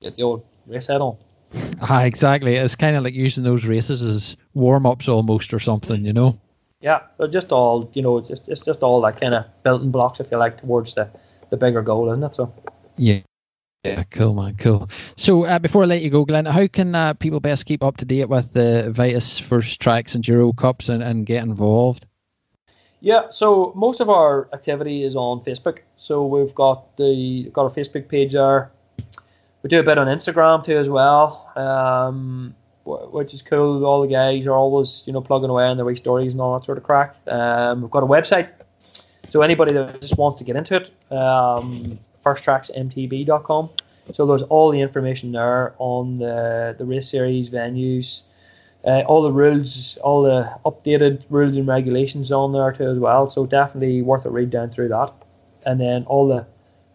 get 0.00 0.16
the 0.16 0.22
old 0.22 0.44
race 0.66 0.86
head 0.86 1.00
on. 1.00 1.16
Ah, 1.78 2.04
exactly. 2.04 2.56
It's 2.56 2.74
kind 2.74 2.96
of 2.96 3.04
like 3.04 3.12
using 3.12 3.44
those 3.44 3.66
races 3.66 4.02
as 4.02 4.36
warm 4.54 4.86
ups 4.86 5.08
almost 5.08 5.52
or 5.52 5.58
something, 5.58 6.04
you 6.04 6.14
know. 6.14 6.40
Yeah, 6.80 7.00
they're 7.18 7.28
just 7.28 7.52
all 7.52 7.90
you 7.92 8.02
know. 8.02 8.18
It's 8.18 8.28
just 8.28 8.48
it's 8.48 8.62
just 8.62 8.82
all 8.82 9.02
that 9.02 9.20
kind 9.20 9.34
of 9.34 9.44
building 9.62 9.90
blocks, 9.90 10.18
if 10.18 10.30
you 10.30 10.38
like, 10.38 10.60
towards 10.60 10.94
the 10.94 11.10
the 11.50 11.56
bigger 11.56 11.82
goal, 11.82 12.10
isn't 12.10 12.24
it? 12.24 12.34
So. 12.34 12.52
Yeah. 12.96 13.20
Yeah, 13.84 14.02
cool, 14.10 14.34
man, 14.34 14.56
cool. 14.56 14.90
So 15.16 15.44
uh, 15.44 15.60
before 15.60 15.84
I 15.84 15.86
let 15.86 16.02
you 16.02 16.10
go, 16.10 16.24
Glenn, 16.24 16.44
how 16.44 16.66
can 16.66 16.92
uh, 16.94 17.14
people 17.14 17.38
best 17.38 17.66
keep 17.66 17.84
up 17.84 17.98
to 17.98 18.04
date 18.04 18.28
with 18.28 18.52
the 18.52 18.90
Vitus 18.90 19.38
First 19.38 19.80
Tracks 19.80 20.16
Enduro 20.16 20.56
Cups 20.56 20.88
and, 20.88 21.04
and 21.04 21.24
get 21.24 21.44
involved? 21.44 22.04
Yeah, 23.00 23.30
so 23.30 23.72
most 23.74 24.00
of 24.00 24.08
our 24.08 24.48
activity 24.52 25.04
is 25.04 25.16
on 25.16 25.40
Facebook. 25.40 25.78
So 25.96 26.26
we've 26.26 26.54
got 26.54 26.96
the 26.96 27.50
got 27.52 27.64
our 27.64 27.70
Facebook 27.70 28.08
page 28.08 28.32
there. 28.32 28.70
We 29.62 29.68
do 29.68 29.80
a 29.80 29.82
bit 29.82 29.98
on 29.98 30.06
Instagram 30.06 30.64
too 30.64 30.78
as 30.78 30.88
well, 30.88 31.50
um, 31.56 32.54
which 32.84 33.34
is 33.34 33.42
cool. 33.42 33.84
All 33.84 34.02
the 34.02 34.08
guys 34.08 34.46
are 34.46 34.52
always 34.52 35.02
you 35.06 35.12
know 35.12 35.20
plugging 35.20 35.50
away 35.50 35.66
on 35.66 35.76
their 35.76 35.84
wee 35.84 35.96
stories 35.96 36.32
and 36.32 36.40
all 36.40 36.58
that 36.58 36.64
sort 36.64 36.78
of 36.78 36.84
crack. 36.84 37.16
Um, 37.26 37.82
we've 37.82 37.90
got 37.90 38.02
a 38.02 38.06
website, 38.06 38.48
so 39.28 39.42
anybody 39.42 39.74
that 39.74 40.00
just 40.00 40.16
wants 40.16 40.38
to 40.38 40.44
get 40.44 40.56
into 40.56 40.76
it, 40.76 41.12
um, 41.12 41.98
firsttracksmtb.com. 42.24 43.70
So 44.14 44.24
there's 44.24 44.42
all 44.42 44.70
the 44.70 44.80
information 44.80 45.32
there 45.32 45.74
on 45.78 46.18
the 46.18 46.74
the 46.78 46.84
race 46.84 47.10
series 47.10 47.50
venues 47.50 48.22
uh, 48.86 49.02
all 49.06 49.22
the 49.22 49.32
rules, 49.32 49.96
all 49.98 50.22
the 50.22 50.50
updated 50.64 51.24
rules 51.28 51.56
and 51.56 51.66
regulations 51.66 52.30
on 52.30 52.52
there 52.52 52.72
too 52.72 52.88
as 52.88 52.98
well. 52.98 53.28
So 53.28 53.44
definitely 53.44 54.00
worth 54.02 54.24
a 54.24 54.30
read 54.30 54.50
down 54.50 54.70
through 54.70 54.88
that. 54.88 55.12
And 55.64 55.80
then 55.80 56.04
all 56.04 56.28
the 56.28 56.46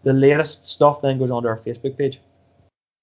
the 0.02 0.12
latest 0.12 0.66
stuff 0.66 1.02
then 1.02 1.18
goes 1.18 1.30
onto 1.30 1.48
our 1.48 1.58
Facebook 1.58 1.96
page. 1.96 2.18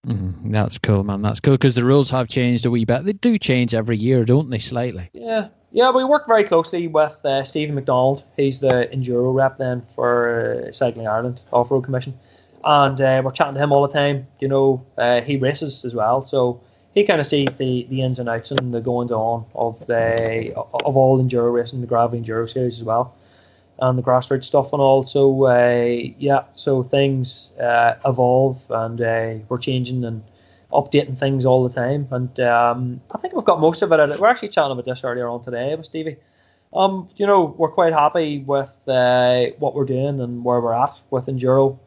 Mm, 0.07 0.51
that's 0.51 0.77
cool, 0.77 1.03
man. 1.03 1.21
That's 1.21 1.39
cool 1.39 1.53
because 1.53 1.75
the 1.75 1.83
rules 1.83 2.09
have 2.09 2.27
changed 2.27 2.65
a 2.65 2.71
wee 2.71 2.85
bit. 2.85 3.05
They 3.05 3.13
do 3.13 3.37
change 3.37 3.73
every 3.73 3.97
year, 3.97 4.25
don't 4.25 4.49
they? 4.49 4.59
Slightly. 4.59 5.09
Yeah, 5.13 5.49
yeah. 5.71 5.91
We 5.91 6.03
work 6.03 6.25
very 6.25 6.43
closely 6.43 6.87
with 6.87 7.15
uh, 7.23 7.43
Stephen 7.43 7.75
McDonald. 7.75 8.23
He's 8.37 8.59
the 8.59 8.89
enduro 8.91 9.33
rep 9.33 9.57
then 9.57 9.85
for 9.95 10.67
uh, 10.67 10.71
Cycling 10.71 11.07
Ireland 11.07 11.41
Off 11.51 11.69
Road 11.69 11.83
Commission, 11.83 12.17
and 12.63 12.99
uh, 12.99 13.21
we're 13.23 13.31
chatting 13.31 13.55
to 13.55 13.59
him 13.61 13.71
all 13.71 13.85
the 13.85 13.93
time. 13.93 14.27
You 14.39 14.47
know, 14.47 14.85
uh, 14.97 15.21
he 15.21 15.37
races 15.37 15.85
as 15.85 15.93
well, 15.93 16.25
so 16.25 16.61
he 16.93 17.03
kind 17.03 17.19
of 17.19 17.27
sees 17.27 17.55
the, 17.55 17.85
the 17.89 18.01
ins 18.01 18.19
and 18.19 18.27
outs 18.27 18.51
and 18.51 18.73
the 18.73 18.81
goings 18.81 19.11
on 19.11 19.45
of 19.53 19.85
the 19.87 20.53
of 20.55 20.97
all 20.97 21.21
enduro 21.21 21.53
racing, 21.53 21.81
the 21.81 21.87
gravity 21.87 22.21
enduro 22.21 22.51
series 22.51 22.77
as 22.77 22.83
well, 22.83 23.15
and 23.79 23.97
the 23.97 24.03
grassroots 24.03 24.45
stuff 24.45 24.73
and 24.73 24.81
all. 24.81 25.05
So 25.05 25.45
uh, 25.45 26.11
yeah, 26.17 26.45
so 26.53 26.83
things 26.83 27.51
uh, 27.59 27.95
evolve 28.05 28.59
and 28.69 29.01
uh, 29.01 29.33
we're 29.47 29.59
changing 29.59 30.03
and 30.03 30.23
updating 30.73 31.17
things 31.17 31.45
all 31.45 31.67
the 31.67 31.73
time. 31.73 32.07
And 32.11 32.39
um, 32.39 33.01
I 33.11 33.19
think 33.19 33.33
we've 33.33 33.45
got 33.45 33.59
most 33.59 33.81
of 33.81 33.91
it. 33.91 34.19
We're 34.19 34.27
actually 34.27 34.49
chatting 34.49 34.71
about 34.71 34.85
this 34.85 35.03
earlier 35.03 35.27
on 35.27 35.43
today 35.43 35.75
with 35.75 35.85
Stevie. 35.85 36.17
Um, 36.73 37.09
you 37.17 37.25
know, 37.25 37.55
we're 37.57 37.71
quite 37.71 37.93
happy 37.93 38.39
with 38.39 38.71
uh, 38.87 39.45
what 39.57 39.73
we're 39.73 39.85
doing 39.85 40.21
and 40.21 40.43
where 40.43 40.59
we're 40.59 40.73
at 40.73 40.99
with 41.09 41.25
enduro 41.25 41.79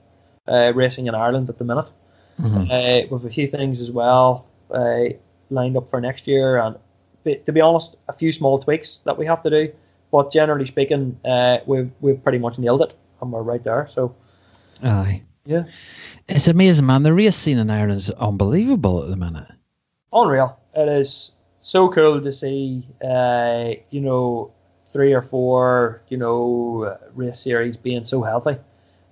uh, 0.48 0.72
racing 0.74 1.06
in 1.06 1.14
Ireland 1.14 1.48
at 1.48 1.58
the 1.58 1.64
minute. 1.64 1.88
Mm-hmm. 2.40 2.70
Uh, 2.70 3.14
with 3.14 3.26
a 3.26 3.30
few 3.30 3.46
things 3.46 3.80
as 3.80 3.90
well 3.90 4.46
uh, 4.72 5.14
lined 5.50 5.76
up 5.76 5.90
for 5.90 6.00
next 6.00 6.26
year, 6.26 6.58
and 6.58 6.76
to 7.24 7.52
be 7.52 7.60
honest, 7.60 7.96
a 8.08 8.12
few 8.12 8.32
small 8.32 8.58
tweaks 8.58 8.98
that 9.04 9.16
we 9.18 9.26
have 9.26 9.42
to 9.42 9.50
do. 9.50 9.72
But 10.10 10.32
generally 10.32 10.66
speaking, 10.66 11.18
uh, 11.24 11.58
we've 11.66 11.90
we've 12.00 12.22
pretty 12.22 12.38
much 12.38 12.58
nailed 12.58 12.82
it, 12.82 12.94
and 13.20 13.32
we're 13.32 13.42
right 13.42 13.62
there. 13.62 13.88
So, 13.88 14.14
aye, 14.82 15.22
yeah, 15.46 15.64
it's 16.28 16.48
amazing, 16.48 16.86
man. 16.86 17.02
The 17.02 17.12
race 17.12 17.36
scene 17.36 17.58
in 17.58 17.70
Ireland 17.70 17.98
is 17.98 18.10
unbelievable 18.10 19.04
at 19.04 19.08
the 19.08 19.16
minute. 19.16 19.48
Unreal. 20.12 20.58
It 20.74 20.88
is 20.88 21.32
so 21.62 21.88
cool 21.90 22.20
to 22.20 22.32
see. 22.32 22.86
Uh, 23.02 23.70
you 23.90 24.00
know, 24.00 24.52
three 24.92 25.14
or 25.14 25.22
four, 25.22 26.02
you 26.08 26.18
know, 26.18 26.98
race 27.14 27.40
series 27.40 27.78
being 27.78 28.04
so 28.04 28.22
healthy, 28.22 28.56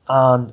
and 0.06 0.52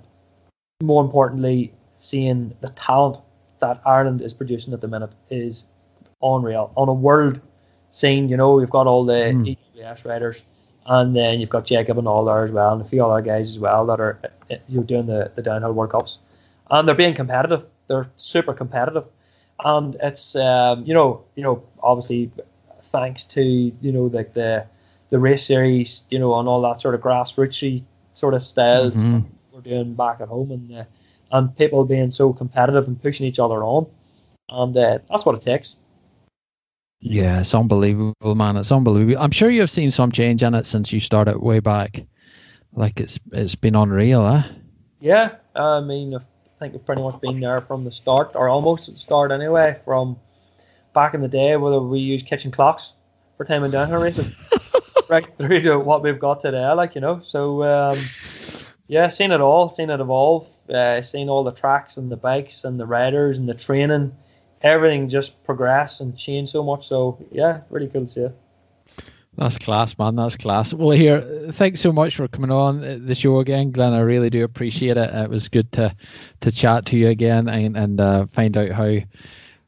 more 0.82 1.04
importantly, 1.04 1.74
seeing 2.00 2.56
the 2.62 2.70
talent 2.70 3.18
that 3.60 3.82
Ireland 3.86 4.22
is 4.22 4.34
producing 4.34 4.74
at 4.74 4.82
the 4.82 4.88
minute 4.88 5.12
is 5.30 5.64
unreal. 6.22 6.72
On 6.76 6.88
a 6.90 6.94
world 6.94 7.40
scene, 7.92 8.30
you 8.30 8.38
know, 8.38 8.54
we've 8.54 8.70
got 8.70 8.88
all 8.88 9.06
the 9.06 9.14
mm. 9.14 9.58
EWS 9.76 10.06
riders, 10.06 10.42
and 10.86 11.16
then 11.16 11.40
you've 11.40 11.50
got 11.50 11.66
Jacob 11.66 11.98
and 11.98 12.08
all 12.08 12.26
there 12.26 12.44
as 12.44 12.52
well, 12.52 12.74
and 12.74 12.82
a 12.82 12.86
few 12.86 13.06
other 13.06 13.22
guys 13.22 13.50
as 13.52 13.60
well 13.60 13.86
that 13.88 14.00
are 14.00 14.20
you 14.50 14.78
know, 14.78 14.84
doing 14.84 15.06
the, 15.06 15.32
the 15.36 15.42
downhill 15.42 15.74
World 15.74 15.92
Cups, 15.92 16.18
and 16.70 16.88
they're 16.88 16.96
being 16.96 17.16
competitive. 17.16 17.66
They're 17.88 18.10
super 18.18 18.54
competitive, 18.54 19.06
and 19.64 19.96
it's 20.02 20.36
um, 20.36 20.86
you 20.86 20.94
know 20.94 21.24
you 21.36 21.44
know 21.44 21.64
obviously 21.82 22.32
thanks 22.92 23.26
to 23.26 23.42
you 23.42 23.92
know 23.92 24.06
like 24.06 24.34
the 24.34 24.66
the 25.10 25.20
race 25.20 25.46
series, 25.46 26.04
you 26.10 26.20
know, 26.20 26.38
and 26.40 26.48
all 26.48 26.62
that 26.62 26.82
sort 26.82 26.96
of 26.96 27.02
grassrootsy 27.02 27.84
sort 28.14 28.34
of 28.34 28.44
styles 28.44 28.94
mm-hmm. 28.94 29.20
we're 29.52 29.62
doing 29.62 29.94
back 29.94 30.20
at 30.22 30.28
home, 30.28 30.52
and 30.52 30.70
the 30.70 30.88
and 31.32 31.56
people 31.56 31.86
being 31.86 32.12
so 32.12 32.34
competitive 32.34 32.88
and 32.88 33.02
pushing 33.02 33.26
each 33.26 33.40
other 33.40 33.64
on, 33.64 33.88
and 34.50 34.76
uh, 34.78 35.00
that's 35.10 35.26
what 35.26 35.36
it 35.36 35.42
takes. 35.42 35.76
Yeah, 37.00 37.42
it's 37.42 37.54
unbelievable, 37.54 38.36
man. 38.36 38.58
It's 38.58 38.72
unbelievable. 38.72 39.22
I'm 39.22 39.32
sure 39.32 39.50
you've 39.50 39.70
seen 39.70 39.92
some 39.92 40.12
change 40.12 40.42
in 40.42 40.56
it 40.56 40.66
since 40.66 40.92
you 40.92 41.00
started 41.00 41.38
way 41.38 41.60
back. 41.60 42.06
Like 42.74 43.00
it's 43.00 43.20
it's 43.32 43.56
been 43.56 43.76
unreal, 43.76 44.26
eh? 44.26 44.44
Yeah, 45.00 45.36
I 45.56 45.80
mean, 45.82 46.16
I 46.16 46.20
think 46.60 46.74
we've 46.74 46.86
pretty 46.86 47.04
much 47.04 47.22
been 47.22 47.40
there 47.40 47.62
from 47.62 47.84
the 47.84 47.92
start, 47.92 48.32
or 48.36 48.50
almost 48.50 48.88
at 48.88 48.96
the 48.96 49.00
start 49.00 49.32
anyway. 49.32 49.80
From 49.86 50.18
back 50.94 51.14
in 51.14 51.22
the 51.22 51.28
day, 51.28 51.56
whether 51.56 51.80
we 51.80 52.00
used 52.00 52.26
kitchen 52.26 52.52
clocks 52.52 52.94
for 53.38 53.46
time 53.46 53.64
and 53.64 53.72
downhill 53.72 54.02
races, 54.02 54.32
right 55.10 55.28
through 55.38 55.62
to 55.62 55.78
what 55.78 56.02
we've 56.02 56.20
got 56.20 56.42
today, 56.42 56.72
like 56.72 56.96
you 56.96 57.02
know. 57.02 57.22
So 57.24 57.64
um, 57.64 58.00
yeah, 58.88 59.10
seen 59.10 59.32
it 59.32 59.40
all, 59.40 59.70
seen 59.70 59.92
it 59.92 60.00
evolve, 60.00 60.48
uh, 60.70 61.02
seen 61.02 61.30
all 61.30 61.44
the 61.44 61.52
tracks 61.52 61.98
and 61.98 62.12
the 62.12 62.18
bikes 62.18 62.64
and 62.64 62.80
the 62.80 62.86
riders 62.86 63.38
and 63.38 63.48
the 63.48 63.54
training, 63.54 64.16
everything 64.62 65.10
just 65.10 65.44
progress 65.44 66.00
and 66.00 66.18
change 66.18 66.52
so 66.52 66.64
much. 66.64 66.88
So 66.88 67.26
yeah, 67.32 67.62
really 67.70 67.88
cool 67.88 68.06
to 68.08 68.12
see. 68.12 68.28
That's 69.38 69.60
class, 69.60 69.98
man. 70.00 70.16
That's 70.16 70.36
class. 70.36 70.74
Well, 70.74 70.98
here, 70.98 71.22
thanks 71.52 71.80
so 71.80 71.92
much 71.92 72.16
for 72.16 72.28
coming 72.28 72.50
on 72.50 73.06
the 73.06 73.14
show 73.14 73.38
again, 73.40 73.72
Glenn. 73.72 73.94
I 73.94 74.00
really 74.00 74.32
do 74.32 74.44
appreciate 74.44 74.98
it. 74.98 75.14
It 75.14 75.30
was 75.30 75.50
good 75.50 75.72
to 75.74 75.96
to 76.42 76.52
chat 76.52 76.88
to 76.88 76.98
you 76.98 77.10
again 77.10 77.48
and 77.48 77.78
and 77.78 78.02
uh, 78.02 78.26
find 78.28 78.58
out 78.58 78.70
how 78.72 78.98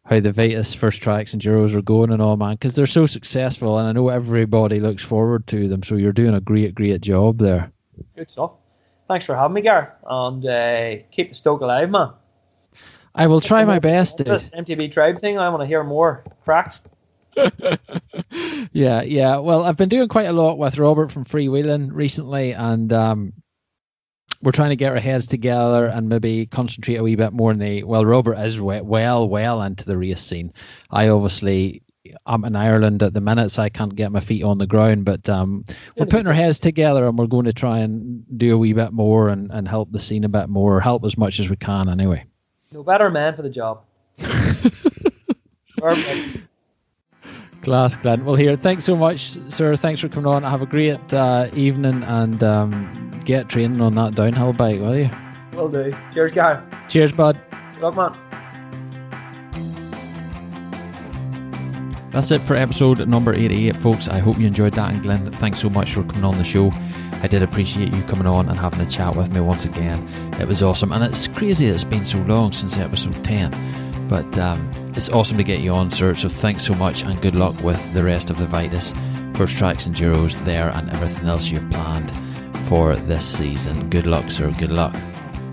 how 0.09 0.19
the 0.19 0.31
Vitus 0.31 0.73
First 0.73 1.03
Tracks 1.03 1.35
Enduros 1.35 1.75
are 1.75 1.83
going 1.83 2.11
and 2.11 2.19
all, 2.19 2.35
man, 2.35 2.55
because 2.55 2.73
they're 2.73 2.87
so 2.87 3.05
successful, 3.05 3.77
and 3.77 3.87
I 3.87 3.91
know 3.91 4.09
everybody 4.09 4.79
looks 4.79 5.03
forward 5.03 5.45
to 5.47 5.67
them. 5.67 5.83
So 5.83 5.97
you're 5.97 6.13
doing 6.13 6.33
a 6.33 6.41
great, 6.41 6.73
great 6.73 7.01
job 7.01 7.37
there. 7.37 7.71
Good 8.15 8.31
stuff. 8.31 8.53
Thanks 9.09 9.25
for 9.25 9.35
having 9.35 9.55
me, 9.55 9.61
Gareth, 9.61 9.89
and 10.07 10.45
uh, 10.45 10.97
keep 11.11 11.29
the 11.29 11.35
stoke 11.35 11.61
alive, 11.61 11.89
man. 11.89 12.11
I 13.15 13.25
will 13.25 13.41
try 13.41 13.65
my 13.65 13.79
best. 13.79 14.19
This 14.19 14.51
MTB 14.51 14.91
tribe 14.91 15.19
thing, 15.19 15.39
I 15.39 15.49
want 15.49 15.63
to 15.63 15.65
hear 15.65 15.83
more 15.83 16.23
cracks. 16.45 16.79
yeah, 18.71 19.01
yeah. 19.01 19.37
Well, 19.37 19.63
I've 19.63 19.77
been 19.77 19.89
doing 19.89 20.09
quite 20.09 20.27
a 20.27 20.31
lot 20.31 20.59
with 20.59 20.77
Robert 20.77 21.11
from 21.11 21.25
Freewheeling 21.25 21.89
recently, 21.91 22.51
and 22.51 22.93
um, 22.93 23.33
we're 24.43 24.51
trying 24.51 24.69
to 24.69 24.75
get 24.75 24.91
our 24.91 24.99
heads 24.99 25.25
together 25.25 25.87
and 25.87 26.07
maybe 26.07 26.45
concentrate 26.45 26.97
a 26.97 27.03
wee 27.03 27.15
bit 27.15 27.33
more 27.33 27.49
on 27.49 27.57
the. 27.57 27.83
Well, 27.85 28.05
Robert 28.05 28.35
is 28.35 28.61
well, 28.61 29.27
well 29.27 29.63
into 29.63 29.85
the 29.85 29.97
race 29.97 30.21
scene. 30.21 30.53
I 30.91 31.09
obviously. 31.09 31.81
I'm 32.25 32.45
in 32.45 32.55
Ireland 32.55 33.03
at 33.03 33.13
the 33.13 33.21
minute, 33.21 33.49
so 33.51 33.61
I 33.63 33.69
can't 33.69 33.93
get 33.95 34.11
my 34.11 34.19
feet 34.19 34.43
on 34.43 34.57
the 34.57 34.67
ground. 34.67 35.05
But 35.05 35.27
um, 35.29 35.65
we're 35.97 36.05
putting 36.05 36.27
our 36.27 36.33
heads 36.33 36.59
together, 36.59 37.05
and 37.07 37.17
we're 37.17 37.27
going 37.27 37.45
to 37.45 37.53
try 37.53 37.79
and 37.79 38.25
do 38.37 38.55
a 38.55 38.57
wee 38.57 38.73
bit 38.73 38.93
more 38.93 39.29
and, 39.29 39.51
and 39.51 39.67
help 39.67 39.91
the 39.91 39.99
scene 39.99 40.23
a 40.23 40.29
bit 40.29 40.49
more, 40.49 40.79
help 40.79 41.03
as 41.03 41.17
much 41.17 41.39
as 41.39 41.49
we 41.49 41.55
can, 41.57 41.89
anyway. 41.89 42.25
No 42.71 42.83
better 42.83 43.09
man 43.09 43.35
for 43.35 43.41
the 43.41 43.49
job. 43.49 43.81
Class, 47.61 47.97
Glenn. 47.97 48.23
Well, 48.23 48.35
here, 48.35 48.55
thanks 48.55 48.85
so 48.85 48.95
much, 48.95 49.37
sir. 49.49 49.75
Thanks 49.75 49.99
for 50.01 50.07
coming 50.07 50.31
on. 50.31 50.43
Have 50.43 50.61
a 50.61 50.65
great 50.65 51.13
uh, 51.13 51.49
evening 51.53 52.03
and 52.03 52.41
um, 52.41 53.21
get 53.25 53.49
training 53.49 53.81
on 53.81 53.95
that 53.95 54.15
downhill 54.15 54.53
bike, 54.53 54.79
will 54.79 54.97
you? 54.97 55.09
Will 55.53 55.67
do. 55.69 55.93
Cheers, 56.13 56.31
guy. 56.31 56.61
Cheers, 56.87 57.11
bud. 57.11 57.39
Good 57.73 57.81
luck, 57.83 57.95
man. 57.95 58.17
That's 62.11 62.31
it 62.31 62.41
for 62.41 62.55
episode 62.55 63.07
number 63.07 63.33
88, 63.33 63.77
folks. 63.77 64.07
I 64.07 64.17
hope 64.19 64.39
you 64.39 64.47
enjoyed 64.47 64.73
that. 64.73 64.91
And 64.91 65.01
Glenn, 65.01 65.31
thanks 65.33 65.61
so 65.61 65.69
much 65.69 65.93
for 65.93 66.03
coming 66.03 66.23
on 66.23 66.37
the 66.37 66.43
show. 66.43 66.71
I 67.21 67.27
did 67.27 67.43
appreciate 67.43 67.93
you 67.93 68.01
coming 68.03 68.25
on 68.25 68.49
and 68.49 68.57
having 68.57 68.79
a 68.81 68.89
chat 68.89 69.15
with 69.15 69.31
me 69.31 69.41
once 69.41 69.65
again. 69.65 70.07
It 70.39 70.47
was 70.47 70.63
awesome. 70.63 70.91
And 70.91 71.03
it's 71.03 71.27
crazy 71.27 71.67
that 71.67 71.75
it's 71.75 71.83
been 71.83 72.05
so 72.05 72.17
long 72.19 72.51
since 72.51 72.77
episode 72.77 73.23
10. 73.23 74.07
But 74.07 74.37
um, 74.39 74.71
it's 74.95 75.09
awesome 75.09 75.37
to 75.37 75.43
get 75.43 75.59
you 75.59 75.71
on, 75.71 75.91
sir. 75.91 76.15
So 76.15 76.29
thanks 76.29 76.65
so 76.65 76.73
much 76.73 77.03
and 77.03 77.21
good 77.21 77.35
luck 77.35 77.61
with 77.61 77.93
the 77.93 78.03
rest 78.03 78.31
of 78.31 78.39
the 78.39 78.47
Vitus, 78.47 78.91
First 79.35 79.57
Tracks 79.57 79.85
Enduros 79.85 80.43
there 80.45 80.69
and 80.69 80.89
everything 80.89 81.27
else 81.27 81.49
you've 81.49 81.69
planned 81.69 82.11
for 82.67 82.95
this 82.95 83.25
season. 83.25 83.89
Good 83.89 84.07
luck, 84.07 84.31
sir. 84.31 84.51
Good 84.51 84.71
luck. 84.71 84.95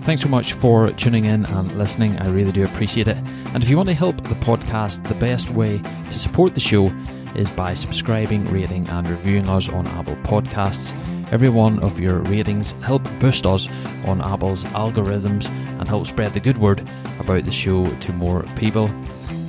Thanks 0.07 0.21
so 0.21 0.29
much 0.29 0.53
for 0.53 0.89
tuning 0.91 1.25
in 1.25 1.45
and 1.45 1.77
listening. 1.77 2.17
I 2.19 2.29
really 2.29 2.53
do 2.53 2.63
appreciate 2.63 3.09
it. 3.09 3.17
And 3.53 3.61
if 3.61 3.69
you 3.69 3.75
want 3.75 3.89
to 3.89 3.93
help 3.93 4.15
the 4.23 4.35
podcast, 4.35 5.05
the 5.05 5.15
best 5.15 5.49
way 5.49 5.79
to 5.79 6.17
support 6.17 6.53
the 6.53 6.61
show 6.61 6.93
is 7.35 7.49
by 7.49 7.73
subscribing, 7.73 8.49
rating, 8.49 8.87
and 8.87 9.05
reviewing 9.05 9.49
us 9.49 9.67
on 9.67 9.85
Apple 9.85 10.15
Podcasts. 10.23 10.95
Every 11.29 11.49
one 11.49 11.79
of 11.79 11.99
your 11.99 12.19
ratings 12.19 12.71
help 12.81 13.03
boost 13.19 13.45
us 13.45 13.67
on 14.05 14.21
Apple's 14.21 14.63
algorithms 14.67 15.49
and 15.77 15.89
help 15.89 16.07
spread 16.07 16.33
the 16.33 16.39
good 16.39 16.57
word 16.57 16.87
about 17.19 17.43
the 17.43 17.51
show 17.51 17.83
to 17.85 18.13
more 18.13 18.43
people. 18.55 18.89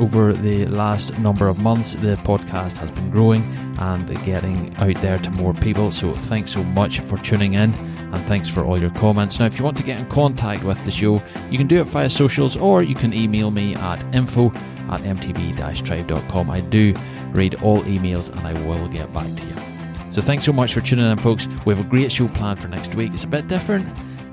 Over 0.00 0.32
the 0.32 0.64
last 0.66 1.18
number 1.18 1.46
of 1.46 1.58
months, 1.58 1.92
the 1.92 2.16
podcast 2.24 2.78
has 2.78 2.90
been 2.90 3.10
growing 3.10 3.42
and 3.78 4.08
getting 4.24 4.74
out 4.76 4.94
there 5.02 5.18
to 5.18 5.30
more 5.32 5.52
people. 5.52 5.92
So, 5.92 6.14
thanks 6.14 6.52
so 6.52 6.62
much 6.62 7.00
for 7.00 7.18
tuning 7.18 7.54
in 7.54 7.74
and 7.74 8.24
thanks 8.24 8.48
for 8.48 8.64
all 8.64 8.78
your 8.78 8.90
comments. 8.90 9.38
Now, 9.40 9.44
if 9.46 9.58
you 9.58 9.64
want 9.64 9.76
to 9.76 9.82
get 9.82 10.00
in 10.00 10.06
contact 10.06 10.64
with 10.64 10.82
the 10.86 10.90
show, 10.90 11.22
you 11.50 11.58
can 11.58 11.66
do 11.66 11.80
it 11.80 11.84
via 11.84 12.08
socials 12.08 12.56
or 12.56 12.82
you 12.82 12.94
can 12.94 13.12
email 13.12 13.50
me 13.50 13.74
at 13.74 14.02
info 14.14 14.46
at 14.88 15.02
mtb 15.02 15.84
tribe.com. 15.84 16.50
I 16.50 16.60
do 16.60 16.94
read 17.32 17.56
all 17.56 17.82
emails 17.82 18.30
and 18.30 18.46
I 18.46 18.54
will 18.66 18.88
get 18.88 19.12
back 19.12 19.26
to 19.26 19.44
you. 19.44 19.67
So 20.10 20.22
thanks 20.22 20.44
so 20.44 20.52
much 20.52 20.72
for 20.72 20.80
tuning 20.80 21.10
in, 21.10 21.18
folks. 21.18 21.46
We 21.64 21.74
have 21.74 21.84
a 21.84 21.88
great 21.88 22.10
show 22.10 22.28
planned 22.28 22.60
for 22.60 22.68
next 22.68 22.94
week. 22.94 23.12
It's 23.12 23.24
a 23.24 23.28
bit 23.28 23.46
different. 23.46 23.86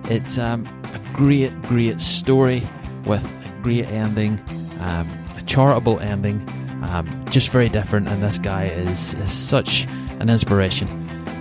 It's 0.06 0.38
um, 0.38 0.66
a 0.94 1.00
great, 1.14 1.62
great 1.64 2.00
story 2.00 2.68
with 3.06 3.24
a 3.24 3.62
great 3.62 3.86
ending, 3.88 4.40
um, 4.80 5.10
a 5.38 5.42
charitable 5.46 6.00
ending, 6.00 6.48
um, 6.90 7.26
just 7.30 7.50
very 7.50 7.70
different. 7.70 8.08
And 8.08 8.24
this 8.24 8.38
guy 8.40 8.66
is, 8.68 9.14
is 9.16 9.32
such 9.32 9.86
an 10.20 10.30
inspiration 10.30 10.88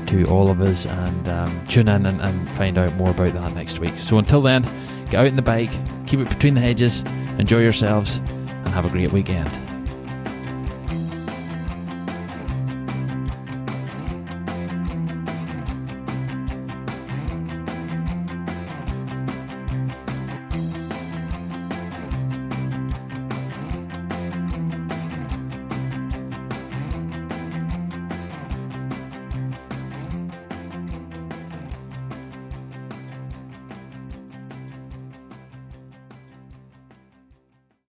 to 0.06 0.24
all 0.26 0.50
of 0.50 0.60
us. 0.60 0.86
And 0.86 1.28
um, 1.28 1.66
tune 1.68 1.88
in 1.88 2.04
and, 2.04 2.20
and 2.20 2.50
find 2.50 2.76
out 2.76 2.94
more 2.94 3.10
about 3.10 3.34
that 3.34 3.54
next 3.54 3.78
week. 3.78 3.94
So 3.98 4.18
until 4.18 4.42
then, 4.42 4.62
get 5.06 5.14
out 5.14 5.26
in 5.26 5.36
the 5.36 5.42
bike, 5.42 5.72
keep 6.06 6.20
it 6.20 6.28
between 6.28 6.54
the 6.54 6.60
hedges, 6.60 7.02
enjoy 7.38 7.60
yourselves, 7.60 8.16
and 8.16 8.68
have 8.68 8.84
a 8.84 8.90
great 8.90 9.12
weekend. 9.12 9.50